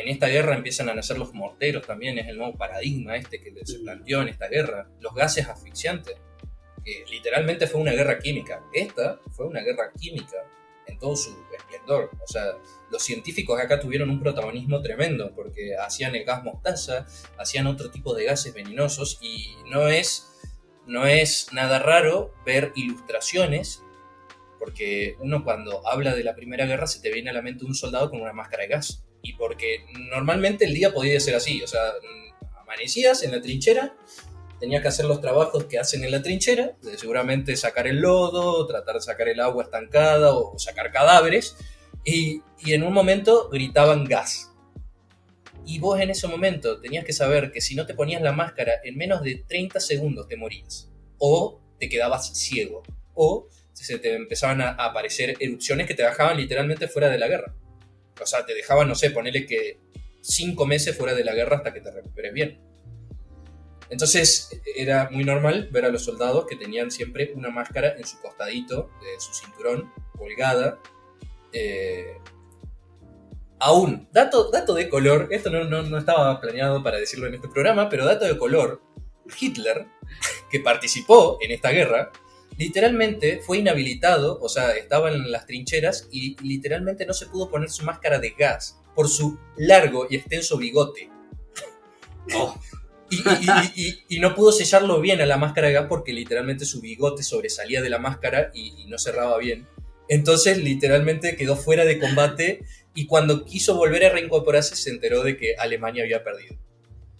en 0.00 0.08
esta 0.08 0.28
guerra 0.28 0.54
empiezan 0.54 0.88
a 0.88 0.94
nacer 0.94 1.18
los 1.18 1.34
morteros 1.34 1.86
también, 1.86 2.18
es 2.18 2.28
el 2.28 2.38
nuevo 2.38 2.56
paradigma 2.56 3.16
este 3.16 3.40
que 3.40 3.52
se 3.64 3.80
planteó 3.80 4.22
en 4.22 4.28
esta 4.28 4.48
guerra. 4.48 4.88
Los 5.00 5.14
gases 5.14 5.48
asfixiantes 5.48 6.16
literalmente 7.10 7.66
fue 7.66 7.80
una 7.80 7.92
guerra 7.92 8.18
química. 8.18 8.64
Esta 8.72 9.20
fue 9.32 9.46
una 9.46 9.60
guerra 9.60 9.92
química 9.98 10.36
en 10.86 10.98
todo 10.98 11.16
su 11.16 11.30
esplendor. 11.56 12.10
O 12.22 12.26
sea, 12.26 12.56
los 12.90 13.02
científicos 13.02 13.60
acá 13.60 13.78
tuvieron 13.78 14.10
un 14.10 14.20
protagonismo 14.20 14.80
tremendo 14.80 15.32
porque 15.34 15.76
hacían 15.76 16.14
el 16.14 16.24
gas 16.24 16.42
mostaza, 16.42 17.06
hacían 17.38 17.66
otro 17.66 17.90
tipo 17.90 18.14
de 18.14 18.24
gases 18.24 18.54
venenosos 18.54 19.18
y 19.20 19.54
no 19.66 19.88
es, 19.88 20.32
no 20.86 21.06
es 21.06 21.48
nada 21.52 21.78
raro 21.78 22.34
ver 22.44 22.72
ilustraciones 22.74 23.82
porque 24.58 25.16
uno 25.20 25.44
cuando 25.44 25.86
habla 25.86 26.14
de 26.14 26.24
la 26.24 26.34
Primera 26.34 26.66
Guerra 26.66 26.86
se 26.86 27.00
te 27.00 27.12
viene 27.12 27.30
a 27.30 27.32
la 27.32 27.42
mente 27.42 27.64
un 27.64 27.74
soldado 27.74 28.10
con 28.10 28.20
una 28.20 28.32
máscara 28.32 28.64
de 28.64 28.70
gas. 28.70 29.04
Y 29.22 29.34
porque 29.34 29.84
normalmente 30.10 30.64
el 30.64 30.74
día 30.74 30.92
podía 30.92 31.18
ser 31.20 31.34
así, 31.34 31.62
o 31.62 31.66
sea, 31.66 31.80
amanecías 32.60 33.22
en 33.22 33.32
la 33.32 33.40
trinchera 33.40 33.96
tenía 34.60 34.82
que 34.82 34.88
hacer 34.88 35.04
los 35.04 35.20
trabajos 35.20 35.64
que 35.64 35.78
hacen 35.78 36.04
en 36.04 36.10
la 36.10 36.22
trinchera, 36.22 36.76
seguramente 36.96 37.56
sacar 37.56 37.86
el 37.86 38.00
lodo, 38.00 38.66
tratar 38.66 38.96
de 38.96 39.00
sacar 39.00 39.28
el 39.28 39.40
agua 39.40 39.64
estancada 39.64 40.34
o 40.34 40.58
sacar 40.58 40.90
cadáveres, 40.90 41.56
y, 42.04 42.42
en 42.66 42.82
un 42.82 42.92
momento 42.92 43.48
gritaban 43.50 44.04
gas. 44.04 44.52
Y 45.66 45.78
vos 45.78 46.00
en 46.00 46.10
ese 46.10 46.26
momento 46.26 46.80
tenías 46.80 47.04
que 47.04 47.12
saber 47.12 47.52
que 47.52 47.60
si 47.60 47.74
no 47.74 47.86
te 47.86 47.94
ponías 47.94 48.22
la 48.22 48.32
máscara 48.32 48.72
en 48.82 48.96
menos 48.96 49.22
de 49.22 49.44
30 49.46 49.80
segundos 49.80 50.26
te 50.26 50.36
morías, 50.36 50.90
o 51.18 51.60
te 51.78 51.88
quedabas 51.88 52.32
ciego, 52.34 52.82
o 53.14 53.48
se 53.72 53.98
te 53.98 54.14
empezaban 54.14 54.60
a 54.60 54.70
aparecer 54.70 55.36
erupciones 55.38 55.86
que 55.86 55.94
te 55.94 56.02
dejaban 56.02 56.36
literalmente 56.36 56.88
fuera 56.88 57.10
de 57.10 57.18
la 57.18 57.28
guerra. 57.28 57.54
O 58.20 58.26
sea, 58.26 58.44
te 58.44 58.54
dejaban, 58.54 58.88
no 58.88 58.94
sé, 58.94 59.10
ponerle 59.10 59.46
que 59.46 59.78
5 60.22 60.66
meses 60.66 60.96
fuera 60.96 61.14
de 61.14 61.24
la 61.24 61.34
guerra 61.34 61.58
hasta 61.58 61.72
que 61.72 61.80
te 61.80 61.90
recuperes 61.90 62.32
bien. 62.32 62.67
Entonces 63.90 64.50
era 64.76 65.08
muy 65.10 65.24
normal 65.24 65.68
ver 65.70 65.84
a 65.84 65.88
los 65.88 66.04
soldados 66.04 66.46
que 66.46 66.56
tenían 66.56 66.90
siempre 66.90 67.32
una 67.34 67.50
máscara 67.50 67.94
en 67.96 68.06
su 68.06 68.20
costadito 68.20 68.90
de 69.00 69.18
su 69.18 69.32
cinturón 69.32 69.92
colgada. 70.16 70.78
Eh, 71.52 72.18
aún, 73.58 74.08
dato, 74.12 74.50
dato 74.50 74.74
de 74.74 74.88
color, 74.88 75.28
esto 75.30 75.50
no, 75.50 75.64
no, 75.64 75.98
estaba 75.98 76.40
planeado 76.40 76.82
para 76.82 76.98
decirlo 76.98 77.26
en 77.26 77.34
este 77.34 77.48
programa, 77.48 77.88
pero 77.88 78.04
dato 78.04 78.26
de 78.26 78.36
color, 78.36 78.82
Hitler, 79.40 79.86
que 80.50 80.60
participó 80.60 81.38
en 81.40 81.52
esta 81.52 81.70
guerra, 81.70 82.12
literalmente 82.58 83.40
fue 83.40 83.58
inhabilitado, 83.58 84.38
o 84.40 84.48
sea, 84.48 84.72
estaba 84.76 85.10
en 85.10 85.30
las 85.30 85.46
trincheras 85.46 86.08
y 86.10 86.36
literalmente 86.42 87.06
no 87.06 87.14
se 87.14 87.26
pudo 87.26 87.48
poner 87.48 87.70
su 87.70 87.84
máscara 87.84 88.18
de 88.18 88.30
gas 88.30 88.78
por 88.94 89.08
su 89.08 89.38
largo 89.56 90.06
y 90.10 90.16
extenso 90.16 90.58
bigote. 90.58 91.10
Oh. 92.34 92.54
Y, 93.10 94.20
no 94.20 94.34
pudo 94.34 94.52
sellarlo 94.52 95.00
bien 95.00 95.20
a 95.20 95.26
la 95.26 95.36
máscara 95.36 95.68
de 95.68 95.74
gas 95.74 95.86
porque 95.88 96.12
literalmente 96.12 96.64
su 96.64 96.80
bigote 96.80 97.22
sobresalía 97.22 97.80
de 97.80 97.90
la 97.90 97.98
máscara 97.98 98.50
y, 98.54 98.84
no 98.86 98.98
cerraba 98.98 99.38
bien. 99.38 99.66
Entonces 100.08 100.58
literalmente 100.58 101.36
quedó 101.36 101.56
fuera 101.56 101.84
de 101.84 101.98
combate 101.98 102.64
y 102.94 103.06
cuando 103.06 103.44
quiso 103.44 103.76
volver 103.76 104.06
a 104.06 104.10
reincorporarse 104.10 104.74
se 104.74 104.90
enteró 104.90 105.22
de 105.22 105.36
que 105.36 105.54
Alemania 105.56 106.02
había 106.02 106.24
perdido. 106.24 106.56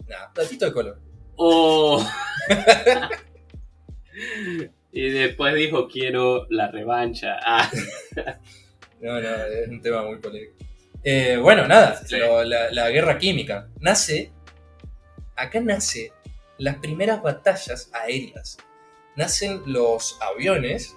Nada, 0.07 0.31
platito 0.33 0.65
de 0.65 0.73
color. 0.73 0.99
Oh. 1.35 2.05
y 4.91 5.09
después 5.11 5.55
dijo 5.55 5.87
quiero 5.87 6.47
la 6.49 6.69
revancha. 6.69 7.37
Ah. 7.45 7.71
no, 9.01 9.21
no, 9.21 9.45
es 9.45 9.69
un 9.69 9.81
tema 9.81 10.03
muy 10.03 10.17
polémico. 10.17 10.55
Eh, 11.03 11.37
bueno, 11.37 11.67
nada, 11.67 12.01
la, 12.43 12.71
la 12.71 12.89
guerra 12.89 13.17
química 13.17 13.69
nace 13.79 14.33
acá 15.39 15.59
nace 15.61 16.11
las 16.57 16.77
primeras 16.77 17.21
batallas 17.21 17.89
aéreas. 17.93 18.57
Nacen 19.15 19.61
los 19.65 20.19
aviones, 20.21 20.95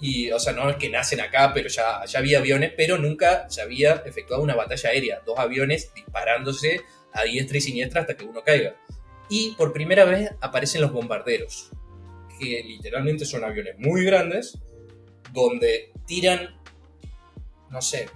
y, 0.00 0.30
o 0.30 0.38
sea, 0.38 0.52
no 0.52 0.68
es 0.68 0.76
que 0.76 0.88
nacen 0.88 1.20
acá, 1.20 1.52
pero 1.54 1.68
ya, 1.68 2.04
ya 2.04 2.18
había 2.18 2.38
aviones, 2.38 2.72
pero 2.76 2.98
nunca 2.98 3.48
se 3.48 3.62
había 3.62 4.02
efectuado 4.04 4.42
una 4.42 4.56
batalla 4.56 4.90
aérea. 4.90 5.22
Dos 5.24 5.38
aviones 5.38 5.92
disparándose 5.94 6.82
a 7.12 7.24
diestra 7.24 7.58
y 7.58 7.60
siniestra 7.60 8.02
hasta 8.02 8.16
que 8.16 8.24
uno 8.24 8.42
caiga. 8.42 8.76
Y 9.28 9.52
por 9.52 9.72
primera 9.72 10.04
vez 10.04 10.30
aparecen 10.40 10.80
los 10.80 10.92
bombarderos, 10.92 11.70
que 12.38 12.62
literalmente 12.64 13.24
son 13.24 13.44
aviones 13.44 13.78
muy 13.78 14.04
grandes, 14.04 14.58
donde 15.32 15.92
tiran, 16.06 16.58
no 17.70 17.80
sé, 17.80 18.08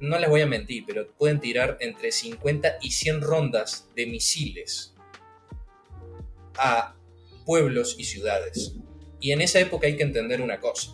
no 0.00 0.18
les 0.18 0.30
voy 0.30 0.40
a 0.40 0.46
mentir, 0.46 0.84
pero 0.86 1.10
pueden 1.12 1.40
tirar 1.40 1.76
entre 1.80 2.10
50 2.10 2.78
y 2.80 2.90
100 2.90 3.20
rondas 3.20 3.88
de 3.94 4.06
misiles 4.06 4.91
a 6.58 6.96
pueblos 7.44 7.96
y 7.98 8.04
ciudades. 8.04 8.74
Y 9.20 9.32
en 9.32 9.40
esa 9.40 9.60
época 9.60 9.86
hay 9.86 9.96
que 9.96 10.02
entender 10.02 10.40
una 10.40 10.60
cosa. 10.60 10.90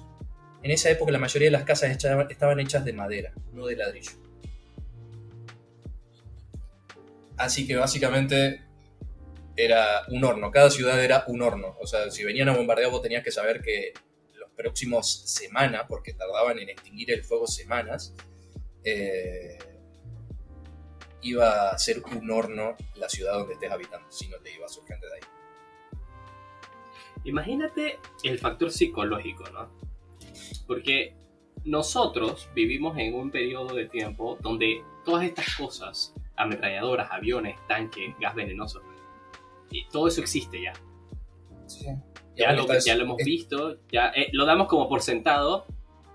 En 0.62 0.71
esa 0.71 0.90
época 0.90 1.12
la 1.12 1.18
mayoría 1.18 1.47
de 1.47 1.53
las 1.53 1.64
casas 1.64 1.90
estaban 1.90 2.61
hechas 2.61 2.85
de 2.85 2.92
madera, 2.92 3.33
no 3.53 3.66
de 3.66 3.77
ladrillo. 3.77 4.12
Así 7.37 7.66
que 7.66 7.77
básicamente 7.77 8.62
era 9.57 10.03
un 10.09 10.25
horno, 10.25 10.51
cada 10.51 10.71
ciudad 10.71 11.03
era 11.03 11.25
un 11.29 11.42
horno. 11.42 11.77
O 11.81 11.87
sea, 11.87 12.11
si 12.11 12.25
venían 12.25 12.49
a 12.49 12.57
bombardear 12.57 12.90
vos 12.90 13.03
tenías 13.03 13.25
que 13.25 13.31
saber 13.31 13.62
que 13.62 13.92
los 14.35 14.51
próximos 14.51 15.23
semanas, 15.27 15.85
porque 15.88 16.14
tardaban 16.14 16.59
en 16.59 16.68
extinguir 16.68 17.12
el 17.12 17.25
fuego 17.25 17.47
semanas, 17.47 18.14
eh, 18.85 19.59
iba 21.23 21.71
a 21.71 21.79
ser 21.79 22.03
un 22.05 22.31
horno 22.31 22.77
la 22.97 23.09
ciudad 23.09 23.35
donde 23.35 23.55
estés 23.55 23.71
habitando, 23.71 24.11
si 24.11 24.29
no 24.29 24.38
te 24.38 24.53
iba 24.53 24.66
a 24.66 24.68
surgir 24.68 24.97
de 24.99 25.14
ahí. 25.14 25.21
Imagínate 27.29 27.99
el 28.23 28.38
factor 28.38 28.71
psicológico, 28.71 29.45
¿no? 29.51 29.69
Porque 30.67 31.14
nosotros 31.67 32.49
vivimos 32.55 32.97
en 32.97 33.14
un 33.14 33.31
periodo 33.31 33.75
de 33.75 33.87
tiempo 33.87 34.38
donde 34.41 34.83
todas 35.05 35.25
estas 35.25 35.55
cosas, 35.55 36.14
ametralladoras, 36.37 37.11
aviones, 37.12 37.57
tanques, 37.67 38.14
gas 38.19 38.35
venenoso, 38.35 38.81
y 39.71 39.87
todo 39.88 40.09
eso 40.09 40.23
existe 40.23 40.62
ya. 40.62 40.73
Ya, 42.35 42.53
lo, 42.53 42.67
ya 42.79 42.95
lo 42.95 43.03
hemos 43.03 43.19
visto, 43.19 43.77
ya 43.93 44.09
eh, 44.09 44.31
lo 44.33 44.47
damos 44.47 44.67
como 44.67 44.88
por 44.88 45.03
sentado 45.03 45.67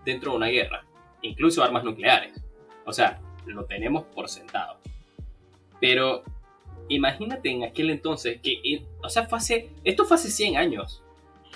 dentro 0.05 0.31
de 0.31 0.37
una 0.37 0.47
guerra, 0.47 0.83
incluso 1.21 1.63
armas 1.63 1.83
nucleares. 1.83 2.43
O 2.87 2.91
sea, 2.91 3.21
lo 3.45 3.65
tenemos 3.65 4.05
por 4.05 4.29
sentado. 4.29 4.79
Pero 5.79 6.23
imagínate 6.89 7.51
en 7.51 7.65
aquel 7.65 7.91
entonces 7.91 8.41
que, 8.41 8.83
o 9.03 9.09
sea, 9.09 9.27
fue 9.27 9.37
hace, 9.37 9.69
esto 9.83 10.05
fue 10.05 10.15
hace 10.15 10.31
100 10.31 10.57
años, 10.57 11.02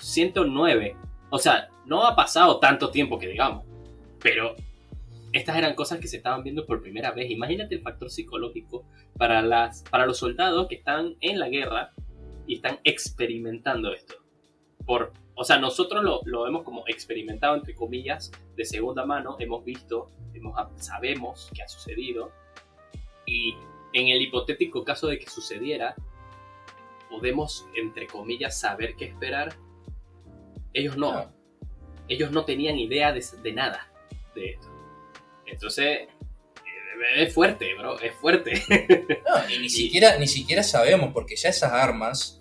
109. 0.00 0.96
O 1.30 1.38
sea, 1.38 1.68
no 1.86 2.06
ha 2.06 2.16
pasado 2.16 2.58
tanto 2.58 2.90
tiempo 2.90 3.18
que 3.18 3.28
digamos, 3.28 3.64
pero 4.20 4.56
estas 5.32 5.56
eran 5.56 5.74
cosas 5.74 6.00
que 6.00 6.08
se 6.08 6.18
estaban 6.18 6.42
viendo 6.42 6.66
por 6.66 6.82
primera 6.82 7.12
vez. 7.12 7.30
Imagínate 7.30 7.74
el 7.74 7.82
factor 7.82 8.10
psicológico 8.10 8.84
para, 9.16 9.42
las, 9.42 9.82
para 9.90 10.06
los 10.06 10.18
soldados 10.18 10.68
que 10.68 10.76
están 10.76 11.16
en 11.20 11.38
la 11.38 11.48
guerra 11.48 11.92
y 12.46 12.56
están 12.56 12.78
experimentando 12.84 13.92
esto. 13.92 14.14
Por, 14.86 15.12
o 15.34 15.44
sea, 15.44 15.58
nosotros 15.58 16.02
lo, 16.02 16.20
lo 16.24 16.46
hemos 16.46 16.62
como 16.62 16.84
experimentado, 16.86 17.56
entre 17.56 17.74
comillas, 17.74 18.32
de 18.56 18.64
segunda 18.64 19.04
mano, 19.04 19.36
hemos 19.38 19.64
visto, 19.64 20.10
hemos, 20.32 20.56
sabemos 20.76 21.50
que 21.54 21.62
ha 21.62 21.68
sucedido. 21.68 22.32
Y 23.26 23.54
en 23.92 24.08
el 24.08 24.22
hipotético 24.22 24.84
caso 24.84 25.08
de 25.08 25.18
que 25.18 25.28
sucediera, 25.28 25.94
podemos, 27.10 27.66
entre 27.74 28.06
comillas, 28.06 28.58
saber 28.58 28.96
qué 28.96 29.06
esperar. 29.06 29.54
Ellos 30.72 30.96
no. 30.96 31.32
Ellos 32.08 32.30
no 32.30 32.44
tenían 32.44 32.78
idea 32.78 33.12
de, 33.12 33.24
de 33.42 33.52
nada 33.52 33.90
de 34.34 34.50
esto. 34.52 34.68
Entonces, 35.46 35.86
eh, 35.86 36.08
es 37.16 37.32
fuerte, 37.32 37.74
bro, 37.74 37.98
es 38.00 38.14
fuerte. 38.14 38.62
No, 39.28 39.50
y 39.50 39.58
ni 39.58 39.68
siquiera, 39.68 40.16
ni 40.18 40.26
siquiera 40.26 40.62
sabemos, 40.62 41.12
porque 41.12 41.36
ya 41.36 41.50
esas 41.50 41.72
armas, 41.72 42.40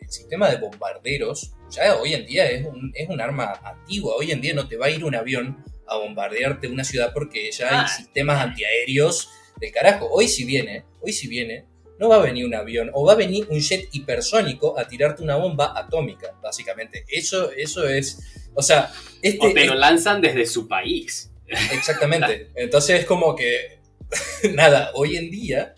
el 0.00 0.10
sistema 0.10 0.48
de 0.48 0.56
bombarderos, 0.56 1.52
ya 1.70 1.96
hoy 1.96 2.14
en 2.14 2.26
día 2.26 2.50
es 2.50 2.64
un, 2.64 2.92
es 2.94 3.08
un 3.08 3.20
arma 3.20 3.60
antigua. 3.62 4.14
Hoy 4.16 4.30
en 4.30 4.40
día 4.40 4.54
no 4.54 4.68
te 4.68 4.76
va 4.76 4.86
a 4.86 4.90
ir 4.90 5.04
un 5.04 5.14
avión 5.14 5.64
a 5.86 5.96
bombardearte 5.96 6.68
una 6.68 6.84
ciudad 6.84 7.12
porque 7.12 7.50
ya 7.50 7.80
hay 7.80 7.88
sistemas 7.88 8.42
antiaéreos 8.42 9.30
del 9.60 9.72
carajo. 9.72 10.08
Hoy 10.10 10.28
si 10.28 10.44
viene, 10.44 10.84
hoy 11.00 11.12
si 11.12 11.28
viene, 11.28 11.66
no 11.98 12.08
va 12.08 12.16
a 12.16 12.22
venir 12.22 12.46
un 12.46 12.54
avión 12.54 12.90
o 12.92 13.04
va 13.04 13.12
a 13.12 13.16
venir 13.16 13.46
un 13.50 13.60
jet 13.60 13.88
hipersónico 13.92 14.78
a 14.78 14.86
tirarte 14.86 15.22
una 15.22 15.36
bomba 15.36 15.72
atómica, 15.76 16.34
básicamente. 16.42 17.04
Eso, 17.08 17.50
eso 17.52 17.88
es, 17.88 18.50
o 18.54 18.62
sea, 18.62 18.92
este, 19.22 19.46
o 19.46 19.52
te 19.52 19.66
lo 19.66 19.74
lanzan 19.74 20.20
desde 20.20 20.46
su 20.46 20.68
país. 20.68 21.32
Exactamente. 21.46 22.50
Entonces 22.54 23.00
es 23.00 23.06
como 23.06 23.34
que, 23.34 23.80
nada, 24.54 24.90
hoy 24.94 25.16
en 25.16 25.30
día 25.30 25.74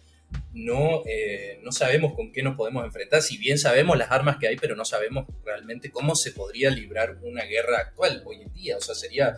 no, 0.52 1.02
eh, 1.06 1.60
no 1.62 1.72
sabemos 1.72 2.12
con 2.14 2.32
qué 2.32 2.42
nos 2.42 2.56
podemos 2.56 2.84
enfrentar, 2.84 3.22
si 3.22 3.38
bien 3.38 3.58
sabemos 3.58 3.96
las 3.96 4.10
armas 4.10 4.36
que 4.38 4.48
hay, 4.48 4.56
pero 4.56 4.76
no 4.76 4.84
sabemos 4.84 5.26
realmente 5.44 5.90
cómo 5.90 6.14
se 6.16 6.32
podría 6.32 6.70
librar 6.70 7.18
una 7.22 7.44
guerra 7.44 7.78
actual 7.78 8.22
hoy 8.26 8.42
en 8.42 8.52
día. 8.52 8.76
O 8.76 8.80
sea, 8.80 8.94
sería, 8.94 9.36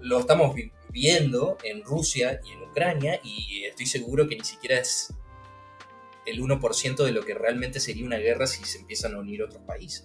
lo 0.00 0.20
estamos 0.20 0.54
viendo 0.90 1.58
en 1.62 1.82
Rusia 1.82 2.40
y 2.46 2.52
en 2.52 2.62
Ucrania 2.62 3.20
y 3.22 3.64
estoy 3.64 3.86
seguro 3.86 4.28
que 4.28 4.36
ni 4.36 4.44
siquiera 4.44 4.78
es 4.78 5.12
el 6.26 6.40
1% 6.40 7.04
de 7.04 7.12
lo 7.12 7.24
que 7.24 7.34
realmente 7.34 7.80
sería 7.80 8.04
una 8.04 8.18
guerra 8.18 8.46
si 8.46 8.64
se 8.64 8.78
empiezan 8.78 9.14
a 9.14 9.18
unir 9.18 9.42
otros 9.42 9.62
países. 9.62 10.02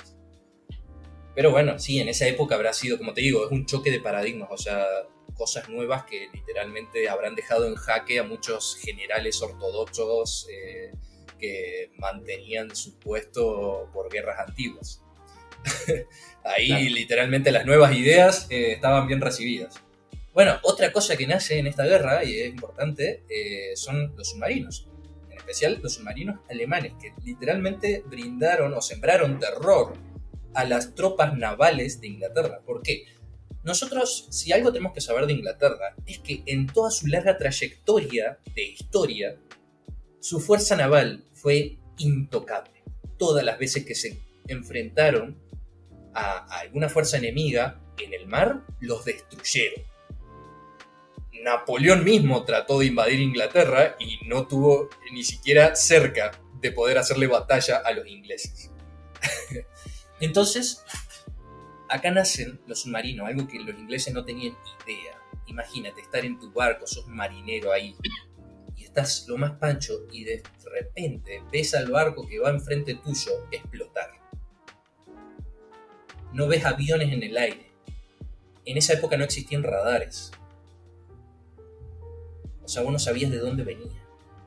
Pero 1.35 1.51
bueno, 1.51 1.79
sí, 1.79 1.99
en 1.99 2.09
esa 2.09 2.27
época 2.27 2.55
habrá 2.55 2.73
sido, 2.73 2.97
como 2.97 3.13
te 3.13 3.21
digo, 3.21 3.45
es 3.45 3.51
un 3.51 3.65
choque 3.65 3.89
de 3.89 3.99
paradigmas, 3.99 4.49
o 4.51 4.57
sea, 4.57 4.85
cosas 5.33 5.69
nuevas 5.69 6.03
que 6.03 6.27
literalmente 6.33 7.09
habrán 7.09 7.35
dejado 7.35 7.67
en 7.67 7.75
jaque 7.75 8.19
a 8.19 8.23
muchos 8.23 8.77
generales 8.81 9.41
ortodoxos 9.41 10.47
eh, 10.51 10.91
que 11.39 11.91
mantenían 11.97 12.75
su 12.75 12.99
puesto 12.99 13.89
por 13.93 14.11
guerras 14.11 14.39
antiguas. 14.47 15.03
Ahí 16.43 16.89
literalmente 16.89 17.51
las 17.51 17.65
nuevas 17.65 17.95
ideas 17.95 18.47
eh, 18.49 18.73
estaban 18.73 19.07
bien 19.07 19.21
recibidas. 19.21 19.75
Bueno, 20.33 20.59
otra 20.63 20.91
cosa 20.91 21.17
que 21.17 21.27
nace 21.27 21.59
en 21.59 21.67
esta 21.67 21.83
guerra, 21.83 22.23
y 22.23 22.39
es 22.39 22.49
importante, 22.49 23.23
eh, 23.29 23.75
son 23.75 24.15
los 24.15 24.29
submarinos. 24.29 24.90
Los 25.81 25.93
submarinos 25.93 26.39
alemanes, 26.49 26.93
que 27.01 27.13
literalmente 27.23 28.03
brindaron 28.07 28.73
o 28.73 28.81
sembraron 28.81 29.39
terror 29.39 29.93
a 30.53 30.65
las 30.65 30.95
tropas 30.95 31.37
navales 31.37 32.01
de 32.01 32.07
Inglaterra. 32.07 32.61
¿Por 32.65 32.81
qué? 32.81 33.05
Nosotros, 33.63 34.27
si 34.31 34.51
algo 34.51 34.71
tenemos 34.71 34.93
que 34.93 35.01
saber 35.01 35.27
de 35.27 35.33
Inglaterra, 35.33 35.95
es 36.05 36.19
que 36.19 36.43
en 36.47 36.65
toda 36.67 36.89
su 36.89 37.07
larga 37.07 37.37
trayectoria 37.37 38.39
de 38.55 38.63
historia, 38.63 39.37
su 40.19 40.39
fuerza 40.39 40.75
naval 40.75 41.25
fue 41.33 41.77
intocable. 41.97 42.83
Todas 43.17 43.43
las 43.45 43.59
veces 43.59 43.85
que 43.85 43.93
se 43.93 44.19
enfrentaron 44.47 45.37
a, 46.13 46.59
alguna 46.59 46.89
fuerza 46.89 47.17
enemiga 47.17 47.79
en 47.99 48.13
el 48.13 48.27
mar, 48.27 48.65
los 48.79 49.05
destruyeron. 49.05 49.90
Napoleón 51.43 52.03
mismo 52.03 52.43
trató 52.43 52.79
de 52.79 52.87
invadir 52.87 53.19
Inglaterra 53.19 53.95
y 53.99 54.19
no 54.25 54.47
tuvo 54.47 54.89
ni 55.11 55.23
siquiera 55.23 55.75
cerca 55.75 56.31
de 56.59 56.71
poder 56.71 56.97
hacerle 56.97 57.27
batalla 57.27 57.77
a 57.77 57.91
los 57.91 58.07
ingleses. 58.07 58.71
Entonces, 60.19 60.83
acá 61.89 62.11
nacen 62.11 62.61
los 62.67 62.81
submarinos, 62.81 63.27
algo 63.27 63.47
que 63.47 63.59
los 63.59 63.77
ingleses 63.77 64.13
no 64.13 64.23
tenían 64.23 64.55
idea. 64.85 65.17
Imagínate 65.47 66.01
estar 66.01 66.23
en 66.23 66.39
tu 66.39 66.51
barco, 66.51 66.85
sos 66.85 67.07
marinero 67.07 67.71
ahí, 67.71 67.95
y 68.75 68.83
estás 68.83 69.25
lo 69.27 69.37
más 69.37 69.53
pancho 69.53 70.07
y 70.11 70.23
de 70.23 70.43
repente 70.63 71.43
ves 71.51 71.73
al 71.73 71.91
barco 71.91 72.27
que 72.27 72.39
va 72.39 72.49
enfrente 72.51 72.95
tuyo 72.95 73.31
explotar. 73.51 74.11
No 76.33 76.47
ves 76.47 76.63
aviones 76.63 77.11
en 77.11 77.23
el 77.23 77.37
aire. 77.37 77.71
En 78.63 78.77
esa 78.77 78.93
época 78.93 79.17
no 79.17 79.25
existían 79.25 79.63
radares. 79.63 80.31
O 82.63 82.67
sea, 82.67 82.83
vos 82.83 82.91
no 82.91 82.99
sabías 82.99 83.31
de 83.31 83.37
dónde 83.37 83.63
venía. 83.63 83.91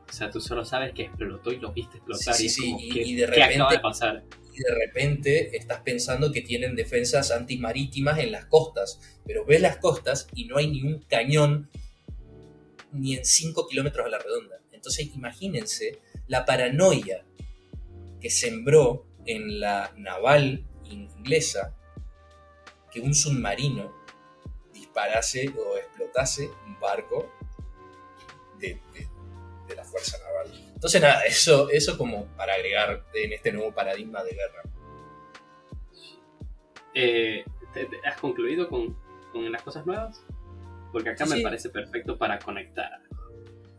O 0.08 0.12
sea, 0.12 0.30
tú 0.30 0.40
solo 0.40 0.64
sabes 0.64 0.92
que 0.92 1.04
explotó 1.04 1.50
y 1.52 1.58
lo 1.58 1.72
viste 1.72 1.96
explotar. 1.96 2.34
Sí, 2.34 2.48
sí, 2.48 2.76
y, 2.78 3.14
de 3.14 3.26
repente, 3.26 3.78
pasar? 3.80 4.22
y 4.54 4.62
de 4.62 4.74
repente 4.74 5.56
estás 5.56 5.80
pensando 5.80 6.30
que 6.30 6.42
tienen 6.42 6.76
defensas 6.76 7.30
antimarítimas 7.30 8.18
en 8.18 8.30
las 8.30 8.44
costas, 8.46 9.00
pero 9.26 9.44
ves 9.44 9.60
las 9.60 9.78
costas 9.78 10.28
y 10.34 10.44
no 10.44 10.58
hay 10.58 10.68
ni 10.70 10.82
un 10.82 11.00
cañón 11.00 11.70
ni 12.92 13.16
en 13.16 13.24
5 13.24 13.66
kilómetros 13.66 14.06
a 14.06 14.10
la 14.10 14.18
redonda. 14.18 14.60
Entonces 14.72 15.10
imagínense 15.14 15.98
la 16.28 16.44
paranoia 16.44 17.24
que 18.20 18.30
sembró 18.30 19.06
en 19.26 19.58
la 19.58 19.92
naval 19.96 20.64
inglesa 20.84 21.74
que 22.92 23.00
un 23.00 23.14
submarino 23.14 23.92
disparase 24.72 25.48
o 25.48 25.76
explotase 25.76 26.48
un 26.66 26.78
barco 26.78 27.32
de, 28.58 28.78
de 29.68 29.74
la 29.74 29.84
Fuerza 29.84 30.18
Naval. 30.18 30.64
Entonces, 30.74 31.00
nada, 31.00 31.22
eso, 31.24 31.70
eso 31.70 31.96
como 31.96 32.26
para 32.36 32.54
agregar 32.54 33.04
en 33.14 33.32
este 33.32 33.52
nuevo 33.52 33.72
paradigma 33.72 34.22
de 34.22 34.30
guerra. 34.32 34.62
Eh, 36.94 37.44
¿Has 38.04 38.20
concluido 38.20 38.68
con, 38.68 38.96
con, 39.32 39.50
las 39.50 39.62
cosas 39.62 39.84
nuevas? 39.86 40.22
Porque 40.92 41.10
acá 41.10 41.26
me 41.26 41.40
parece 41.40 41.70
perfecto 41.70 42.16
para 42.16 42.38
conectar. 42.38 43.00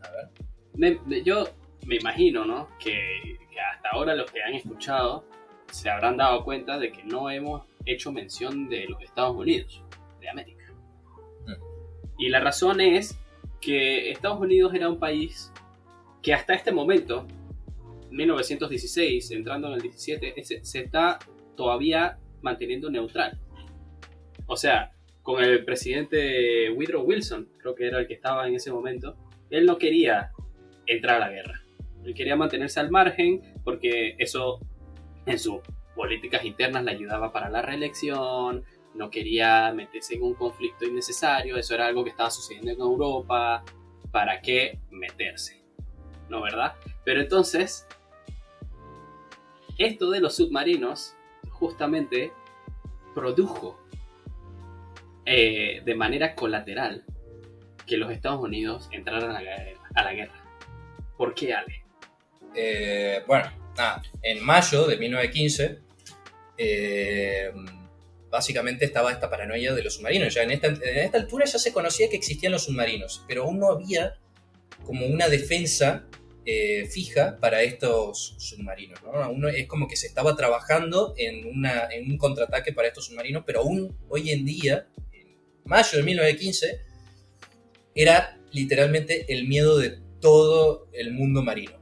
A 0.02 0.10
ver. 0.10 1.22
yo 1.22 1.48
me 1.86 1.96
imagino, 1.96 2.44
¿no? 2.44 2.68
Que, 2.78 3.38
que, 3.50 3.60
hasta 3.60 3.90
ahora 3.90 4.14
los 4.14 4.30
que 4.30 4.42
han 4.42 4.54
escuchado 4.54 5.24
se 5.70 5.88
habrán 5.88 6.16
dado 6.16 6.44
cuenta 6.44 6.78
de 6.78 6.92
que 6.92 7.04
no 7.04 7.30
hemos 7.30 7.64
hecho 7.86 8.12
mención 8.12 8.68
de 8.68 8.86
los 8.86 9.00
Estados 9.02 9.34
Unidos, 9.36 9.82
de 10.20 10.28
América. 10.28 10.72
Mm. 11.46 11.54
Y 12.18 12.28
la 12.28 12.40
razón 12.40 12.80
es 12.80 13.16
que 13.60 14.10
Estados 14.10 14.40
Unidos 14.40 14.74
era 14.74 14.88
un 14.88 14.98
país 14.98 15.52
que 16.22 16.34
hasta 16.34 16.54
este 16.54 16.72
momento, 16.72 17.26
1916, 18.10 19.30
entrando 19.30 19.68
en 19.68 19.74
el 19.74 19.80
17, 19.82 20.34
se 20.62 20.78
está 20.80 21.18
todavía 21.56 22.18
manteniendo 22.42 22.90
neutral. 22.90 23.38
O 24.46 24.56
sea, 24.56 24.92
con 25.22 25.42
el 25.42 25.64
presidente 25.64 26.70
Woodrow 26.70 27.02
Wilson, 27.02 27.48
creo 27.58 27.74
que 27.74 27.86
era 27.86 27.98
el 27.98 28.06
que 28.06 28.14
estaba 28.14 28.46
en 28.46 28.54
ese 28.54 28.70
momento, 28.70 29.16
él 29.50 29.66
no 29.66 29.76
quería 29.76 30.30
entrar 30.86 31.16
a 31.16 31.26
la 31.26 31.30
guerra. 31.30 31.62
Él 32.04 32.14
quería 32.14 32.36
mantenerse 32.36 32.78
al 32.78 32.90
margen 32.90 33.42
porque 33.64 34.14
eso 34.18 34.60
en 35.26 35.38
sus 35.38 35.56
políticas 35.96 36.44
internas 36.44 36.84
le 36.84 36.92
ayudaba 36.92 37.32
para 37.32 37.50
la 37.50 37.62
reelección, 37.62 38.62
no 38.96 39.10
quería 39.10 39.72
meterse 39.72 40.14
en 40.14 40.22
un 40.22 40.34
conflicto 40.34 40.84
innecesario, 40.84 41.56
eso 41.56 41.74
era 41.74 41.86
algo 41.86 42.02
que 42.02 42.10
estaba 42.10 42.30
sucediendo 42.30 42.72
en 42.72 42.80
Europa, 42.80 43.62
¿para 44.10 44.40
qué 44.40 44.80
meterse? 44.90 45.62
¿No, 46.28 46.42
verdad? 46.42 46.74
Pero 47.04 47.20
entonces, 47.20 47.86
esto 49.78 50.10
de 50.10 50.20
los 50.20 50.36
submarinos 50.36 51.14
justamente 51.50 52.32
produjo 53.14 53.78
eh, 55.24 55.82
de 55.84 55.94
manera 55.94 56.34
colateral 56.34 57.04
que 57.86 57.96
los 57.96 58.10
Estados 58.10 58.40
Unidos 58.40 58.88
entraran 58.92 59.36
a 59.36 60.02
la, 60.02 60.12
guerra. 60.12 60.44
¿Por 61.16 61.34
qué, 61.34 61.54
Ale? 61.54 61.84
Eh, 62.54 63.22
bueno, 63.26 63.50
en 64.22 64.44
mayo 64.44 64.86
de 64.86 64.96
1915, 64.96 65.80
eh, 66.58 67.52
básicamente 68.30 68.84
estaba 68.84 69.12
esta 69.12 69.30
paranoia 69.30 69.74
de 69.74 69.82
los 69.82 69.94
submarinos. 69.94 70.34
Ya 70.34 70.42
en 70.42 70.50
esta, 70.50 70.68
altura 71.18 71.44
ya 71.44 71.58
se 71.58 71.72
conocía 71.72 72.08
que 72.08 72.16
existían 72.16 72.52
los 72.52 72.64
submarinos, 72.64 73.24
pero 73.26 73.44
aún 73.44 73.58
no 73.58 73.70
había 73.70 74.18
como 74.84 75.06
una 75.06 75.28
defensa 75.28 76.06
eh, 76.44 76.86
fija 76.86 77.38
para 77.40 77.62
estos 77.62 78.36
submarinos. 78.38 79.00
¿no? 79.02 79.48
es 79.48 79.66
como 79.66 79.88
que 79.88 79.96
se 79.96 80.06
estaba 80.06 80.36
trabajando 80.36 81.14
en, 81.16 81.46
un 81.46 82.18
contraataque 82.18 82.72
para 82.72 82.88
estos 82.88 83.06
submarinos, 83.06 83.44
pero 83.46 83.60
aún 83.60 83.96
hoy 84.08 84.30
en 84.30 84.44
día, 84.44 84.86
en 85.12 85.36
mayo 85.64 85.98
de 85.98 86.04
1915, 86.04 86.80
era 87.94 88.38
literalmente 88.52 89.32
el 89.32 89.48
miedo 89.48 89.78
de 89.78 89.98
todo 90.20 90.88
el 90.92 91.12
mundo 91.12 91.42
marino. 91.42 91.76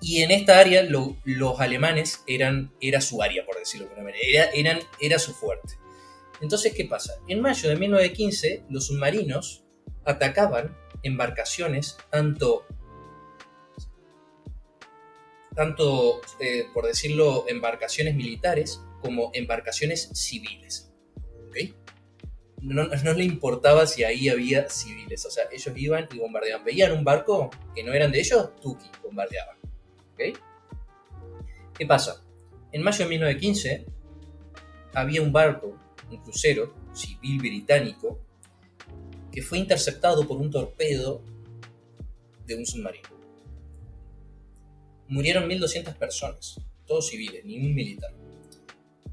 Y 0.00 0.22
en 0.22 0.30
esta 0.30 0.58
área 0.58 0.82
los 0.82 1.60
alemanes 1.60 2.22
eran 2.26 2.72
era 2.80 3.00
su 3.00 3.22
área, 3.22 3.44
por 3.44 3.58
decirlo 3.58 3.86
de 3.86 3.92
alguna 3.92 4.10
manera, 4.10 4.26
era, 4.26 4.50
eran, 4.52 4.78
era 4.98 5.18
su 5.18 5.34
fuerte. 5.34 5.74
Entonces, 6.40 6.72
¿qué 6.74 6.86
pasa? 6.86 7.14
En 7.28 7.40
mayo 7.40 7.68
de 7.68 7.76
1915, 7.76 8.64
los 8.70 8.86
submarinos 8.86 9.64
atacaban 10.04 10.74
embarcaciones, 11.02 11.98
tanto, 12.10 12.64
tanto 15.54 16.20
eh, 16.40 16.64
por 16.72 16.86
decirlo, 16.86 17.44
embarcaciones 17.48 18.14
militares 18.14 18.80
como 19.02 19.30
embarcaciones 19.34 20.10
civiles. 20.14 20.86
No, 22.62 22.84
no, 22.84 23.12
le 23.14 23.24
importaba 23.24 23.86
si 23.86 24.04
ahí 24.04 24.28
había 24.28 24.68
civiles, 24.68 25.24
o 25.24 25.30
sea, 25.30 25.44
ellos 25.50 25.74
iban 25.76 26.08
y 26.12 26.18
bombardeaban. 26.18 26.64
Veían 26.64 26.92
un 26.92 27.04
barco 27.04 27.50
que 27.74 27.82
no 27.82 27.94
eran 27.94 28.12
de 28.12 28.20
ellos, 28.20 28.54
tuki, 28.60 28.86
bombardeaban. 29.02 29.59
¿Qué 31.76 31.86
pasa? 31.86 32.22
En 32.72 32.82
mayo 32.82 33.04
de 33.04 33.10
1915 33.10 33.86
había 34.94 35.22
un 35.22 35.32
barco, 35.32 35.78
un 36.10 36.18
crucero 36.18 36.74
civil 36.92 37.38
británico, 37.38 38.20
que 39.32 39.42
fue 39.42 39.58
interceptado 39.58 40.26
por 40.26 40.38
un 40.38 40.50
torpedo 40.50 41.22
de 42.46 42.54
un 42.56 42.66
submarino. 42.66 43.08
Murieron 45.08 45.48
1.200 45.48 45.96
personas, 45.96 46.60
todos 46.86 47.08
civiles, 47.08 47.44
ningún 47.44 47.74
militar, 47.74 48.12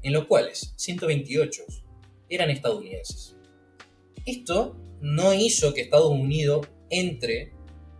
en 0.02 0.12
los 0.12 0.26
cuales 0.26 0.74
128 0.76 1.62
eran 2.28 2.50
estadounidenses. 2.50 3.36
Esto 4.26 4.76
no 5.00 5.32
hizo 5.32 5.72
que 5.72 5.82
Estados 5.82 6.10
Unidos 6.10 6.68
entre 6.90 7.52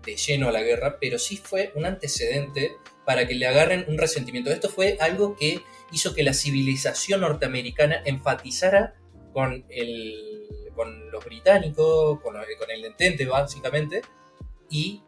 de 0.04 0.16
lleno 0.16 0.48
a 0.48 0.52
la 0.52 0.62
guerra, 0.62 0.98
pero 1.00 1.18
sí 1.18 1.36
fue 1.36 1.72
un 1.74 1.84
antecedente 1.84 2.72
para 3.08 3.26
que 3.26 3.34
le 3.34 3.46
agarren 3.46 3.86
un 3.88 3.96
resentimiento. 3.96 4.50
Esto 4.50 4.68
fue 4.68 4.98
algo 5.00 5.34
que 5.34 5.62
hizo 5.92 6.14
que 6.14 6.22
la 6.22 6.34
civilización 6.34 7.22
norteamericana 7.22 8.02
enfatizara 8.04 8.96
con 9.32 9.64
el 9.70 10.46
con 10.74 11.10
los 11.10 11.24
británicos, 11.24 12.20
con, 12.20 12.36
el 12.36 12.84
entente 12.84 13.24
básicamente, 13.24 14.02
y 14.68 15.00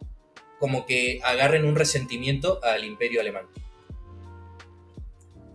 como 0.59 0.87
que 0.87 1.21
agarren 1.23 1.67
un 1.67 1.77
resentimiento 1.77 2.59
al 2.65 2.87
imperio 2.87 3.21
alemán. 3.21 3.45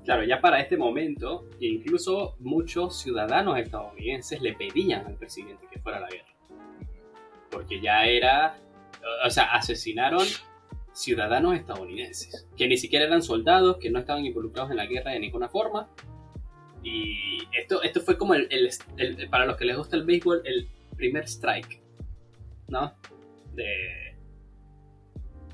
Claro, 0.03 0.23
ya 0.23 0.39
para 0.39 0.61
este 0.61 0.77
momento, 0.77 1.49
incluso 1.59 2.35
muchos 2.37 3.01
ciudadanos 3.01 3.57
estadounidenses 3.57 4.39
le 4.39 4.53
pedían 4.53 5.07
al 5.07 5.15
presidente 5.15 5.65
que 5.71 5.79
fuera 5.79 5.97
a 5.97 6.01
la 6.01 6.09
guerra. 6.09 6.35
Porque 7.49 7.81
ya 7.81 8.05
era, 8.05 8.59
o 9.25 9.31
sea, 9.31 9.45
asesinaron 9.45 10.27
ciudadanos 10.95 11.55
estadounidenses, 11.55 12.47
que 12.55 12.67
ni 12.67 12.77
siquiera 12.77 13.05
eran 13.05 13.21
soldados, 13.21 13.77
que 13.77 13.89
no 13.89 13.99
estaban 13.99 14.25
involucrados 14.25 14.71
en 14.71 14.77
la 14.77 14.85
guerra 14.85 15.11
de 15.11 15.19
ninguna 15.19 15.49
forma, 15.49 15.89
y 16.81 17.39
esto, 17.59 17.81
esto 17.83 17.99
fue 17.99 18.17
como 18.17 18.35
el, 18.35 18.69
para 19.29 19.45
los 19.45 19.57
que 19.57 19.65
les 19.65 19.75
gusta 19.75 19.97
el 19.97 20.05
béisbol, 20.05 20.41
el 20.45 20.67
primer 20.95 21.25
strike, 21.25 21.81
¿no? 22.67 22.93
De, 23.53 24.15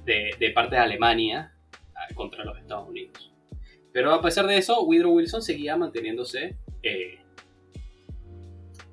de, 0.06 0.52
parte 0.54 0.76
de 0.76 0.82
Alemania 0.82 1.56
ah, 1.96 2.14
contra 2.14 2.44
los 2.44 2.58
Estados 2.58 2.90
Unidos. 2.90 3.34
Pero 3.94 4.14
a 4.14 4.22
pesar 4.22 4.46
de 4.46 4.58
eso, 4.58 4.84
Woodrow 4.84 5.14
Wilson 5.14 5.42
seguía 5.42 5.78
manteniéndose 5.78 6.58
eh, 6.84 7.20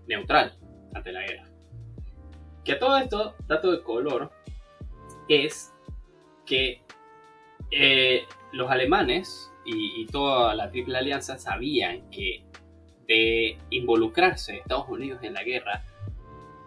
neutral 0.06 0.56
ante 0.94 1.12
la 1.12 1.22
guerra. 1.22 1.48
Que 2.64 2.72
a 2.72 2.78
todo 2.78 2.96
esto, 2.98 3.34
dato 3.46 3.72
de 3.72 3.82
color, 3.82 4.30
es 5.28 5.72
que 6.48 6.80
eh, 7.70 8.24
los 8.52 8.70
alemanes 8.70 9.52
y, 9.64 10.06
toda 10.06 10.54
la 10.54 10.70
Triple 10.70 10.96
Alianza 10.96 11.38
sabían 11.38 12.08
que 12.10 12.42
de 13.06 13.58
involucrarse 13.70 14.56
Estados 14.56 14.88
Unidos 14.88 15.20
en 15.22 15.34
la 15.34 15.42
guerra, 15.42 15.84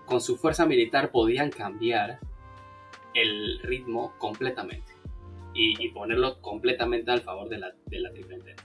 con 0.06 0.22
su 0.22 0.38
fuerza 0.38 0.66
militar 0.68 1.12
podían 1.12 1.50
cambiar 1.50 2.20
el 3.16 3.60
ritmo 3.60 4.14
completamente 4.20 4.94
y, 5.54 5.90
ponerlo 5.90 6.40
completamente 6.42 7.12
al 7.12 7.22
favor 7.22 7.50
de 7.50 7.58
la, 7.58 7.74
de 7.88 8.00
la 8.00 8.12
Triple 8.12 8.36
Entente. 8.36 8.64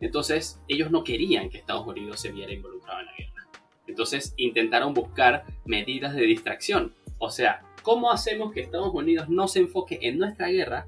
Entonces, 0.00 0.60
ellos 0.68 0.90
no 0.90 1.02
querían 1.02 1.50
que 1.50 1.58
Estados 1.58 1.86
Unidos 1.86 2.20
se 2.20 2.30
viera 2.30 2.52
involucrado 2.52 3.00
en 3.00 3.06
la 3.06 3.16
guerra. 3.16 3.48
Entonces, 3.86 4.34
intentaron 4.36 4.94
buscar 4.94 5.44
medidas 5.64 6.14
de 6.14 6.22
distracción. 6.22 6.94
O 7.18 7.30
sea, 7.30 7.62
¿cómo 7.84 8.10
hacemos 8.10 8.52
que 8.52 8.62
Estados 8.62 8.92
Unidos 8.92 9.28
no 9.28 9.46
se 9.46 9.60
enfoque 9.60 10.00
en 10.02 10.18
nuestra 10.18 10.48
guerra 10.48 10.86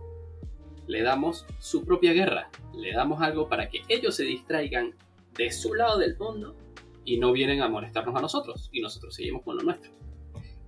le 0.87 1.03
damos 1.03 1.47
su 1.59 1.85
propia 1.85 2.13
guerra, 2.13 2.51
le 2.75 2.93
damos 2.93 3.21
algo 3.21 3.49
para 3.49 3.69
que 3.69 3.83
ellos 3.89 4.15
se 4.15 4.25
distraigan 4.25 4.95
de 5.37 5.51
su 5.51 5.75
lado 5.75 5.99
del 5.99 6.17
mundo 6.17 6.57
y 7.05 7.19
no 7.19 7.33
vienen 7.33 7.61
a 7.61 7.69
molestarnos 7.69 8.15
a 8.17 8.21
nosotros 8.21 8.69
y 8.73 8.81
nosotros 8.81 9.15
seguimos 9.15 9.43
con 9.43 9.57
lo 9.57 9.63
nuestro. 9.63 9.91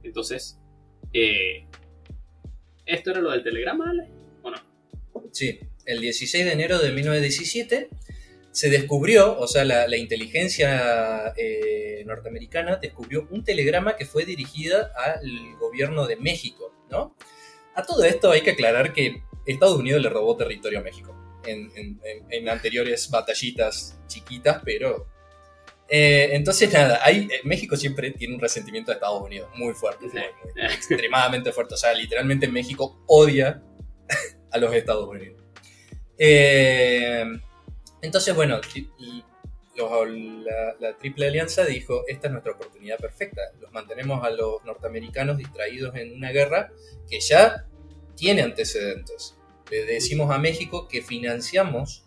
Entonces, 0.02 0.58
eh, 1.12 1.66
¿esto 2.86 3.10
era 3.10 3.20
lo 3.20 3.30
del 3.30 3.42
telegrama, 3.42 3.90
Ale? 3.90 4.08
¿O 4.42 4.50
no? 4.50 4.58
Sí, 5.32 5.58
el 5.84 6.00
16 6.00 6.44
de 6.44 6.52
enero 6.52 6.78
de 6.78 6.92
1917 6.92 7.88
se 8.58 8.70
descubrió, 8.70 9.38
o 9.38 9.46
sea, 9.46 9.64
la, 9.64 9.96
inteligencia 9.96 11.32
eh, 11.36 12.02
norteamericana 12.04 12.74
descubrió 12.74 13.28
un 13.30 13.44
telegrama 13.44 13.94
que 13.94 14.04
fue 14.04 14.24
dirigida 14.24 14.90
al 14.96 15.54
gobierno 15.60 16.08
de 16.08 16.16
México, 16.16 16.74
¿no? 16.90 17.14
A 17.76 17.84
todo 17.84 18.02
esto 18.02 18.32
hay 18.32 18.40
que 18.40 18.50
aclarar 18.50 18.92
que 18.92 19.22
Estados 19.46 19.76
Unidos 19.76 20.02
le 20.02 20.08
robó 20.08 20.36
territorio 20.36 20.80
a 20.80 20.82
México 20.82 21.14
en, 21.46 22.48
anteriores 22.48 23.08
batallitas 23.10 23.96
chiquitas, 24.08 24.60
pero... 24.64 25.06
Eh, 25.88 26.30
entonces, 26.32 26.72
nada, 26.72 26.98
hay, 27.04 27.28
eh, 27.30 27.40
México 27.44 27.76
siempre 27.76 28.10
tiene 28.10 28.34
un 28.34 28.40
resentimiento 28.40 28.90
de 28.90 28.96
Estados 28.96 29.22
Unidos 29.22 29.50
muy 29.54 29.72
fuerte, 29.72 30.06
extremadamente 30.56 31.52
fuerte. 31.52 31.74
O 31.74 31.78
sea, 31.78 31.94
literalmente 31.94 32.48
México 32.48 33.04
odia 33.06 33.62
a 34.50 34.58
los 34.58 34.74
Estados 34.74 35.08
Unidos. 35.08 35.44
Eh, 36.18 37.24
entonces, 38.02 38.34
bueno, 38.34 38.60
la, 39.76 40.74
la, 40.80 40.96
Triple 40.96 41.28
Alianza 41.28 41.64
dijo, 41.64 42.04
esta 42.08 42.26
es 42.26 42.32
nuestra 42.32 42.52
oportunidad 42.52 42.98
perfecta. 42.98 43.42
Los 43.60 43.72
mantenemos 43.72 44.24
a 44.24 44.30
los 44.30 44.64
norteamericanos 44.64 45.36
distraídos 45.38 45.94
en 45.96 46.14
una 46.14 46.30
guerra 46.30 46.72
que 47.08 47.20
ya 47.20 47.66
tiene 48.16 48.42
antecedentes 48.42 49.38
le 49.70 49.84
decimos 49.84 50.30
a 50.30 50.38
México 50.38 50.88
que 50.88 51.02
financiamos 51.02 52.04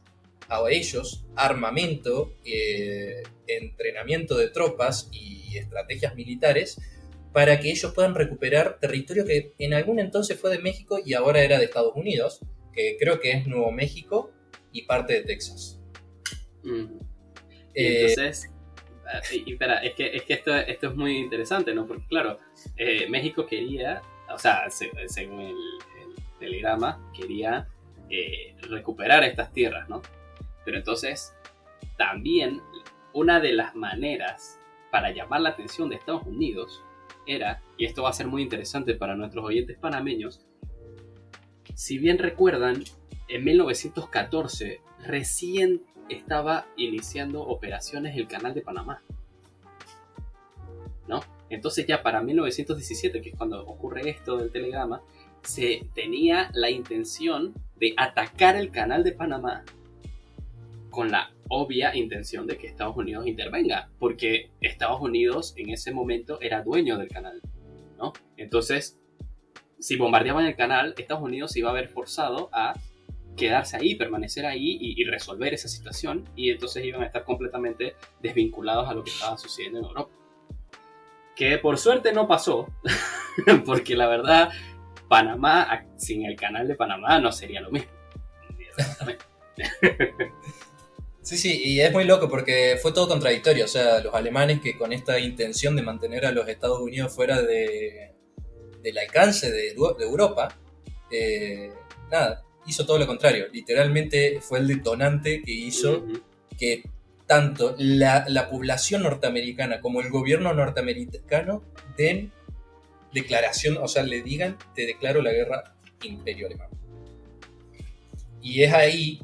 a 0.48 0.62
ellos 0.70 1.26
armamento, 1.36 2.34
eh, 2.44 3.24
entrenamiento 3.48 4.38
de 4.38 4.50
tropas 4.50 5.10
y 5.12 5.58
estrategias 5.58 6.16
militares 6.16 6.80
para 7.32 7.60
que 7.60 7.72
ellos 7.72 7.94
puedan 7.94 8.16
recuperar 8.16 8.80
territorio 8.80 9.26
que 9.26 9.54
en 9.60 9.74
algún 9.74 10.00
entonces 10.00 10.38
fue 10.38 10.52
de 10.52 10.60
México 10.60 11.00
y 11.04 11.14
ahora 11.14 11.42
era 11.42 11.58
de 11.58 11.66
Estados 11.66 11.96
Unidos, 11.96 12.42
que 12.74 12.98
creo 13.00 13.20
que 13.20 13.32
es 13.32 13.48
Nuevo 13.48 13.72
México 13.72 14.32
y 14.74 14.84
parte 14.84 15.14
de 15.14 15.22
Texas. 15.22 15.81
Mm. 16.64 17.00
Eh, 17.74 18.02
entonces, 18.02 18.52
ah, 19.08 19.20
y, 19.32 19.54
espera, 19.54 19.78
es 19.78 19.94
que, 19.96 20.16
es 20.16 20.24
que 20.24 20.34
esto, 20.34 20.56
esto, 20.56 20.88
es 20.90 20.96
muy 20.96 21.18
interesante, 21.18 21.74
¿no? 21.74 21.88
Porque 21.88 22.06
claro, 22.08 22.40
eh, 22.78 23.08
México 23.10 23.46
quería, 23.46 24.02
o 24.34 24.38
sea, 24.38 24.70
según 24.70 25.40
el, 25.40 25.56
telegrama 26.40 27.00
quería 27.16 27.68
eh, 28.10 28.56
recuperar 28.62 29.24
estas 29.24 29.54
tierras, 29.54 29.88
¿no? 29.88 30.02
Pero 30.66 30.78
entonces, 30.78 31.34
también 31.98 32.62
una 33.14 33.40
de 33.40 33.54
las 33.54 33.76
maneras 33.76 34.60
para 34.90 35.12
llamar 35.12 35.42
la 35.42 35.50
atención 35.50 35.90
de 35.90 35.98
Estados 35.98 36.26
Unidos 36.26 36.84
era, 37.28 37.62
y 37.78 37.86
esto 37.86 38.04
va 38.04 38.10
a 38.10 38.14
ser 38.14 38.28
muy 38.28 38.42
interesante 38.42 38.96
para 38.96 39.16
nuestros 39.16 39.46
oyentes 39.46 39.78
panameños, 39.78 40.42
si 41.76 42.00
bien 42.00 42.18
recuerdan, 42.18 42.84
en 43.28 43.44
1914 43.44 44.82
recién 45.04 45.82
estaba 46.14 46.68
iniciando 46.78 47.42
operaciones 47.42 48.16
el 48.18 48.28
Canal 48.28 48.54
de 48.54 48.62
Panamá. 48.62 49.02
¿No? 51.08 51.22
Entonces 51.50 51.86
ya 51.86 52.02
para 52.02 52.22
1917, 52.22 53.22
que 53.22 53.30
es 53.30 53.36
cuando 53.36 53.66
ocurre 53.66 54.10
esto 54.10 54.38
del 54.38 54.52
telegrama, 54.52 55.02
se 55.42 55.88
tenía 55.94 56.50
la 56.54 56.70
intención 56.70 57.54
de 57.78 57.94
atacar 57.98 58.56
el 58.56 58.72
Canal 58.72 59.04
de 59.04 59.12
Panamá 59.12 59.64
con 60.90 61.10
la 61.10 61.32
obvia 61.50 61.96
intención 61.96 62.48
de 62.48 62.58
que 62.58 62.68
Estados 62.68 62.96
Unidos 62.96 63.28
intervenga, 63.28 63.90
porque 64.00 64.52
Estados 64.62 65.02
Unidos 65.02 65.54
en 65.58 65.70
ese 65.70 65.92
momento 65.92 66.40
era 66.42 66.62
dueño 66.64 66.98
del 66.98 67.10
canal, 67.10 67.42
¿no? 67.98 68.14
Entonces, 68.38 69.00
si 69.80 69.98
bombardeaban 69.98 70.46
el 70.46 70.56
canal, 70.56 70.94
Estados 70.98 71.24
Unidos 71.24 71.52
se 71.52 71.60
iba 71.60 71.70
a 71.72 71.74
ver 71.74 71.90
forzado 71.90 72.50
a 72.54 72.74
quedarse 73.36 73.78
ahí, 73.78 73.96
permanecer 73.96 74.46
ahí 74.46 74.78
y, 74.80 75.04
resolver 75.06 75.54
esa 75.54 75.68
situación, 75.68 76.30
y 76.36 76.52
entonces 76.52 76.84
iban 76.86 77.02
a 77.02 77.06
estar 77.06 77.24
completamente 77.24 77.96
desvinculados 78.22 78.90
a 78.90 78.94
lo 78.94 79.04
que 79.04 79.12
estaba 79.12 79.38
sucediendo 79.38 79.80
en 79.80 79.86
Europa. 79.86 80.12
Que 81.36 81.58
por 81.58 81.78
suerte 81.78 82.14
no 82.14 82.28
pasó, 82.28 82.68
porque 83.66 83.96
la 83.96 84.08
verdad, 84.08 84.50
Panamá, 85.08 85.86
sin 85.98 86.26
el 86.26 86.36
canal 86.36 86.68
de 86.68 86.76
Panamá, 86.76 87.20
no 87.20 87.32
sería 87.32 87.62
lo 87.62 87.72
mismo. 87.72 87.92
Sí, 91.24 91.38
sí, 91.38 91.62
y 91.64 91.82
es 91.82 91.92
muy 91.92 92.04
loco 92.04 92.28
porque 92.28 92.80
fue 92.82 92.94
todo 92.94 93.08
contradictorio. 93.08 93.66
O 93.66 93.68
sea, 93.68 94.00
los 94.00 94.14
alemanes 94.16 94.60
que 94.60 94.76
con 94.76 94.92
esta 94.92 95.20
intención 95.20 95.76
de 95.76 95.84
mantener 95.84 96.26
a 96.26 96.32
los 96.32 96.48
Estados 96.48 96.80
Unidos 96.80 97.14
fuera 97.14 97.42
de, 97.42 98.16
del 98.82 98.98
alcance 98.98 99.52
de, 99.52 99.76
Europa, 100.00 100.58
eh, 101.12 101.72
nada, 102.10 102.44
hizo 102.68 102.86
todo 102.86 102.98
lo 102.98 103.08
contrario. 103.08 103.48
Literalmente 103.52 104.40
fue 104.42 104.60
el 104.60 104.68
detonante 104.68 105.42
que 105.42 105.52
hizo 105.52 106.06
que 106.58 106.84
tanto 107.28 107.76
la, 107.78 108.26
la, 108.28 108.50
población 108.50 109.04
norteamericana 109.04 109.80
como 109.80 110.02
el 110.02 110.10
gobierno 110.10 110.54
norteamericano 110.54 111.64
den 111.98 112.32
declaración, 113.14 113.78
o 113.78 113.88
sea, 113.88 114.04
le 114.04 114.22
digan, 114.22 114.58
te 114.76 114.86
declaro 114.86 115.22
la 115.22 115.32
guerra 115.32 115.76
imperio 116.04 116.48
alemán. 116.48 116.70
Y 118.42 118.64
es 118.64 118.74
ahí 118.74 119.20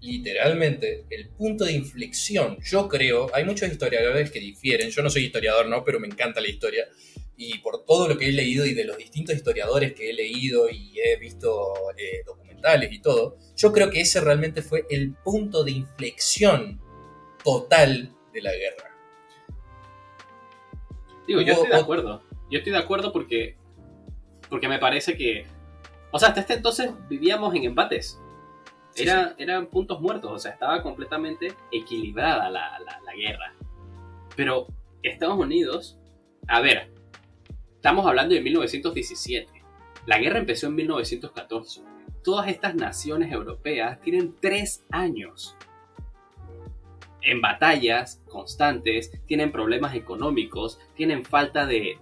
literalmente 0.00 1.04
el 1.10 1.28
punto 1.28 1.64
de 1.64 1.72
inflexión, 1.72 2.58
yo 2.62 2.88
creo, 2.88 3.30
hay 3.34 3.44
muchos 3.44 3.70
historiadores 3.70 4.30
que 4.30 4.40
difieren, 4.40 4.90
yo 4.90 5.02
no 5.02 5.10
soy 5.10 5.26
historiador, 5.26 5.68
¿no? 5.68 5.84
Pero 5.84 6.00
me 6.00 6.08
encanta 6.08 6.40
la 6.40 6.48
historia. 6.48 6.88
Y 7.36 7.58
por 7.58 7.84
todo 7.84 8.08
lo 8.08 8.18
que 8.18 8.28
he 8.28 8.32
leído 8.32 8.66
y 8.66 8.74
de 8.74 8.84
los 8.84 8.98
distintos 8.98 9.34
historiadores 9.34 9.94
que 9.94 10.10
he 10.10 10.12
leído 10.12 10.68
y 10.68 10.98
he 11.00 11.16
visto 11.16 11.72
eh, 11.96 12.22
documentales 12.26 12.41
y 12.90 13.00
todo, 13.00 13.36
yo 13.56 13.72
creo 13.72 13.90
que 13.90 14.00
ese 14.00 14.20
realmente 14.20 14.62
fue 14.62 14.86
el 14.90 15.14
punto 15.14 15.64
de 15.64 15.72
inflexión 15.72 16.80
total 17.44 18.14
de 18.32 18.42
la 18.42 18.52
guerra. 18.52 18.96
Digo, 21.26 21.40
yo 21.40 21.52
estoy 21.52 21.68
de 21.68 21.76
acuerdo. 21.76 22.22
Yo 22.50 22.58
estoy 22.58 22.72
de 22.72 22.78
acuerdo 22.78 23.12
porque, 23.12 23.56
porque 24.48 24.68
me 24.68 24.78
parece 24.78 25.16
que... 25.16 25.46
O 26.10 26.18
sea, 26.18 26.28
hasta 26.28 26.40
este 26.40 26.54
entonces 26.54 26.90
vivíamos 27.08 27.54
en 27.54 27.64
empates 27.64 28.18
eran 28.94 29.66
puntos 29.66 30.00
muertos, 30.00 30.30
o 30.30 30.38
sea, 30.38 30.52
estaba 30.52 30.82
completamente 30.82 31.54
equilibrada 31.70 32.50
la, 32.50 32.78
guerra. 33.16 33.54
Pero 34.36 34.66
Estados 35.02 35.38
Unidos, 35.38 35.98
a 36.48 36.60
ver, 36.60 36.90
estamos 37.74 38.06
hablando 38.06 38.34
de 38.34 38.40
1917. 38.40 39.48
La 40.06 40.18
guerra 40.18 40.38
empezó 40.38 40.66
en 40.68 40.76
1914. 40.76 41.82
Todas 42.22 42.48
estas 42.48 42.74
naciones 42.74 43.32
europeas 43.32 44.00
tienen 44.00 44.34
tres 44.40 44.84
años 44.90 45.56
en 47.20 47.40
batallas 47.40 48.22
constantes, 48.28 49.12
tienen 49.26 49.52
problemas 49.52 49.94
económicos, 49.94 50.78
tienen 50.94 51.24
falta 51.24 51.66
de, 51.66 51.96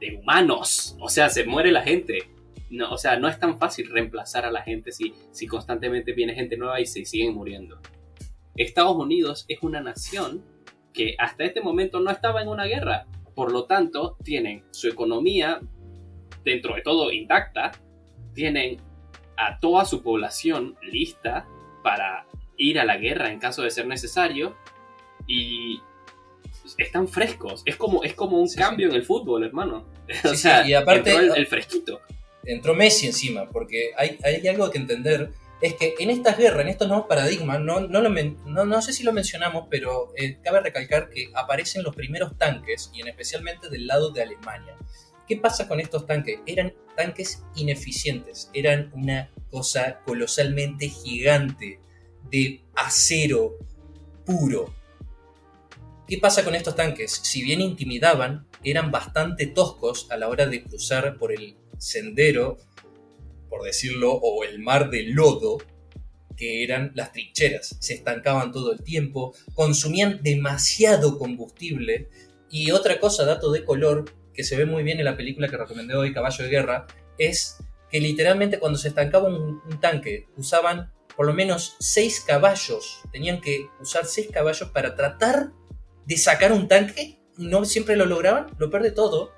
de 0.00 0.16
humanos, 0.16 0.96
o 1.00 1.08
sea, 1.08 1.30
se 1.30 1.44
muere 1.44 1.72
la 1.72 1.82
gente 1.82 2.34
o 2.90 2.98
sea, 2.98 3.18
no 3.18 3.28
es 3.28 3.38
tan 3.38 3.58
fácil 3.58 3.88
reemplazar 3.90 4.44
a 4.44 4.50
la 4.50 4.62
gente 4.62 4.92
si, 4.92 5.14
si 5.30 5.46
constantemente 5.46 6.12
viene 6.12 6.34
gente 6.34 6.56
nueva 6.56 6.80
y 6.80 6.86
se 6.86 7.04
siguen 7.04 7.34
muriendo. 7.34 7.78
Estados 8.56 8.96
Unidos 8.96 9.44
es 9.48 9.58
una 9.62 9.80
nación 9.80 10.44
que 10.92 11.14
hasta 11.18 11.44
este 11.44 11.60
momento 11.60 12.00
no 12.00 12.10
estaba 12.10 12.42
en 12.42 12.48
una 12.48 12.64
guerra. 12.64 13.06
Por 13.34 13.52
lo 13.52 13.64
tanto, 13.64 14.16
tienen 14.22 14.64
su 14.70 14.88
economía 14.88 15.60
dentro 16.44 16.74
de 16.74 16.82
todo 16.82 17.12
intacta, 17.12 17.72
tienen 18.32 18.78
a 19.36 19.58
toda 19.58 19.84
su 19.84 20.02
población 20.02 20.76
lista 20.82 21.46
para 21.82 22.26
ir 22.56 22.78
a 22.78 22.84
la 22.84 22.96
guerra 22.96 23.30
en 23.30 23.38
caso 23.38 23.62
de 23.62 23.70
ser 23.70 23.86
necesario 23.86 24.54
y 25.26 25.80
están 26.78 27.08
frescos. 27.08 27.62
Es 27.66 27.76
como, 27.76 28.04
es 28.04 28.14
como 28.14 28.38
un 28.38 28.48
cambio 28.48 28.88
en 28.88 28.94
el 28.94 29.04
fútbol, 29.04 29.44
hermano. 29.44 29.86
o 30.24 30.34
sea, 30.34 30.66
y 30.66 30.74
aparte, 30.74 31.14
el, 31.14 31.46
fresquito 31.46 32.00
entró 32.44 32.74
Messi 32.74 33.06
encima, 33.06 33.48
porque 33.48 33.92
hay, 33.96 34.18
hay 34.22 34.46
algo 34.48 34.70
que 34.70 34.78
entender, 34.78 35.30
es 35.60 35.74
que 35.74 35.94
en 35.98 36.10
estas 36.10 36.36
guerras, 36.36 36.62
en 36.62 36.68
estos 36.68 36.88
nuevos 36.88 37.06
paradigmas, 37.06 37.60
no, 37.60 37.80
no, 37.80 38.00
lo 38.02 38.10
no, 38.10 38.82
sé 38.82 38.92
si 38.92 39.02
lo 39.02 39.12
mencionamos, 39.12 39.66
pero 39.70 40.12
eh, 40.16 40.38
cabe 40.42 40.60
recalcar 40.60 41.08
que 41.08 41.30
aparecen 41.34 41.82
los 41.82 41.94
primeros 41.94 42.36
tanques, 42.36 42.90
y 42.92 43.00
en 43.00 43.08
especialmente 43.08 43.70
del 43.70 43.86
lado 43.86 44.10
de 44.10 44.22
Alemania. 44.22 44.76
¿Qué 45.26 45.36
pasa 45.36 45.66
con 45.68 45.80
estos 45.80 46.06
tanques? 46.06 46.40
Eran 46.46 46.74
tanques 46.96 47.42
ineficientes, 47.56 48.50
eran 48.52 48.90
una 48.94 49.30
cosa 49.50 50.00
colosalmente 50.04 50.88
gigante, 50.88 51.80
de 52.30 52.62
acero 52.74 53.56
puro. 54.24 54.74
¿Qué 56.06 56.18
pasa 56.18 56.44
con 56.44 56.54
estos 56.54 56.76
tanques? 56.76 57.12
Si 57.22 57.42
bien 57.42 57.60
intimidaban, 57.60 58.46
eran 58.62 58.90
bastante 58.90 59.46
toscos 59.46 60.10
a 60.10 60.16
la 60.16 60.28
hora 60.28 60.46
de 60.46 60.62
cruzar 60.62 61.16
por 61.18 61.32
el 61.32 61.56
sendero, 61.78 62.58
por 63.48 63.62
decirlo, 63.62 64.12
o 64.12 64.44
el 64.44 64.58
mar 64.58 64.90
de 64.90 65.04
lodo, 65.04 65.58
que 66.36 66.64
eran 66.64 66.92
las 66.94 67.12
trincheras. 67.12 67.76
Se 67.80 67.94
estancaban 67.94 68.52
todo 68.52 68.72
el 68.72 68.82
tiempo, 68.82 69.34
consumían 69.54 70.20
demasiado 70.22 71.18
combustible. 71.18 72.08
Y 72.50 72.70
otra 72.70 73.00
cosa, 73.00 73.24
dato 73.24 73.50
de 73.50 73.64
color, 73.64 74.04
que 74.34 74.44
se 74.44 74.56
ve 74.56 74.66
muy 74.66 74.82
bien 74.82 74.98
en 74.98 75.04
la 75.04 75.16
película 75.16 75.48
que 75.48 75.56
recomendé 75.56 75.94
hoy, 75.94 76.12
Caballo 76.12 76.44
de 76.44 76.50
Guerra, 76.50 76.86
es 77.18 77.58
que 77.90 78.00
literalmente 78.00 78.58
cuando 78.58 78.78
se 78.78 78.88
estancaba 78.88 79.28
un, 79.28 79.60
tanque 79.80 80.26
usaban 80.36 80.92
por 81.16 81.26
lo 81.26 81.32
menos 81.32 81.76
seis 81.78 82.20
caballos. 82.20 83.00
Tenían 83.12 83.40
que 83.40 83.68
usar 83.80 84.04
seis 84.04 84.28
caballos 84.32 84.70
para 84.70 84.96
tratar 84.96 85.52
de 86.04 86.16
sacar 86.16 86.52
un 86.52 86.66
tanque 86.66 87.20
y 87.38 87.46
no 87.46 87.64
siempre 87.64 87.96
lo 87.96 88.06
lograban. 88.06 88.48
Lo 88.58 88.68
peor 88.68 88.82
de 88.82 88.90
todo 88.90 89.32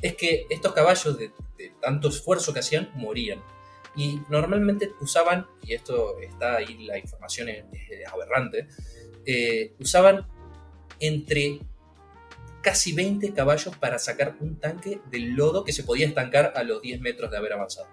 es 0.00 0.14
que 0.14 0.46
estos 0.48 0.72
caballos 0.72 1.18
de 1.18 1.32
tanto 1.80 2.08
esfuerzo 2.08 2.52
que 2.52 2.60
hacían, 2.60 2.90
morían. 2.94 3.42
Y 3.96 4.20
normalmente 4.28 4.92
usaban, 5.00 5.46
y 5.62 5.74
esto 5.74 6.20
está 6.20 6.56
ahí, 6.56 6.86
la 6.86 6.98
información 6.98 7.48
es, 7.48 7.64
aberrante, 8.12 8.68
eh, 9.26 9.74
usaban 9.80 10.26
entre 11.00 11.58
casi 12.68 12.92
20 12.92 13.32
caballos 13.32 13.74
para 13.76 13.98
sacar 13.98 14.36
un 14.40 14.60
tanque 14.60 15.00
del 15.10 15.30
lodo 15.30 15.64
que 15.64 15.72
se 15.72 15.84
podía 15.84 16.06
estancar 16.06 16.52
a 16.54 16.62
los 16.62 16.82
10 16.82 17.00
metros 17.00 17.30
de 17.30 17.38
haber 17.38 17.54
avanzado. 17.54 17.88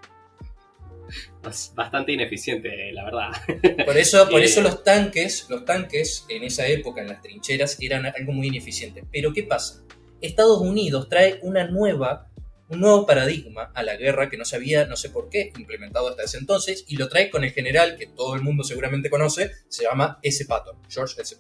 Bastante 1.74 2.12
ineficiente, 2.12 2.92
la 2.92 3.06
verdad. 3.06 3.30
Por 3.86 3.96
eso, 3.96 4.28
por 4.28 4.42
eso 4.42 4.62
los 4.62 4.84
tanques, 4.84 5.46
los 5.50 5.64
tanques 5.64 6.26
en 6.28 6.44
esa 6.44 6.68
época, 6.68 7.00
en 7.00 7.08
las 7.08 7.22
trincheras, 7.22 7.78
eran 7.80 8.06
algo 8.06 8.34
muy 8.34 8.48
ineficiente. 8.48 9.06
Pero 9.14 9.32
¿qué 9.32 9.44
pasa? 9.44 9.82
Estados 10.20 10.60
Unidos 10.60 11.08
trae 11.08 11.40
una 11.42 11.66
nueva 11.68 12.30
un 12.68 12.82
nuevo 12.82 13.06
paradigma 13.06 13.72
a 13.76 13.84
la 13.84 13.96
guerra 13.96 14.28
que 14.28 14.38
no 14.38 14.44
se 14.44 14.58
había, 14.58 14.86
no 14.88 14.98
sé 14.98 15.10
por 15.10 15.30
qué, 15.30 15.54
implementado 15.58 16.10
hasta 16.10 16.24
ese 16.24 16.40
entonces, 16.40 16.84
y 16.88 16.98
lo 16.98 17.08
trae 17.08 17.30
con 17.30 17.46
el 17.46 17.52
general 17.52 17.96
que 17.96 18.08
todo 18.08 18.36
el 18.36 18.42
mundo 18.42 18.64
seguramente 18.64 19.10
conoce, 19.10 19.52
se 19.70 19.84
llama 19.84 20.20
S. 20.22 20.46
Patton, 20.46 20.82
George 20.90 21.22
S. 21.22 21.38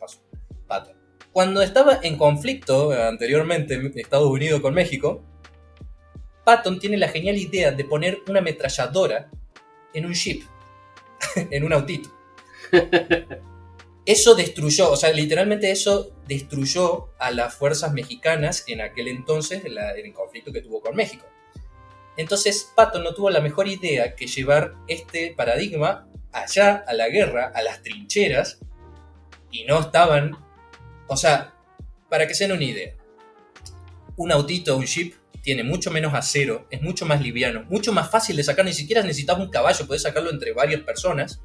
Patton. 0.68 1.05
Cuando 1.36 1.62
estaba 1.62 2.00
en 2.02 2.18
conflicto 2.18 2.94
anteriormente 2.94 3.92
Estados 3.96 4.30
Unidos 4.30 4.62
con 4.62 4.74
México, 4.74 5.22
Patton 6.46 6.80
tiene 6.80 6.96
la 6.96 7.10
genial 7.10 7.36
idea 7.36 7.74
de 7.74 7.84
poner 7.84 8.20
una 8.30 8.40
ametralladora 8.40 9.30
en 9.94 10.06
un 10.06 10.14
ship, 10.14 10.44
en 11.36 11.66
un 11.66 11.74
autito. 11.74 12.10
Eso 14.06 14.34
destruyó, 14.36 14.90
o 14.90 14.96
sea, 14.96 15.12
literalmente 15.12 15.72
eso 15.72 16.16
destruyó 16.26 17.10
a 17.20 17.32
las 17.32 17.54
fuerzas 17.54 17.92
mexicanas 17.92 18.64
en 18.68 18.80
aquel 18.80 19.10
entonces, 19.10 19.66
en, 19.66 19.78
el 19.78 20.14
conflicto 20.14 20.54
que 20.54 20.62
tuvo 20.62 20.80
con 20.80 20.96
México. 20.96 21.26
Entonces 22.16 22.72
Patton 22.78 23.04
no 23.04 23.14
tuvo 23.14 23.30
la 23.30 23.42
mejor 23.42 23.68
idea 23.68 24.16
que 24.16 24.28
llevar 24.28 24.76
este 24.88 25.34
paradigma 25.36 26.08
allá 26.32 26.86
a 26.88 26.94
la 26.94 27.10
guerra, 27.10 27.52
a 27.54 27.62
las 27.62 27.82
trincheras, 27.84 28.60
y 29.52 29.66
no 29.66 29.82
estaban... 29.82 30.45
O 31.08 31.18
sea, 31.18 31.54
para 32.10 32.28
que 32.28 32.34
se 32.34 32.46
den 32.46 32.56
una 32.56 32.66
idea, 32.66 32.96
un 34.18 34.32
autito, 34.32 34.78
un 34.78 34.86
jeep, 34.86 35.16
tiene 35.42 35.64
mucho 35.64 35.92
menos 35.92 36.14
acero, 36.14 36.66
es 36.72 36.82
mucho 36.82 37.06
más 37.06 37.22
liviano, 37.22 37.66
mucho 37.70 37.94
más 37.94 38.10
fácil 38.10 38.36
de 38.36 38.44
sacar, 38.44 38.66
ni 38.66 38.74
siquiera 38.74 39.02
necesitas 39.02 39.38
un 39.38 39.50
caballo, 39.50 39.86
puedes 39.86 40.02
sacarlo 40.02 40.32
entre 40.32 40.54
varias 40.54 40.82
personas. 40.82 41.42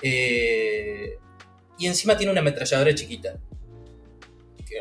Eh, 0.00 1.18
y 1.78 1.86
encima 1.86 2.16
tiene 2.16 2.30
una 2.30 2.40
ametralladora 2.40 2.94
chiquita. 2.94 3.40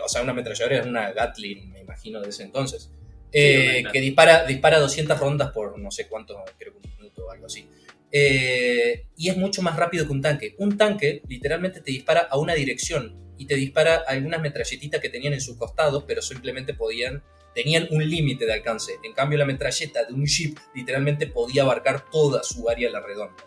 o 0.03 0.07
sea, 0.07 0.21
una 0.21 0.31
ametralladora 0.31 0.79
es 0.79 0.85
una 0.85 1.11
Gatling, 1.11 1.71
me 1.71 1.79
imagino, 1.79 2.21
de 2.21 2.29
ese 2.29 2.43
entonces. 2.43 2.91
Eh, 3.31 3.83
que 3.91 4.01
dispara, 4.01 4.45
dispara 4.45 4.77
200 4.79 5.17
rondas 5.17 5.51
por 5.51 5.79
no 5.79 5.89
sé 5.89 6.07
cuánto, 6.07 6.43
creo 6.59 6.73
que 6.73 6.87
un 6.87 6.95
minuto 6.97 7.25
o 7.25 7.31
algo 7.31 7.47
así. 7.47 7.67
Eh, 8.11 9.05
y 9.15 9.29
es 9.29 9.37
mucho 9.37 9.61
más 9.61 9.75
rápido 9.75 10.05
que 10.05 10.11
un 10.11 10.21
tanque. 10.21 10.55
Un 10.59 10.77
tanque 10.77 11.23
literalmente 11.27 11.81
te 11.81 11.91
dispara 11.91 12.27
a 12.29 12.37
una 12.37 12.53
dirección 12.53 13.30
y 13.41 13.47
te 13.47 13.55
dispara 13.55 14.03
algunas 14.07 14.39
metralletitas 14.39 15.01
que 15.01 15.09
tenían 15.09 15.33
en 15.33 15.41
sus 15.41 15.57
costados, 15.57 16.03
pero 16.07 16.21
simplemente 16.21 16.75
podían, 16.75 17.23
tenían 17.55 17.87
un 17.89 18.07
límite 18.07 18.45
de 18.45 18.53
alcance. 18.53 18.99
En 19.01 19.13
cambio, 19.13 19.39
la 19.39 19.45
metralleta 19.45 20.05
de 20.05 20.13
un 20.13 20.27
jeep 20.27 20.59
literalmente 20.75 21.25
podía 21.25 21.63
abarcar 21.63 22.05
toda 22.11 22.43
su 22.43 22.69
área 22.69 22.89
a 22.89 22.91
la 22.91 22.99
redonda. 22.99 23.43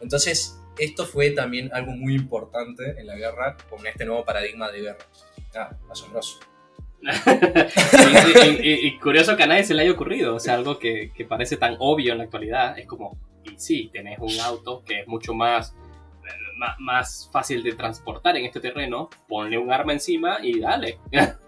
Entonces, 0.00 0.58
esto 0.76 1.06
fue 1.06 1.30
también 1.30 1.70
algo 1.72 1.92
muy 1.92 2.16
importante 2.16 2.98
en 2.98 3.06
la 3.06 3.14
guerra 3.14 3.56
con 3.70 3.86
este 3.86 4.04
nuevo 4.04 4.24
paradigma 4.24 4.72
de 4.72 4.80
guerra. 4.80 5.06
Ah, 5.54 5.70
asombroso. 5.88 6.40
y, 8.60 8.98
curioso 8.98 9.36
que 9.36 9.44
a 9.44 9.46
nadie 9.46 9.62
se 9.62 9.72
le 9.72 9.82
haya 9.82 9.92
ocurrido, 9.92 10.34
o 10.34 10.40
sea, 10.40 10.54
algo 10.54 10.80
que, 10.80 11.12
parece 11.28 11.56
tan 11.56 11.76
obvio 11.78 12.10
en 12.10 12.18
la 12.18 12.24
actualidad, 12.24 12.76
es 12.76 12.86
como, 12.86 13.16
y 13.44 13.56
sí, 13.56 13.88
tenés 13.92 14.18
un 14.18 14.36
auto 14.40 14.82
que 14.84 15.02
es 15.02 15.06
mucho 15.06 15.32
más, 15.32 15.76
más, 16.78 17.28
fácil 17.32 17.62
de 17.62 17.74
transportar 17.74 18.36
en 18.36 18.44
este 18.44 18.60
terreno, 18.60 19.08
ponle 19.28 19.58
un 19.58 19.72
arma 19.72 19.92
encima 19.92 20.38
y 20.42 20.60
dale. 20.60 20.98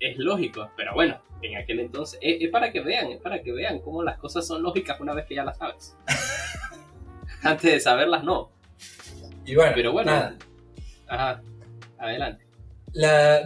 es 0.00 0.18
lógico, 0.18 0.70
pero 0.76 0.94
bueno, 0.94 1.20
en 1.42 1.56
aquel 1.56 1.80
entonces, 1.80 2.18
es, 2.22 2.50
para 2.50 2.70
que 2.72 2.80
vean, 2.80 3.10
es 3.10 3.20
para 3.20 3.42
que 3.42 3.52
vean 3.52 3.80
cómo 3.80 4.02
las 4.02 4.18
cosas 4.18 4.46
son 4.46 4.62
lógicas 4.62 5.00
una 5.00 5.14
vez 5.14 5.26
que 5.26 5.34
ya 5.34 5.44
las 5.44 5.58
sabes. 5.58 5.96
Antes 7.42 7.72
de 7.72 7.80
saberlas, 7.80 8.24
no. 8.24 8.50
Y 9.44 9.54
bueno, 9.54 9.72
pero 9.74 9.92
bueno, 9.92 10.10
ajá, 11.06 11.42
adelante. 11.98 12.44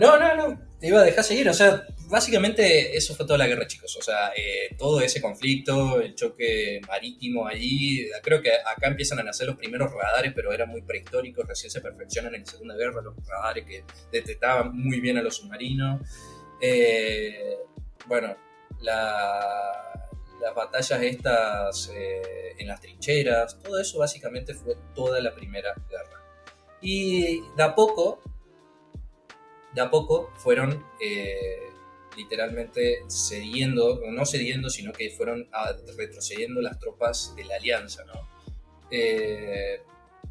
No, 0.00 0.18
no, 0.18 0.34
no, 0.36 0.60
te 0.78 0.88
iba 0.88 1.00
a 1.00 1.04
dejar 1.04 1.24
seguir, 1.24 1.48
o 1.48 1.54
sea, 1.54 1.82
básicamente 2.10 2.96
eso 2.96 3.14
fue 3.14 3.24
toda 3.24 3.38
la 3.38 3.46
guerra, 3.46 3.66
chicos, 3.66 3.96
o 3.96 4.02
sea, 4.02 4.32
eh, 4.36 4.74
todo 4.76 5.00
ese 5.00 5.20
conflicto, 5.20 6.00
el 6.00 6.14
choque 6.14 6.80
marítimo 6.86 7.46
allí, 7.46 8.08
creo 8.22 8.42
que 8.42 8.50
acá 8.52 8.88
empiezan 8.88 9.20
a 9.20 9.22
nacer 9.22 9.46
los 9.46 9.56
primeros 9.56 9.92
radares, 9.92 10.32
pero 10.34 10.52
eran 10.52 10.68
muy 10.68 10.82
prehistóricos, 10.82 11.46
recién 11.46 11.70
se 11.70 11.80
perfeccionan 11.80 12.34
en 12.34 12.40
la 12.40 12.46
Segunda 12.46 12.74
Guerra 12.74 13.00
los 13.02 13.14
radares 13.26 13.64
que 13.64 13.84
detectaban 14.10 14.76
muy 14.76 15.00
bien 15.00 15.18
a 15.18 15.22
los 15.22 15.36
submarinos. 15.36 16.02
Eh, 16.60 17.56
bueno, 18.06 18.36
las 18.80 20.54
batallas 20.54 21.02
estas 21.02 21.90
eh, 21.94 22.56
en 22.58 22.66
las 22.66 22.80
trincheras, 22.80 23.58
todo 23.62 23.80
eso 23.80 23.98
básicamente 23.98 24.54
fue 24.54 24.76
toda 24.94 25.20
la 25.20 25.34
primera 25.34 25.74
guerra. 25.88 26.20
Y 26.82 27.40
de 27.56 27.62
a 27.62 27.74
poco 27.74 28.22
de 29.74 29.80
a 29.80 29.90
poco 29.90 30.32
fueron 30.36 30.84
literalmente 32.16 33.04
cediendo, 33.08 34.00
no 34.10 34.26
cediendo, 34.26 34.70
sino 34.70 34.92
que 34.92 35.10
fueron 35.10 35.48
retrocediendo 35.96 36.60
las 36.60 36.78
tropas 36.78 37.34
de 37.36 37.44
la 37.44 37.56
alianza. 37.56 38.04
Eh, 38.90 39.80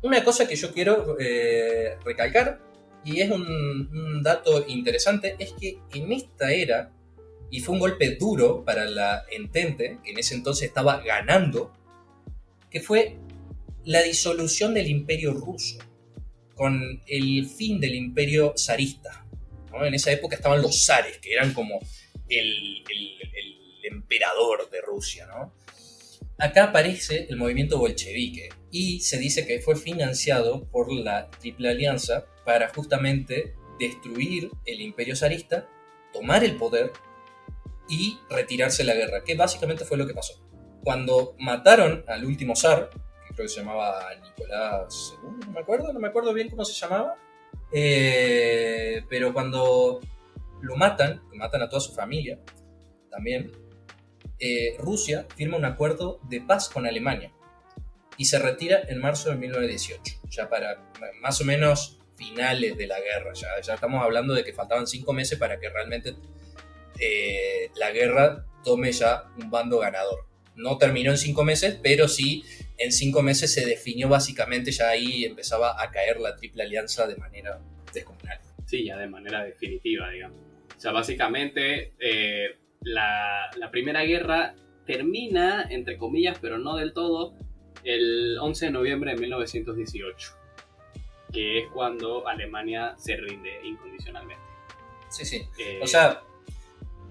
una 0.01 0.23
cosa 0.23 0.47
que 0.47 0.55
yo 0.55 0.73
quiero 0.73 1.17
eh, 1.19 1.97
recalcar, 2.05 2.61
y 3.03 3.21
es 3.21 3.31
un, 3.31 4.21
dato 4.23 4.65
interesante, 4.67 5.35
es 5.39 5.53
que 5.53 5.79
en 5.93 6.11
esta 6.11 6.51
era, 6.51 6.91
y 7.49 7.61
fue 7.61 7.73
un 7.73 7.79
golpe 7.79 8.15
duro 8.15 8.63
para 8.63 8.85
la 8.85 9.25
Entente, 9.31 9.99
que 10.03 10.11
en 10.11 10.19
ese 10.19 10.35
entonces 10.35 10.67
estaba 10.67 11.01
ganando, 11.01 11.73
que 12.69 12.81
fue 12.81 13.17
la 13.85 14.01
disolución 14.03 14.73
del 14.73 14.87
imperio 14.87 15.33
ruso, 15.33 15.79
con 16.55 17.01
el 17.07 17.47
fin 17.47 17.79
del 17.79 17.95
imperio 17.95 18.53
zarista. 18.57 19.25
En 19.73 19.93
esa 19.93 20.11
época 20.11 20.35
estaban 20.35 20.61
los 20.61 20.85
zares, 20.85 21.17
que 21.19 21.33
eran 21.33 21.53
como 21.53 21.79
el, 22.27 22.83
emperador 23.83 24.69
de 24.69 24.81
Rusia. 24.81 25.27
Acá 26.37 26.65
aparece 26.65 27.25
el 27.29 27.37
movimiento 27.37 27.79
bolchevique 27.79 28.49
y 28.71 28.99
se 29.01 29.17
dice 29.17 29.47
que 29.47 29.59
fue 29.61 29.75
financiado 29.75 30.69
por 30.69 30.91
la 30.93 31.29
Triple 31.31 31.69
Alianza 31.69 32.25
para 32.45 32.69
justamente 32.69 33.55
destruir 33.79 34.51
el 34.65 34.81
imperio 34.81 35.15
zarista, 35.15 35.67
tomar 36.13 36.43
el 36.43 36.55
poder 36.55 36.91
y 37.89 38.19
retirarse 38.29 38.83
de 38.83 38.87
la 38.87 38.95
guerra, 38.95 39.23
que 39.23 39.35
básicamente 39.35 39.85
fue 39.85 39.97
lo 39.97 40.05
que 40.05 40.13
pasó. 40.13 40.45
Cuando 40.83 41.35
mataron 41.39 42.05
al 42.07 42.25
último 42.25 42.55
zar, 42.55 42.89
que 43.27 43.33
creo 43.33 43.47
que 43.47 43.49
se 43.49 43.61
llamaba 43.61 44.05
Nicolás 44.21 45.13
II, 45.23 45.45
no 45.45 45.51
me 45.51 45.59
acuerdo, 45.59 45.91
no 45.91 45.99
me 45.99 46.07
acuerdo 46.07 46.33
bien 46.33 46.49
cómo 46.49 46.63
se 46.63 46.73
llamaba, 46.73 47.17
eh, 47.71 49.03
pero 49.09 49.33
cuando 49.33 49.99
lo 50.61 50.75
matan, 50.75 51.21
matan 51.33 51.61
a 51.61 51.69
toda 51.69 51.79
su 51.79 51.93
familia 51.93 52.39
también, 53.09 53.51
eh, 54.39 54.75
Rusia 54.79 55.27
firma 55.35 55.57
un 55.57 55.65
acuerdo 55.65 56.19
de 56.29 56.41
paz 56.41 56.69
con 56.69 56.85
Alemania 56.85 57.33
y 58.17 58.25
se 58.25 58.39
retira 58.39 58.81
en 58.87 58.99
marzo 58.99 59.29
de 59.29 59.37
1918, 59.37 60.21
ya 60.29 60.49
para 60.49 60.91
más 61.21 61.39
o 61.41 61.45
menos 61.45 61.99
finales 62.15 62.77
de 62.77 62.87
la 62.87 62.99
guerra, 62.99 63.33
ya, 63.33 63.47
ya 63.61 63.75
estamos 63.75 64.03
hablando 64.03 64.33
de 64.33 64.43
que 64.43 64.53
faltaban 64.53 64.87
cinco 64.87 65.13
meses 65.13 65.39
para 65.39 65.59
que 65.59 65.69
realmente 65.69 66.15
eh, 66.99 67.71
la 67.75 67.91
guerra 67.91 68.45
tome 68.63 68.91
ya 68.91 69.23
un 69.37 69.49
bando 69.49 69.79
ganador. 69.79 70.25
No 70.55 70.77
terminó 70.77 71.11
en 71.11 71.17
cinco 71.17 71.45
meses, 71.45 71.77
pero 71.81 72.09
sí 72.09 72.43
en 72.79 72.93
cinco 72.93 73.21
meses 73.21 73.53
se 73.53 73.65
definió 73.65 74.07
básicamente, 74.07 74.71
ya 74.71 74.89
ahí 74.89 75.25
empezaba 75.25 75.81
a 75.81 75.91
caer 75.91 76.19
la 76.19 76.35
triple 76.35 76.63
alianza 76.63 77.07
de 77.07 77.17
manera 77.17 77.59
descomunal. 77.93 78.39
Sí, 78.65 78.85
ya 78.85 78.97
de 78.97 79.07
manera 79.07 79.43
definitiva, 79.43 80.09
digamos. 80.09 80.37
O 80.77 80.79
sea, 80.79 80.93
básicamente 80.93 81.93
eh, 81.99 82.55
la, 82.81 83.49
Primera 83.69 84.03
Guerra 84.03 84.55
termina, 84.85 85.67
entre 85.69 85.97
comillas, 85.97 86.37
pero 86.39 86.57
no 86.57 86.77
del 86.77 86.93
todo, 86.93 87.33
el 87.83 88.37
11 88.39 88.67
de 88.67 88.71
noviembre 88.71 89.11
de 89.11 89.17
1918, 89.17 90.33
que 91.33 91.59
es 91.59 91.67
cuando 91.73 92.27
Alemania 92.27 92.95
se 92.97 93.17
rinde 93.17 93.59
incondicionalmente. 93.63 94.43
Sí, 95.09 95.25
sí. 95.25 95.41
Eh, 95.59 95.79
o 95.81 95.87
sea, 95.87 96.21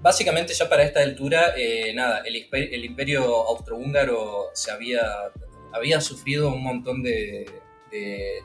básicamente 0.00 0.54
ya 0.54 0.66
para 0.68 0.82
esta 0.82 1.00
altura, 1.00 1.52
eh, 1.58 1.92
nada, 1.92 2.22
el, 2.24 2.48
el 2.52 2.84
imperio 2.84 3.22
austrohúngaro 3.48 4.50
se 4.54 4.70
había 4.70 5.02
había 5.72 6.00
sufrido 6.00 6.52
un 6.52 6.62
montón 6.62 7.02
de, 7.02 7.46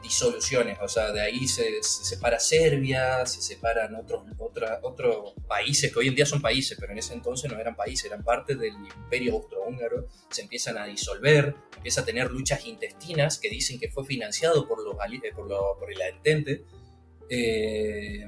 disoluciones, 0.01 0.78
o 0.82 0.88
sea, 0.88 1.11
de 1.11 1.19
ahí 1.19 1.47
se, 1.49 1.84
separa 1.84 2.39
Serbia, 2.39 3.26
se 3.26 3.41
separan 3.41 3.93
otros, 3.93 4.24
otros 4.82 5.34
países 5.49 5.91
que 5.91 5.99
hoy 5.99 6.07
en 6.07 6.15
día 6.15 6.26
son 6.26 6.41
países, 6.41 6.78
pero 6.80 6.93
en 6.93 6.99
ese 6.99 7.13
entonces 7.13 7.51
no 7.51 7.59
eran 7.59 7.76
países, 7.76 8.05
eran 8.05 8.24
parte 8.24 8.55
del 8.55 8.74
imperio 8.74 9.34
austrohúngaro, 9.34 10.07
se 10.30 10.43
empiezan 10.43 10.78
a 10.78 10.86
disolver, 10.86 11.55
empieza 11.76 12.01
a 12.01 12.05
tener 12.05 12.32
luchas 12.32 12.65
intestinas 12.65 13.38
que 13.38 13.49
dicen 13.49 13.82
que 13.82 13.89
fue 13.89 14.05
financiado 14.05 14.65
por, 14.65 14.82
los, 14.82 14.95
eh, 14.95 15.32
por, 15.36 15.49
por 15.78 15.91
el 15.91 16.01
Entente. 16.01 16.63
Eh, 17.30 18.26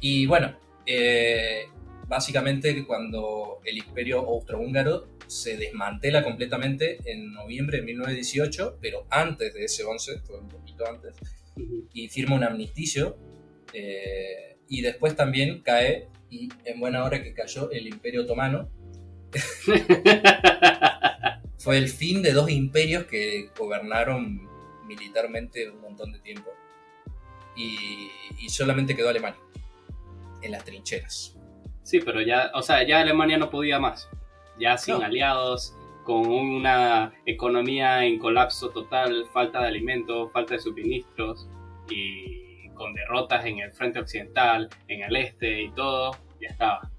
y 0.00 0.26
bueno, 0.26 0.56
eh, 0.86 1.66
básicamente 2.06 2.84
cuando 2.86 3.60
el 3.64 3.78
imperio 3.78 4.18
austrohúngaro 4.20 5.06
se 5.32 5.56
desmantela 5.56 6.22
completamente 6.22 6.98
en 7.06 7.32
noviembre 7.32 7.78
de 7.78 7.84
1918, 7.84 8.78
pero 8.80 9.06
antes 9.08 9.54
de 9.54 9.64
ese 9.64 9.82
11, 9.82 10.20
fue 10.20 10.38
un 10.38 10.48
poquito 10.48 10.86
antes, 10.86 11.14
y 11.92 12.08
firma 12.08 12.36
un 12.36 12.44
amnisticio, 12.44 13.16
eh, 13.72 14.58
y 14.68 14.82
después 14.82 15.16
también 15.16 15.62
cae, 15.62 16.08
y 16.28 16.50
en 16.64 16.80
buena 16.80 17.04
hora 17.04 17.22
que 17.22 17.32
cayó 17.32 17.70
el 17.70 17.86
imperio 17.86 18.22
otomano, 18.22 18.68
fue 21.58 21.78
el 21.78 21.88
fin 21.88 22.22
de 22.22 22.32
dos 22.32 22.50
imperios 22.50 23.04
que 23.04 23.48
gobernaron 23.56 24.46
militarmente 24.86 25.70
un 25.70 25.80
montón 25.80 26.12
de 26.12 26.18
tiempo, 26.18 26.50
y, 27.56 28.10
y 28.38 28.48
solamente 28.50 28.94
quedó 28.94 29.08
Alemania 29.08 29.40
en 30.42 30.52
las 30.52 30.64
trincheras. 30.64 31.38
Sí, 31.82 32.00
pero 32.00 32.20
ya, 32.20 32.50
o 32.54 32.62
sea, 32.62 32.86
ya 32.86 33.00
Alemania 33.00 33.38
no 33.38 33.48
podía 33.48 33.78
más 33.78 34.08
ya 34.58 34.76
sin 34.78 35.02
aliados, 35.02 35.74
con 36.04 36.26
una 36.26 37.12
economía 37.26 38.04
en 38.04 38.18
colapso 38.18 38.70
total, 38.70 39.26
falta 39.32 39.60
de 39.60 39.68
alimentos, 39.68 40.32
falta 40.32 40.54
de 40.54 40.60
suministros 40.60 41.48
y 41.88 42.68
con 42.74 42.92
derrotas 42.94 43.44
en 43.46 43.60
el 43.60 43.72
frente 43.72 44.00
occidental, 44.00 44.68
en 44.88 45.02
el 45.02 45.14
este 45.16 45.62
y 45.62 45.70
todo, 45.72 46.16
ya 46.40 46.48
estaba. 46.48 46.90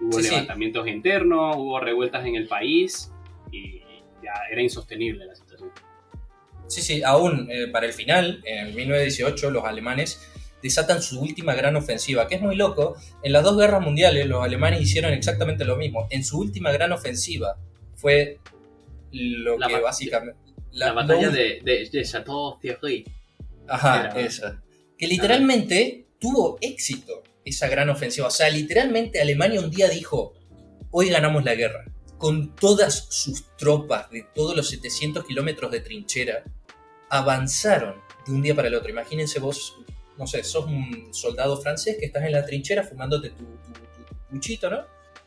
Hubo 0.00 0.12
Sí, 0.12 0.24
sí. 0.24 0.30
levantamientos 0.30 0.86
internos, 0.88 1.56
hubo 1.56 1.80
revueltas 1.80 2.24
en 2.26 2.34
el 2.36 2.48
país 2.48 3.12
y 3.50 3.80
ya 4.22 4.32
era 4.50 4.60
insostenible 4.62 5.24
la 5.24 5.34
situación. 5.34 5.70
Sí, 6.68 6.82
sí, 6.82 7.02
aún 7.02 7.48
eh, 7.50 7.66
para 7.72 7.86
el 7.86 7.92
final, 7.92 8.42
en 8.44 8.74
1918, 8.74 9.50
los 9.50 9.64
alemanes 9.64 10.30
desatan 10.62 11.02
su 11.02 11.20
última 11.20 11.54
gran 11.54 11.76
ofensiva, 11.76 12.26
que 12.28 12.36
es 12.36 12.42
muy 12.42 12.56
loco. 12.56 12.96
En 13.22 13.32
las 13.32 13.42
dos 13.44 13.56
guerras 13.56 13.82
mundiales, 13.82 14.26
los 14.26 14.42
alemanes 14.44 14.80
hicieron 14.82 15.12
exactamente 15.12 15.64
lo 15.64 15.76
mismo. 15.76 16.06
En 16.10 16.24
su 16.24 16.38
última 16.38 16.70
gran 16.72 16.92
ofensiva 16.92 17.56
fue 17.96 18.38
lo 19.12 19.58
La 19.58 19.68
que 19.68 19.80
básicamente. 19.80 20.40
La, 20.72 20.92
batalla 20.92 21.30
de, 21.30 21.60
de, 21.64 21.88
de 21.90 22.04
Chateau 22.04 22.58
Thierry. 22.60 23.04
Ajá, 23.68 24.10
era- 24.10 24.20
esa. 24.20 24.62
Que 24.96 25.06
literalmente 25.06 26.06
tuvo 26.20 26.58
éxito 26.60 27.22
esa 27.44 27.68
gran 27.68 27.88
ofensiva. 27.88 28.28
O 28.28 28.30
sea, 28.30 28.48
literalmente 28.50 29.20
Alemania 29.20 29.60
un 29.60 29.70
día 29.70 29.88
dijo: 29.88 30.34
Hoy 30.90 31.08
ganamos 31.08 31.44
la 31.44 31.54
guerra. 31.54 31.84
Con 32.18 32.54
todas 32.54 33.06
sus 33.08 33.56
tropas 33.56 34.10
de 34.10 34.26
todos 34.34 34.54
los 34.54 34.68
700 34.68 35.24
kilómetros 35.24 35.70
de 35.70 35.80
trinchera, 35.80 36.44
avanzaron 37.08 37.96
de 38.26 38.32
un 38.32 38.42
día 38.42 38.54
para 38.54 38.68
el 38.68 38.74
otro. 38.74 38.90
Imagínense 38.90 39.38
vos, 39.40 39.78
no 40.20 40.26
sé, 40.28 40.44
sos 40.44 40.66
un 40.66 41.08
soldado 41.12 41.56
francés 41.60 41.96
que 41.98 42.06
estás 42.06 42.22
en 42.24 42.32
la 42.32 42.44
trinchera 42.46 42.84
fumándote 42.84 43.30
tu, 43.30 43.36
tu, 43.44 43.72
tu- 43.72 44.04
tu 44.04 44.14
puchito, 44.30 44.70
¿no? 44.70 44.84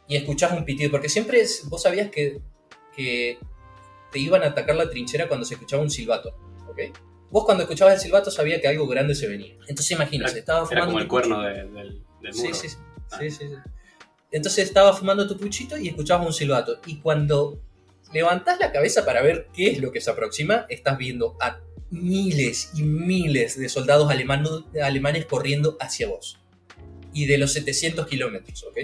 Y 0.07 0.15
escuchás 0.15 0.53
un 0.53 0.63
pitido. 0.63 0.91
Porque 0.91 1.09
siempre 1.09 1.41
es- 1.41 1.67
vos 1.67 1.81
sabías 1.81 2.09
que, 2.11 2.39
que 2.95 3.37
te 4.11 4.19
iban 4.19 4.43
a 4.43 4.47
atacar 4.47 4.75
la 4.75 4.89
trinchera 4.89 5.27
cuando 5.27 5.45
se 5.45 5.55
escuchaba 5.55 5.81
un 5.83 5.89
silbato, 5.89 6.29
¿ok? 6.69 6.79
Vos 7.31 7.43
cuando 7.45 7.63
escuchabas 7.63 7.95
el 7.95 7.99
silbato 7.99 8.29
sabías 8.31 8.61
que 8.61 8.67
algo 8.67 8.85
grande 8.87 9.15
se 9.15 9.27
venía. 9.27 9.55
Entonces 9.67 9.91
imagínense, 9.91 10.39
estaba 10.39 10.59
Era 10.59 10.67
fumando 10.67 10.85
como 10.85 10.97
tu 10.97 11.03
el 11.03 11.07
cuerno 11.09 11.41
de- 11.41 11.53
del, 11.65 12.03
del 12.21 12.33
Sí, 12.33 12.43
muro. 12.43 12.53
sí, 12.53 12.69
sí. 12.69 12.77
Ah. 13.11 13.17
sí, 13.19 13.31
sí, 13.31 13.47
sí. 13.47 13.55
Entonces 14.31 14.67
estaba 14.67 14.93
fumando 14.93 15.27
tu 15.27 15.37
puchito 15.37 15.75
y 15.77 15.87
escuchabas 15.89 16.25
un 16.27 16.33
silbato. 16.33 16.79
Y 16.85 16.97
cuando 16.99 17.59
levantás 18.13 18.59
la 18.59 18.71
cabeza 18.71 19.03
para 19.05 19.21
ver 19.23 19.47
qué 19.53 19.71
es 19.71 19.79
lo 19.79 19.91
que 19.91 19.99
se 20.01 20.11
aproxima, 20.11 20.65
estás 20.69 20.97
viendo 20.97 21.35
a 21.41 21.59
miles 21.93 22.71
y 22.73 22.81
miles 22.83 23.57
de 23.57 23.69
soldados 23.69 24.09
alemano- 24.11 24.65
alemanes 24.81 25.25
corriendo 25.25 25.77
hacia 25.79 26.07
vos. 26.07 26.39
Y 27.13 27.27
de 27.27 27.37
los 27.37 27.53
700 27.53 28.07
kilómetros, 28.07 28.63
¿ok? 28.63 28.77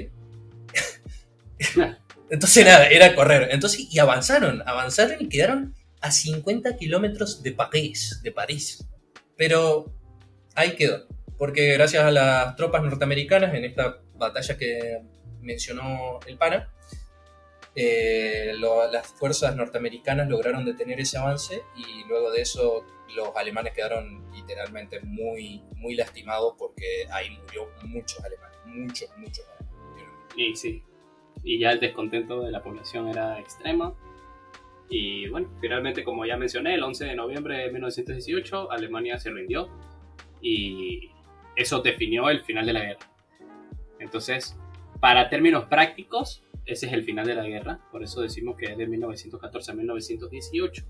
Entonces 2.29 2.65
nada, 2.65 2.87
era 2.87 3.15
correr. 3.15 3.49
Entonces, 3.51 3.87
y 3.91 3.97
avanzaron, 3.99 4.61
avanzaron 4.65 5.17
y 5.19 5.27
quedaron 5.29 5.73
a 6.01 6.11
50 6.11 6.77
kilómetros 6.77 7.41
de 7.41 7.51
París, 7.51 8.19
de 8.23 8.31
París. 8.31 8.85
Pero 9.35 9.91
ahí 10.53 10.75
quedó. 10.75 11.07
Porque 11.37 11.73
gracias 11.73 12.03
a 12.03 12.11
las 12.11 12.55
tropas 12.55 12.83
norteamericanas 12.83 13.53
en 13.55 13.65
esta 13.65 14.01
batalla 14.15 14.57
que 14.57 15.01
mencionó 15.41 16.19
el 16.27 16.37
pana, 16.37 16.69
eh, 17.75 18.53
lo- 18.57 18.89
las 18.91 19.07
fuerzas 19.07 19.55
norteamericanas 19.55 20.27
lograron 20.27 20.65
detener 20.65 20.99
ese 20.99 21.17
avance 21.17 21.63
y 21.75 22.03
luego 22.07 22.31
de 22.31 22.41
eso 22.41 22.85
los 23.15 23.35
alemanes 23.35 23.73
quedaron 23.73 24.29
literalmente 24.33 24.99
muy, 25.01 25.61
muy 25.77 25.95
lastimados 25.95 26.53
porque 26.57 27.05
ahí 27.11 27.29
murió 27.41 27.69
muchos 27.83 28.19
alemanes, 28.23 28.57
muchos, 28.65 29.09
muchos 29.17 29.45
alemanes. 29.47 30.35
Y 30.35 30.55
sí. 30.55 30.83
Y 31.43 31.57
ya 31.59 31.71
el 31.71 31.79
descontento 31.79 32.41
de 32.41 32.51
la 32.51 32.61
población 32.61 33.07
era 33.07 33.39
extrema. 33.39 33.95
Y 34.89 35.27
bueno, 35.29 35.49
finalmente, 35.61 36.03
como 36.03 36.25
ya 36.25 36.35
mencioné, 36.37 36.75
el 36.75 36.83
11 36.83 37.05
de 37.05 37.15
noviembre 37.15 37.57
de 37.57 37.71
1918, 37.71 38.71
Alemania 38.71 39.17
se 39.19 39.29
rindió. 39.31 39.69
Y 40.41 41.09
eso 41.55 41.81
definió 41.81 42.29
el 42.29 42.41
final 42.41 42.65
de 42.65 42.73
la 42.73 42.79
guerra. 42.81 43.11
Entonces, 43.99 44.57
para 44.99 45.29
términos 45.29 45.65
prácticos, 45.65 46.43
ese 46.71 46.87
es 46.87 46.93
el 46.93 47.03
final 47.03 47.25
de 47.25 47.35
la 47.35 47.45
guerra. 47.47 47.79
Por 47.91 48.03
eso 48.03 48.21
decimos 48.21 48.55
que 48.57 48.65
es 48.71 48.77
de 48.77 48.87
1914 48.87 49.71
a 49.71 49.75
1918. 49.75 50.83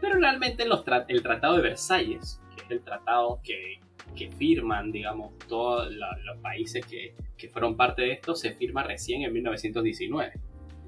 Pero 0.00 0.18
realmente 0.18 0.64
los 0.66 0.84
tra- 0.84 1.04
el 1.08 1.22
Tratado 1.22 1.56
de 1.56 1.62
Versalles, 1.62 2.40
que 2.56 2.64
es 2.64 2.70
el 2.70 2.80
tratado 2.82 3.40
que, 3.42 3.80
que 4.14 4.30
firman, 4.30 4.92
digamos, 4.92 5.36
todos 5.48 5.92
los 5.92 6.38
países 6.42 6.84
que, 6.86 7.14
que 7.36 7.48
fueron 7.48 7.76
parte 7.76 8.02
de 8.02 8.12
esto, 8.12 8.34
se 8.34 8.52
firma 8.54 8.82
recién 8.84 9.22
en 9.22 9.32
1919. 9.32 10.32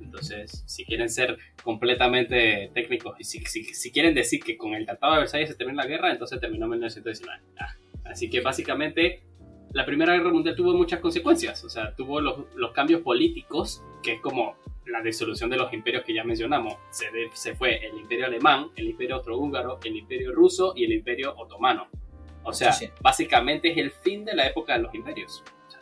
Entonces, 0.02 0.62
si 0.66 0.84
quieren 0.84 1.08
ser 1.08 1.38
completamente 1.62 2.70
técnicos 2.74 3.16
y 3.18 3.24
si, 3.24 3.38
si- 3.46 3.64
si 3.64 3.90
quieren 3.90 4.14
decir 4.14 4.40
que 4.42 4.56
con 4.56 4.74
el 4.74 4.86
Tratado 4.86 5.14
de 5.14 5.18
Versalles 5.20 5.48
se 5.48 5.54
terminó 5.56 5.82
la 5.82 5.86
guerra, 5.88 6.12
entonces 6.12 6.40
terminó 6.40 6.66
en 6.66 6.70
1919. 6.72 7.42
Ah, 7.58 7.74
Así 8.04 8.28
que 8.30 8.40
básicamente 8.40 9.22
la 9.72 9.84
Primera 9.86 10.14
Guerra 10.16 10.32
Mundial 10.32 10.56
tuvo 10.56 10.74
muchas 10.74 11.00
consecuencias. 11.00 11.62
O 11.64 11.68
sea, 11.70 11.94
tuvo 11.94 12.20
los, 12.20 12.44
los 12.56 12.72
cambios 12.72 13.02
políticos, 13.02 13.84
que 14.02 14.14
es 14.14 14.20
como 14.20 14.56
la 14.86 15.00
disolución 15.02 15.50
de 15.50 15.56
los 15.56 15.72
imperios 15.72 16.04
que 16.04 16.14
ya 16.14 16.24
mencionamos. 16.24 16.74
Se, 16.90 17.10
de- 17.10 17.30
se 17.32 17.54
fue 17.54 17.84
el 17.86 17.98
imperio 17.98 18.26
alemán, 18.26 18.70
el 18.76 18.88
imperio 18.88 19.16
austrohúngaro, 19.16 19.78
el 19.84 19.96
imperio 19.96 20.32
ruso 20.32 20.72
y 20.76 20.84
el 20.84 20.92
imperio 20.92 21.34
otomano. 21.36 21.88
O 22.42 22.52
sea, 22.52 22.72
Sí, 22.72 22.86
sí. 22.86 22.92
básicamente 23.02 23.70
es 23.70 23.76
el 23.78 23.90
fin 23.90 24.24
de 24.24 24.34
la 24.34 24.46
época 24.46 24.72
de 24.74 24.80
los 24.82 24.94
imperios. 24.94 25.44
O 25.66 25.70
sea, 25.70 25.80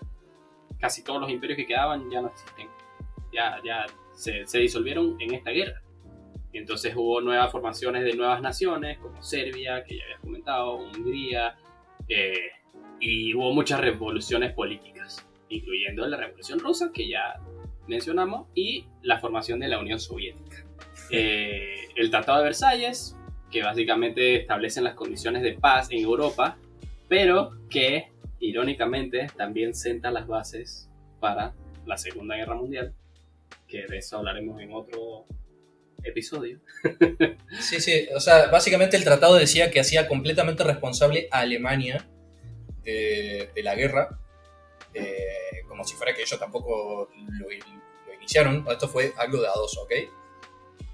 casi 0.79 1.03
todos 1.05 1.21
los 1.21 1.31
imperios 1.31 1.57
que 1.57 1.67
quedaban 1.67 2.11
ya 2.11 2.21
no 2.21 2.29
existen. 2.29 2.69
Ya, 3.33 3.61
ya 3.65 3.87
se, 4.13 4.47
se 4.47 4.59
disolvieron 4.59 5.17
en 5.21 5.35
esta 5.35 5.51
guerra. 5.53 5.81
Y 6.53 6.59
entonces 6.59 6.95
hubo 6.97 7.21
nuevas 7.21 7.53
formaciones 7.53 8.05
de 8.05 8.15
nuevas 8.15 8.41
naciones, 8.43 8.99
como 8.99 9.23
Serbia, 9.23 9.85
que 9.85 9.99
ya 9.99 10.05
habías 10.05 10.21
comentado, 10.21 10.77
Hungría, 10.77 11.57
eh, 12.09 12.51
y 13.01 13.35
hubo 13.35 13.53
muchas 13.53 13.81
revoluciones 13.81 14.53
políticas, 14.55 15.25
incluyendo 15.51 16.07
la 16.09 16.17
Revolución 16.17 16.59
Rusa, 16.59 16.91
que 16.93 17.07
ya 17.09 17.39
mencionamos, 17.89 18.47
y 18.55 18.87
la 19.03 19.19
formación 19.19 19.61
de 19.61 19.69
la 19.69 19.79
Unión 19.81 19.99
Soviética. 19.99 20.65
Eh, 21.11 21.89
el 21.97 22.11
Tratado 22.11 22.39
de 22.39 22.45
Versalles, 22.45 23.17
que 23.51 23.63
básicamente 23.63 24.37
establecen 24.37 24.85
las 24.85 24.95
condiciones 24.95 25.43
de 25.43 25.55
paz 25.55 25.89
en 25.91 26.01
Europa, 26.01 26.59
pero 27.09 27.53
que 27.71 28.13
irónicamente 28.41 29.27
también 29.37 29.75
senta 29.75 30.11
las 30.11 30.27
bases 30.27 30.89
para 31.21 31.55
la 31.87 31.97
Segunda 31.97 32.37
Guerra 32.37 32.55
Mundial, 32.55 32.95
que 33.67 33.87
de 33.87 33.99
eso 33.99 34.19
hablaremos 34.19 34.61
en 34.61 34.73
otro 34.73 35.27
episodio. 36.05 36.61
Sí, 37.61 37.81
sí, 37.81 38.07
o 38.15 38.21
sea, 38.21 38.51
básicamente 38.51 38.97
el 38.97 39.05
tratado 39.05 39.35
decía 39.35 39.71
que 39.71 39.81
hacía 39.81 40.07
completamente 40.07 40.63
responsable 40.63 41.29
a 41.33 41.41
Alemania 41.41 42.07
de, 42.85 43.51
de 43.55 43.63
la 43.63 43.75
guerra, 43.75 44.21
eh, 44.95 45.48
como 45.79 45.87
si 45.87 45.95
fuera 45.95 46.13
que 46.13 46.23
ellos 46.23 46.41
tampoco 46.41 47.09
lo, 47.39 47.47
lo 47.49 48.13
iniciaron. 48.13 48.67
Esto 48.69 48.89
fue 48.89 49.15
algo 49.17 49.39
dos, 49.39 49.79
¿ok? 49.79 49.93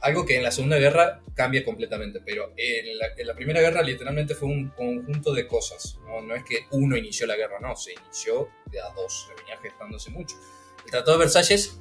Algo 0.00 0.26
que 0.26 0.36
en 0.36 0.42
la 0.42 0.50
Segunda 0.50 0.76
Guerra 0.76 1.22
cambia 1.34 1.64
completamente, 1.64 2.20
pero 2.20 2.52
en 2.54 2.98
la, 2.98 3.06
en 3.16 3.26
la 3.26 3.34
Primera 3.34 3.62
Guerra 3.62 3.80
literalmente 3.80 4.34
fue 4.34 4.48
un 4.48 4.68
conjunto 4.68 5.32
de 5.32 5.46
cosas. 5.46 5.98
¿no? 6.04 6.20
no 6.20 6.34
es 6.34 6.44
que 6.44 6.66
uno 6.72 6.98
inició 6.98 7.26
la 7.26 7.34
guerra, 7.34 7.60
no, 7.60 7.74
se 7.74 7.94
inició 7.94 8.50
de 8.70 8.78
a 8.78 8.90
dos, 8.90 9.26
se 9.26 9.34
venía 9.40 9.56
gestándose 9.56 10.10
mucho. 10.10 10.36
El 10.84 10.90
Tratado 10.90 11.12
de 11.16 11.24
Versalles 11.24 11.80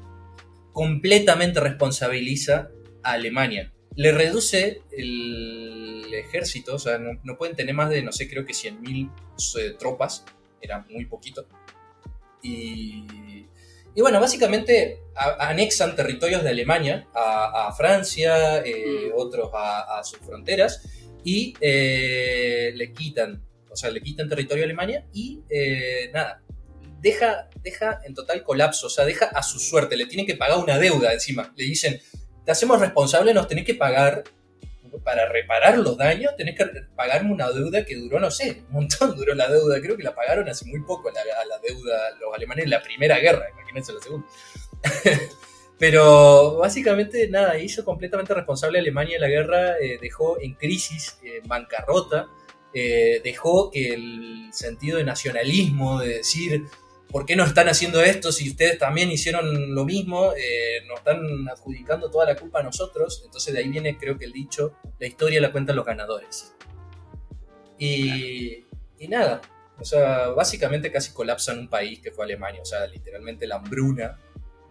completamente 0.71 1.59
responsabiliza 1.59 2.69
a 3.03 3.11
Alemania. 3.11 3.73
Le 3.97 4.13
reduce 4.13 4.81
el 4.91 6.09
ejército, 6.13 6.75
o 6.75 6.79
sea, 6.79 6.99
no, 6.99 7.19
no 7.25 7.37
pueden 7.37 7.57
tener 7.57 7.75
más 7.75 7.89
de, 7.89 8.01
no 8.01 8.13
sé, 8.13 8.29
creo 8.29 8.45
que 8.45 8.53
100.000 8.53 9.11
eh, 9.59 9.75
tropas, 9.77 10.23
era 10.63 10.85
muy 10.89 11.05
poquito. 11.05 11.45
Y, 12.43 13.05
y 13.95 14.01
bueno, 14.01 14.19
básicamente 14.19 14.99
a- 15.15 15.47
anexan 15.49 15.95
territorios 15.95 16.43
de 16.43 16.49
Alemania 16.49 17.07
a, 17.15 17.67
a 17.67 17.73
Francia, 17.73 18.59
eh, 18.65 19.09
Mm. 19.09 19.19
otros 19.19 19.49
a, 19.53 19.99
a 19.99 20.03
sus 20.03 20.19
fronteras, 20.19 20.81
y 21.23 21.53
eh, 21.61 22.73
le 22.75 22.91
quitan, 22.91 23.41
o 23.71 23.75
sea, 23.75 23.89
le 23.89 24.01
quitan 24.01 24.27
territorio 24.29 24.63
a 24.63 24.65
Alemania 24.65 25.05
y 25.13 25.39
eh, 25.49 26.11
nada, 26.13 26.41
deja, 26.99 27.49
deja 27.63 28.01
en 28.05 28.13
total 28.13 28.43
colapso, 28.43 28.87
o 28.87 28.89
sea, 28.89 29.05
deja 29.05 29.25
a 29.27 29.41
su 29.41 29.57
suerte, 29.59 29.95
le 29.95 30.05
tienen 30.05 30.25
que 30.25 30.35
pagar 30.35 30.57
una 30.59 30.77
deuda 30.77 31.13
encima, 31.13 31.53
le 31.55 31.63
dicen, 31.63 31.99
te 32.45 32.51
hacemos 32.51 32.79
responsable, 32.81 33.33
nos 33.33 33.47
tenés 33.47 33.63
que 33.65 33.75
pagar 33.75 34.23
para 35.01 35.27
reparar 35.27 35.77
los 35.77 35.97
daños, 35.97 36.35
tenés 36.35 36.55
que 36.55 36.65
pagarme 36.95 37.31
una 37.31 37.49
deuda 37.49 37.85
que 37.85 37.95
duró, 37.95 38.19
no 38.19 38.29
sé, 38.31 38.63
un 38.67 38.73
montón 38.73 39.15
duró 39.17 39.33
la 39.33 39.49
deuda, 39.49 39.81
creo 39.81 39.97
que 39.97 40.03
la 40.03 40.15
pagaron 40.15 40.47
hace 40.49 40.65
muy 40.65 40.81
poco 40.81 41.09
la, 41.11 41.21
la 41.23 41.59
deuda 41.59 42.11
los 42.19 42.33
alemanes 42.35 42.65
en 42.65 42.71
la 42.71 42.81
primera 42.81 43.17
guerra, 43.19 43.49
imagínense 43.51 43.93
la 43.93 44.01
segunda. 44.01 44.27
Pero 45.79 46.57
básicamente 46.57 47.27
nada, 47.27 47.57
hizo 47.57 47.83
completamente 47.83 48.33
responsable 48.33 48.77
a 48.77 48.81
Alemania 48.81 49.15
de 49.15 49.21
la 49.21 49.27
guerra, 49.27 49.77
eh, 49.79 49.97
dejó 50.01 50.39
en 50.39 50.53
crisis, 50.53 51.17
eh, 51.23 51.41
bancarrota, 51.45 52.27
dejó 52.73 53.69
que 53.69 53.93
el 53.93 54.49
sentido 54.51 54.97
de 54.97 55.03
nacionalismo, 55.03 55.99
de 55.99 56.15
decir, 56.15 56.63
¿por 57.14 57.28
qué 57.28 57.36
no 57.36 57.43
están 57.43 57.70
haciendo 57.70 58.01
esto 58.01 58.32
si 58.32 58.49
ustedes 58.49 58.80
también 58.80 59.11
hicieron 59.11 59.76
lo 59.76 59.86
mismo? 59.86 60.34
Eh, 60.34 60.84
nos 60.88 60.97
están 60.97 61.47
adjudicando 61.47 62.09
toda 62.09 62.26
la 62.26 62.36
culpa 62.36 62.61
a 62.61 62.64
nosotros. 62.64 63.22
Entonces 63.24 63.53
de 63.53 63.59
ahí 63.59 63.70
viene 63.70 63.97
creo 63.99 64.18
que 64.18 64.26
el 64.26 64.34
dicho, 64.34 64.74
la 64.99 65.05
historia 65.05 65.39
la 65.39 65.51
cuentan 65.51 65.76
los 65.76 65.86
ganadores. 65.86 66.55
Y, 67.78 68.66
y 68.97 69.07
nada, 69.07 69.41
o 69.80 69.86
sea, 69.86 70.30
básicamente 70.30 70.91
casi 70.91 71.14
colapsan 71.14 71.59
un 71.59 71.68
país 71.70 71.99
que 71.99 72.11
fue 72.11 72.26
Alemania, 72.26 72.61
o 72.61 72.66
sea, 72.66 72.88
literalmente 72.88 73.45
la 73.45 73.57
hambruna 73.57 74.18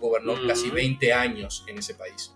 gobernó 0.00 0.34
casi 0.46 0.68
20 0.70 1.12
años 1.12 1.64
en 1.68 1.78
ese 1.78 1.94
país. 1.94 2.34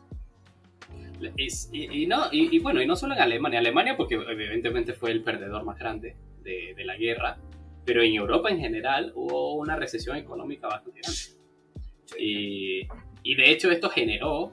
Y, 1.73 2.03
y 2.03 2.07
no, 2.07 2.27
y, 2.31 2.55
y 2.55 2.59
bueno, 2.61 2.81
y 2.81 2.87
no 2.87 2.95
solo 2.95 3.15
en 3.15 3.21
Alemania. 3.23 3.59
Alemania, 3.59 3.97
porque 3.97 4.15
evidentemente 4.15 4.93
fue 4.93 5.11
el 5.11 5.25
perdedor 5.25 5.65
más 5.65 5.79
grande 5.79 6.15
de, 6.45 6.75
de 6.77 6.85
la 6.85 6.97
guerra, 6.97 7.39
pero 7.87 8.03
en 8.03 8.15
Europa 8.15 8.51
en 8.51 8.59
general 8.61 9.13
hubo 9.15 9.55
una 9.55 9.77
recesión 9.77 10.17
económica 10.17 10.67
bastante 10.69 11.01
grande. 11.01 11.21
Y, 12.19 12.87
y 13.23 13.35
de 13.35 13.51
hecho 13.51 13.71
esto 13.71 13.89
generó 13.91 14.53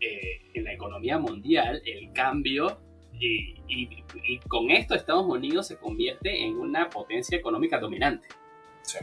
eh, 0.00 0.40
en 0.54 0.64
la 0.64 0.72
economía 0.72 1.18
mundial 1.18 1.82
el 1.84 2.12
cambio 2.12 2.80
y, 3.20 3.54
y- 3.68 4.04
y 4.24 4.38
con 4.48 4.70
esto 4.70 4.94
Estados 4.94 5.26
Unidos 5.26 5.66
se 5.66 5.76
convierte 5.76 6.44
en 6.44 6.56
una 6.56 6.88
potencia 6.88 7.36
económica 7.36 7.78
dominante. 7.78 8.28
Sí. 8.82 8.98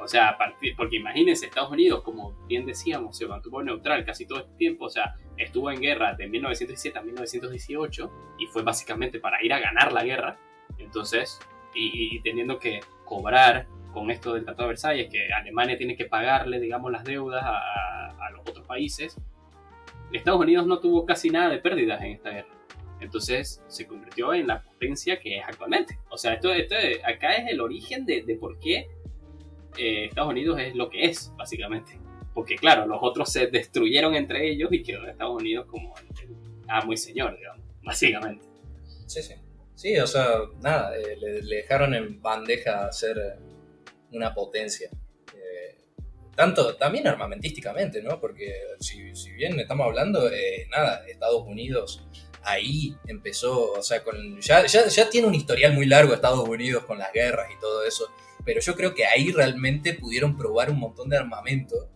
O 0.00 0.06
sea, 0.06 0.28
a 0.28 0.38
partir- 0.38 0.74
porque 0.76 0.96
imagínense, 0.96 1.46
Estados 1.46 1.72
Unidos, 1.72 2.02
como 2.02 2.32
bien 2.46 2.66
decíamos, 2.66 3.16
se 3.18 3.26
mantuvo 3.26 3.62
neutral 3.64 4.04
casi 4.04 4.26
todo 4.26 4.44
el 4.44 4.56
tiempo, 4.56 4.84
o 4.84 4.90
sea, 4.90 5.14
estuvo 5.36 5.70
en 5.72 5.80
guerra 5.80 6.14
de 6.14 6.28
1917 6.28 6.98
a 6.98 7.02
1918 7.02 8.10
y 8.38 8.46
fue 8.46 8.62
básicamente 8.62 9.18
para 9.18 9.42
ir 9.44 9.52
a 9.52 9.58
ganar 9.58 9.92
la 9.92 10.04
guerra. 10.04 10.38
Entonces, 10.78 11.40
y, 11.74 12.16
y 12.16 12.20
teniendo 12.20 12.58
que 12.60 12.78
cobrar 13.08 13.66
con 13.92 14.10
esto 14.10 14.34
del 14.34 14.44
Tratado 14.44 14.64
de 14.64 14.72
Versalles, 14.74 15.08
que 15.10 15.32
Alemania 15.32 15.76
tiene 15.78 15.96
que 15.96 16.04
pagarle, 16.04 16.60
digamos, 16.60 16.92
las 16.92 17.04
deudas 17.04 17.42
a, 17.42 18.10
a- 18.10 18.30
los 18.30 18.40
otros 18.48 18.66
países, 18.66 19.16
Estados 20.12 20.40
Unidos 20.40 20.66
no 20.66 20.78
tuvo 20.78 21.04
casi 21.04 21.30
nada 21.30 21.48
de 21.50 21.58
pérdidas 21.58 22.00
en 22.02 22.12
esta 22.12 22.30
guerra. 22.30 22.54
Entonces 23.00 23.62
se 23.68 23.86
convirtió 23.86 24.32
en 24.34 24.46
la 24.46 24.62
potencia 24.62 25.18
que 25.20 25.38
es 25.38 25.44
actualmente. 25.46 25.98
O 26.10 26.16
sea, 26.18 26.34
esto, 26.34 26.52
esto 26.52 26.74
acá 27.04 27.32
es 27.36 27.50
el 27.50 27.60
origen 27.60 28.04
de, 28.06 28.22
de 28.22 28.34
por 28.36 28.58
qué 28.58 28.88
eh, 29.76 30.06
Estados 30.06 30.30
Unidos 30.30 30.58
es 30.60 30.74
lo 30.74 30.88
que 30.90 31.04
es, 31.04 31.32
básicamente. 31.36 31.98
Porque 32.34 32.56
claro, 32.56 32.86
los 32.86 32.98
otros 33.02 33.30
se 33.32 33.46
destruyeron 33.48 34.14
entre 34.14 34.48
ellos 34.50 34.70
y 34.72 34.82
quedó 34.82 35.06
Estados 35.06 35.40
Unidos 35.40 35.66
como 35.66 35.94
el 36.22 36.36
amo 36.68 36.92
y 36.92 36.96
señor, 36.96 37.36
digamos, 37.36 37.64
básicamente. 37.82 38.46
Sí, 39.06 39.22
sí. 39.22 39.34
Sí, 39.78 39.96
o 39.96 40.08
sea, 40.08 40.40
nada, 40.60 40.98
eh, 40.98 41.16
le, 41.16 41.40
le 41.40 41.56
dejaron 41.58 41.94
en 41.94 42.20
bandeja 42.20 42.90
ser 42.90 43.16
eh, 43.16 43.38
una 44.10 44.34
potencia. 44.34 44.90
Eh, 45.32 45.78
tanto, 46.34 46.74
también 46.74 47.06
armamentísticamente, 47.06 48.02
¿no? 48.02 48.18
Porque 48.20 48.52
si, 48.80 49.12
bien 49.34 49.60
estamos 49.60 49.86
hablando, 49.86 50.28
eh, 50.32 50.66
nada, 50.68 51.06
Estados 51.06 51.44
Unidos 51.46 52.04
ahí 52.42 52.96
empezó, 53.06 53.74
o 53.74 53.82
sea, 53.84 54.02
con, 54.02 54.40
ya, 54.40 54.66
ya, 54.66 54.88
ya 54.88 55.08
tiene 55.08 55.28
un 55.28 55.36
historial 55.36 55.74
muy 55.74 55.86
largo 55.86 56.12
Estados 56.12 56.48
Unidos 56.48 56.82
con 56.84 56.98
las 56.98 57.12
guerras 57.12 57.48
y 57.56 57.60
todo 57.60 57.84
eso, 57.84 58.10
pero 58.44 58.60
yo 58.60 58.74
creo 58.74 58.96
que 58.96 59.06
ahí 59.06 59.30
realmente 59.30 59.94
pudieron 59.94 60.36
probar 60.36 60.72
un 60.72 60.80
montón 60.80 61.08
de 61.08 61.18
armamento 61.18 61.88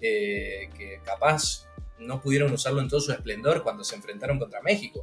que 0.00 1.00
capaz 1.02 1.66
no 1.98 2.20
pudieron 2.20 2.52
usarlo 2.52 2.80
en 2.80 2.88
todo 2.88 3.00
su 3.00 3.10
esplendor 3.10 3.64
cuando 3.64 3.82
se 3.82 3.96
enfrentaron 3.96 4.38
contra 4.38 4.60
México 4.62 5.02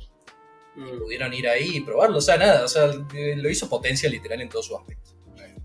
pudieron 0.76 1.34
ir 1.34 1.48
ahí 1.48 1.78
y 1.78 1.82
probarlo. 1.82 2.18
O 2.18 2.22
sea, 2.22 2.38
nada, 2.38 2.64
o 2.64 2.68
sea, 2.68 2.92
eh, 3.16 3.36
lo 3.36 3.50
hizo 3.50 3.68
potencia 3.70 4.10
literal 4.10 4.42
en 4.42 4.50
todos 4.50 4.66
sus 4.68 4.78
aspectos. 4.78 5.16
Eh, 5.38 5.56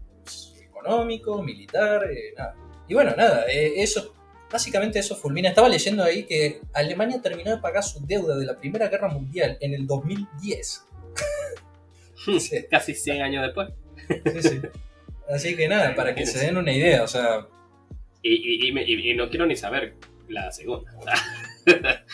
Económico, 0.64 1.42
militar, 1.42 2.04
eh, 2.10 2.34
nada. 2.36 2.54
Y 2.88 2.94
bueno, 2.94 3.14
nada, 3.16 3.46
eh, 3.48 3.74
eso, 3.76 4.14
básicamente 4.50 4.98
eso 4.98 5.16
fulmina. 5.16 5.48
Estaba 5.48 5.68
leyendo 5.68 6.02
ahí 6.04 6.24
que 6.24 6.60
Alemania 6.72 7.20
terminó 7.22 7.50
de 7.50 7.58
pagar 7.62 7.82
su 7.82 8.04
deuda 8.06 8.36
de 8.36 8.46
la 8.46 8.56
Primera 8.56 8.88
Guerra 8.88 9.08
Mundial 9.08 9.56
en 9.60 9.74
el 9.74 9.86
2010. 9.86 10.84
Sí. 12.40 12.64
Casi 12.68 12.92
100 12.94 13.22
años 13.22 13.44
después. 13.44 13.68
Sí, 14.32 14.48
sí. 14.48 14.60
Así 15.28 15.54
que 15.56 15.68
nada, 15.68 15.94
para 15.94 16.12
que 16.14 16.26
se 16.26 16.40
den 16.40 16.56
una 16.56 16.72
idea, 16.72 17.04
o 17.04 17.06
sea, 17.08 17.46
Y, 18.22 18.34
y- 18.34 18.68
y 18.68 18.78
y- 18.80 19.10
y 19.10 19.14
no 19.14 19.28
quiero 19.28 19.46
ni 19.46 19.54
saber 19.54 19.94
la 20.28 20.50
segunda. 20.50 20.92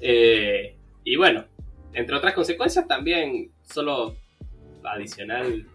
Eh, 0.00 0.76
y 1.04 1.16
bueno, 1.16 1.46
entre 1.92 2.16
otras 2.16 2.34
consecuencias 2.34 2.86
también, 2.86 3.52
solo 3.62 4.16
adicional 4.84 5.66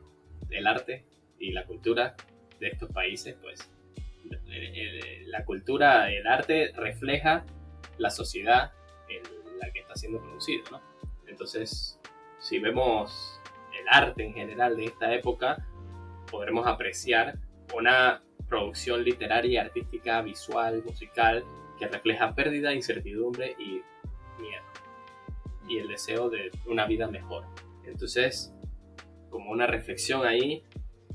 el 0.50 0.68
arte 0.68 1.06
y 1.40 1.52
la 1.52 1.66
cultura 1.66 2.16
de 2.60 2.68
estos 2.68 2.90
países, 2.92 3.36
pues 3.42 3.70
eh, 4.32 4.38
eh, 4.48 5.24
la 5.28 5.44
cultura, 5.46 6.12
el 6.12 6.26
arte 6.28 6.72
refleja 6.76 7.46
la 7.98 8.10
sociedad 8.10 8.72
en 9.10 9.60
la 9.60 9.72
que 9.72 9.80
está 9.80 9.96
siendo 9.96 10.22
producido, 10.22 10.64
¿no? 10.72 10.82
Entonces, 11.28 12.00
si 12.40 12.60
vemos 12.60 13.40
el 13.80 13.86
arte 13.90 14.24
en 14.24 14.34
general 14.34 14.76
de 14.78 14.86
esta 14.86 15.14
época, 15.14 15.66
podremos 16.30 16.66
apreciar 16.68 17.38
una 17.74 18.22
producción 18.48 19.04
literaria 19.04 19.62
artística, 19.64 20.22
visual, 20.22 20.84
musical, 20.86 21.44
que 21.80 21.88
refleja 21.88 22.36
pérdida, 22.36 22.74
incertidumbre 22.74 23.56
y 23.58 23.82
miedo. 24.42 24.64
Y 25.68 25.78
el 25.80 25.88
deseo 25.88 26.30
de 26.30 26.52
una 26.66 26.86
vida 26.86 27.08
mejor. 27.08 27.46
Entonces, 27.86 28.54
como 29.30 29.52
una 29.52 29.68
reflexión 29.68 30.26
ahí, 30.26 30.64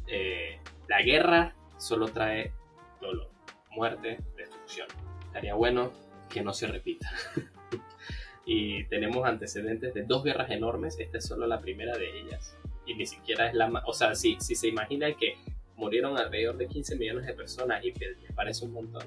eh, 0.07 0.61
la 0.89 1.03
guerra 1.03 1.55
solo 1.77 2.09
trae 2.09 2.53
dolor, 3.01 3.31
muerte, 3.71 4.19
destrucción. 4.37 4.89
Estaría 5.27 5.55
bueno 5.55 5.93
que 6.29 6.43
no 6.43 6.53
se 6.53 6.67
repita. 6.67 7.11
y 8.45 8.85
tenemos 8.85 9.27
antecedentes 9.27 9.95
de 9.95 10.03
dos 10.03 10.25
guerras 10.25 10.51
enormes, 10.51 10.99
esta 10.99 11.19
es 11.19 11.27
solo 11.27 11.47
la 11.47 11.61
primera 11.61 11.97
de 11.97 12.21
ellas. 12.21 12.57
Y 12.87 12.95
ni 12.95 13.07
siquiera 13.07 13.49
es 13.49 13.55
la 13.55 13.69
más... 13.69 13.85
O 13.87 13.93
sea, 13.93 14.15
si, 14.15 14.37
si 14.41 14.55
se 14.55 14.69
imaginan 14.69 15.15
que 15.15 15.37
murieron 15.77 16.19
alrededor 16.19 16.57
de 16.57 16.67
15 16.67 16.97
millones 16.97 17.27
de 17.27 17.35
personas 17.35 17.85
y 17.85 17.93
les 17.93 18.33
parece 18.35 18.65
un 18.65 18.73
montón, 18.73 19.05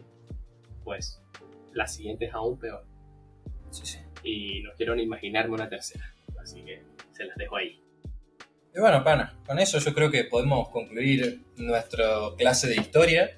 pues 0.84 1.22
la 1.74 1.88
siguiente 1.88 2.26
es 2.26 2.34
aún 2.34 2.58
peor. 2.58 2.86
sí, 3.72 3.86
sí. 3.86 4.00
Y 4.24 4.62
no 4.62 4.72
quiero 4.78 4.96
ni 4.96 5.04
imaginarme 5.04 5.56
una 5.56 5.70
tercera. 5.70 6.14
Así 6.42 6.64
que 6.64 6.84
se 7.12 7.26
las 7.26 7.36
dejo 7.38 7.58
ahí. 7.58 7.82
Y 8.74 8.80
bueno, 8.80 9.04
pana, 9.04 9.38
con 9.46 9.60
eso 9.60 9.80
yo 9.80 9.94
creo 9.94 10.10
que 10.10 10.24
podemos 10.24 10.70
concluir 10.70 11.42
nuestra 11.58 12.06
clase 12.38 12.70
de 12.70 12.76
historia. 12.76 13.38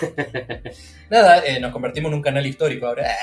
Nada, 1.10 1.44
eh, 1.44 1.60
nos 1.60 1.72
convertimos 1.72 2.10
en 2.10 2.16
un 2.16 2.22
canal 2.22 2.46
histórico 2.46 2.86
ahora. 2.86 3.06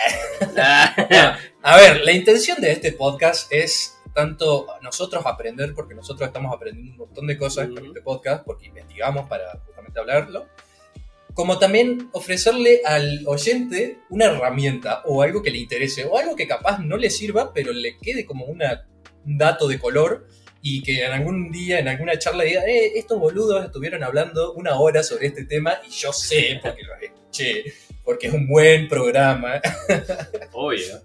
A 1.63 1.77
ver, 1.77 2.03
la 2.03 2.11
intención 2.11 2.61
de 2.61 2.71
este 2.71 2.91
podcast 2.91 3.51
es 3.51 3.95
tanto 4.13 4.67
nosotros 4.81 5.25
aprender, 5.25 5.73
porque 5.75 5.93
nosotros 5.93 6.27
estamos 6.27 6.55
aprendiendo 6.55 6.91
un 6.91 6.97
montón 6.97 7.27
de 7.27 7.37
cosas 7.37 7.67
con 7.67 7.85
este 7.85 8.01
podcast, 8.01 8.45
porque 8.45 8.67
investigamos 8.67 9.27
para 9.27 9.59
justamente 9.65 9.99
hablarlo, 9.99 10.47
como 11.35 11.59
también 11.59 12.09
ofrecerle 12.13 12.81
al 12.85 13.23
oyente 13.27 13.99
una 14.09 14.25
herramienta 14.25 15.03
o 15.05 15.21
algo 15.21 15.43
que 15.43 15.51
le 15.51 15.57
interese, 15.57 16.05
o 16.05 16.17
algo 16.17 16.35
que 16.35 16.47
capaz 16.47 16.79
no 16.79 16.95
le 16.95 17.09
sirva, 17.09 17.53
pero 17.53 17.73
le 17.73 17.97
quede 17.97 18.25
como 18.25 18.45
una, 18.45 18.87
un 19.25 19.37
dato 19.37 19.67
de 19.67 19.77
color 19.77 20.27
y 20.61 20.81
que 20.81 21.03
en 21.03 21.11
algún 21.11 21.51
día, 21.51 21.79
en 21.79 21.89
alguna 21.89 22.17
charla 22.17 22.45
diga, 22.45 22.63
eh, 22.65 22.93
estos 22.95 23.19
boludos 23.19 23.65
estuvieron 23.65 24.01
hablando 24.01 24.53
una 24.53 24.79
hora 24.79 25.03
sobre 25.03 25.27
este 25.27 25.43
tema 25.43 25.77
y 25.85 25.91
yo 25.91 26.13
sé, 26.13 26.57
porque 26.63 26.83
los 26.83 27.01
escuché, 27.01 27.63
porque 28.05 28.27
es 28.27 28.33
un 28.33 28.47
buen 28.47 28.87
programa. 28.87 29.61
Obvio. 30.53 31.01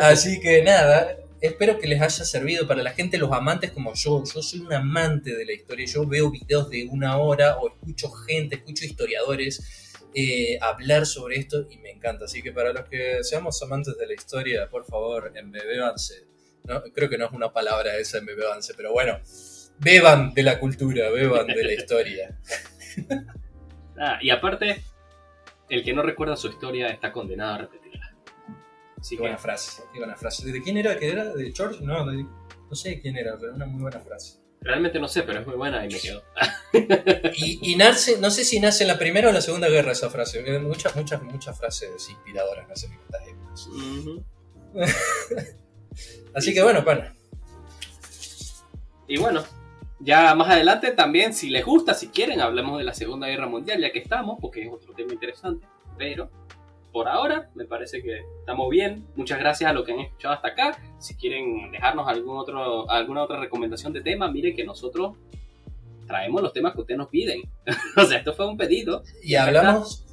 Así 0.00 0.38
que 0.38 0.62
nada, 0.62 1.16
espero 1.40 1.78
que 1.78 1.86
les 1.86 2.00
haya 2.00 2.24
servido 2.24 2.66
para 2.66 2.82
la 2.82 2.92
gente, 2.92 3.18
los 3.18 3.32
amantes 3.32 3.70
como 3.70 3.94
yo. 3.94 4.22
Yo 4.24 4.42
soy 4.42 4.60
un 4.60 4.72
amante 4.72 5.34
de 5.34 5.44
la 5.44 5.52
historia. 5.52 5.86
Yo 5.86 6.06
veo 6.06 6.30
videos 6.30 6.70
de 6.70 6.86
una 6.90 7.18
hora 7.18 7.56
o 7.58 7.68
escucho 7.68 8.10
gente, 8.10 8.56
escucho 8.56 8.84
historiadores 8.84 9.86
eh, 10.18 10.58
hablar 10.62 11.04
sobre 11.04 11.36
esto 11.36 11.66
y 11.70 11.76
me 11.76 11.90
encanta. 11.90 12.24
Así 12.24 12.42
que 12.42 12.50
para 12.50 12.72
los 12.72 12.88
que 12.88 13.22
seamos 13.22 13.62
amantes 13.62 13.98
de 13.98 14.06
la 14.06 14.14
historia, 14.14 14.68
por 14.70 14.86
favor, 14.86 15.32
embebébanse. 15.34 16.26
No, 16.64 16.82
creo 16.94 17.10
que 17.10 17.18
no 17.18 17.26
es 17.26 17.32
una 17.32 17.52
palabra 17.52 17.96
esa, 17.96 18.18
embebébanse, 18.18 18.72
pero 18.74 18.92
bueno, 18.92 19.20
beban 19.78 20.32
de 20.32 20.42
la 20.42 20.58
cultura, 20.58 21.10
beban 21.10 21.46
de 21.46 21.64
la 21.64 21.72
historia. 21.72 22.38
Ah, 23.98 24.18
y 24.20 24.28
aparte, 24.28 24.84
el 25.70 25.82
que 25.82 25.94
no 25.94 26.02
recuerda 26.02 26.36
su 26.36 26.48
historia 26.48 26.88
está 26.88 27.12
condenado 27.12 27.54
a 27.54 27.58
repetirla. 27.58 28.05
Así 29.06 29.14
Qué 29.14 29.18
que, 29.18 29.22
buena 29.22 29.38
frase, 29.38 29.82
qué 29.92 29.98
buena 30.00 30.16
frase. 30.16 30.50
¿De 30.50 30.60
quién 30.60 30.76
era? 30.78 30.98
¿Qué 30.98 31.08
era? 31.10 31.24
¿De 31.32 31.52
George? 31.52 31.78
No, 31.84 32.04
de- 32.10 32.24
no 32.68 32.74
sé 32.74 32.88
de 32.88 33.00
quién 33.00 33.16
era, 33.16 33.36
pero 33.38 33.54
una 33.54 33.64
muy 33.64 33.80
buena 33.82 34.00
frase. 34.00 34.40
realmente 34.60 34.98
no 34.98 35.06
sé, 35.06 35.22
pero 35.22 35.38
es 35.38 35.46
muy 35.46 35.54
buena 35.54 35.84
y 35.86 35.88
me 35.92 36.00
quedó. 36.00 36.22
Y, 37.36 37.72
y 37.72 37.76
nace, 37.76 38.18
no 38.18 38.30
sé 38.30 38.42
si 38.44 38.58
nace 38.58 38.82
en 38.82 38.88
la 38.88 38.98
primera 38.98 39.28
o 39.28 39.32
la 39.32 39.40
segunda 39.40 39.68
guerra 39.68 39.92
esa 39.92 40.10
frase. 40.10 40.42
Muchas, 40.58 40.96
muchas, 40.96 41.22
muchas 41.22 41.56
frases 41.56 42.08
inspiradoras 42.10 42.68
nacen 42.68 42.92
en 42.92 42.98
estas 43.00 43.28
épocas. 43.28 43.68
Así 46.34 46.52
que 46.52 46.62
bueno, 46.62 46.84
pana. 46.84 47.14
Y 49.06 49.18
bueno, 49.18 49.44
ya 50.00 50.34
más 50.34 50.48
adelante 50.50 50.90
también, 50.92 51.32
si 51.32 51.48
les 51.48 51.64
gusta, 51.64 51.94
si 51.94 52.08
quieren, 52.08 52.40
hablemos 52.40 52.76
de 52.78 52.84
la 52.84 52.92
Segunda 52.92 53.28
Guerra 53.28 53.46
Mundial, 53.46 53.80
ya 53.80 53.92
que 53.92 54.00
estamos, 54.00 54.38
porque 54.40 54.64
es 54.66 54.72
otro 54.72 54.92
tema 54.94 55.12
interesante. 55.12 55.66
Pero 55.96 56.28
por 56.96 57.08
ahora 57.08 57.50
me 57.54 57.66
parece 57.66 58.02
que 58.02 58.22
estamos 58.40 58.70
bien. 58.70 59.06
Muchas 59.16 59.38
gracias 59.38 59.68
a 59.68 59.74
los 59.74 59.84
que 59.84 59.92
han 59.92 60.00
escuchado 60.00 60.32
hasta 60.32 60.48
acá. 60.48 60.78
Si 60.98 61.14
quieren 61.14 61.70
dejarnos 61.70 62.08
algún 62.08 62.38
otro, 62.38 62.90
alguna 62.90 63.22
otra 63.22 63.38
recomendación 63.38 63.92
de 63.92 64.00
tema, 64.00 64.32
miren 64.32 64.56
que 64.56 64.64
nosotros 64.64 65.14
traemos 66.06 66.40
los 66.40 66.54
temas 66.54 66.72
que 66.72 66.80
ustedes 66.80 66.96
nos 66.96 67.08
piden. 67.08 67.42
o 67.98 68.04
sea, 68.06 68.16
esto 68.16 68.32
fue 68.32 68.48
un 68.48 68.56
pedido. 68.56 69.02
Y 69.22 69.34
hablamos, 69.34 70.06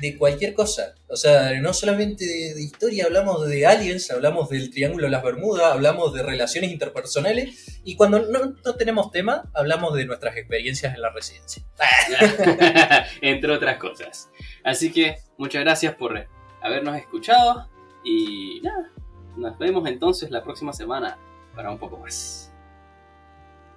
de 0.00 0.16
cualquier 0.16 0.54
cosa. 0.54 0.94
O 1.08 1.16
sea, 1.16 1.52
no 1.60 1.72
solamente 1.72 2.24
de, 2.24 2.60
historia, 2.60 3.04
hablamos 3.04 3.46
de 3.46 3.66
aliens, 3.66 4.10
hablamos 4.10 4.48
del 4.48 4.70
Triángulo 4.70 5.06
de 5.06 5.10
las 5.10 5.22
Bermudas, 5.22 5.72
hablamos 5.72 6.12
de 6.12 6.22
relaciones 6.22 6.72
interpersonales 6.72 7.80
y 7.84 7.96
cuando 7.96 8.26
no, 8.26 8.74
tenemos 8.74 9.10
tema, 9.10 9.48
hablamos 9.54 9.94
de 9.94 10.06
nuestras 10.06 10.36
experiencias 10.36 10.94
en 10.94 11.00
la 11.00 11.10
residencia. 11.10 11.62
Entre 13.22 13.52
otras 13.52 13.78
cosas. 13.78 14.28
Así 14.64 14.92
que 14.92 15.18
muchas 15.38 15.62
gracias 15.62 15.94
por 15.94 16.26
habernos 16.62 16.96
escuchado 16.96 17.68
y 18.02 18.60
nada, 18.62 18.90
nos 19.36 19.58
vemos 19.58 19.86
entonces 19.88 20.30
la 20.30 20.42
próxima 20.42 20.72
semana 20.72 21.18
para 21.54 21.70
un 21.70 21.78
poco 21.78 21.96
más. 21.98 22.52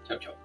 Chao, 0.07 0.19
chao. 0.19 0.38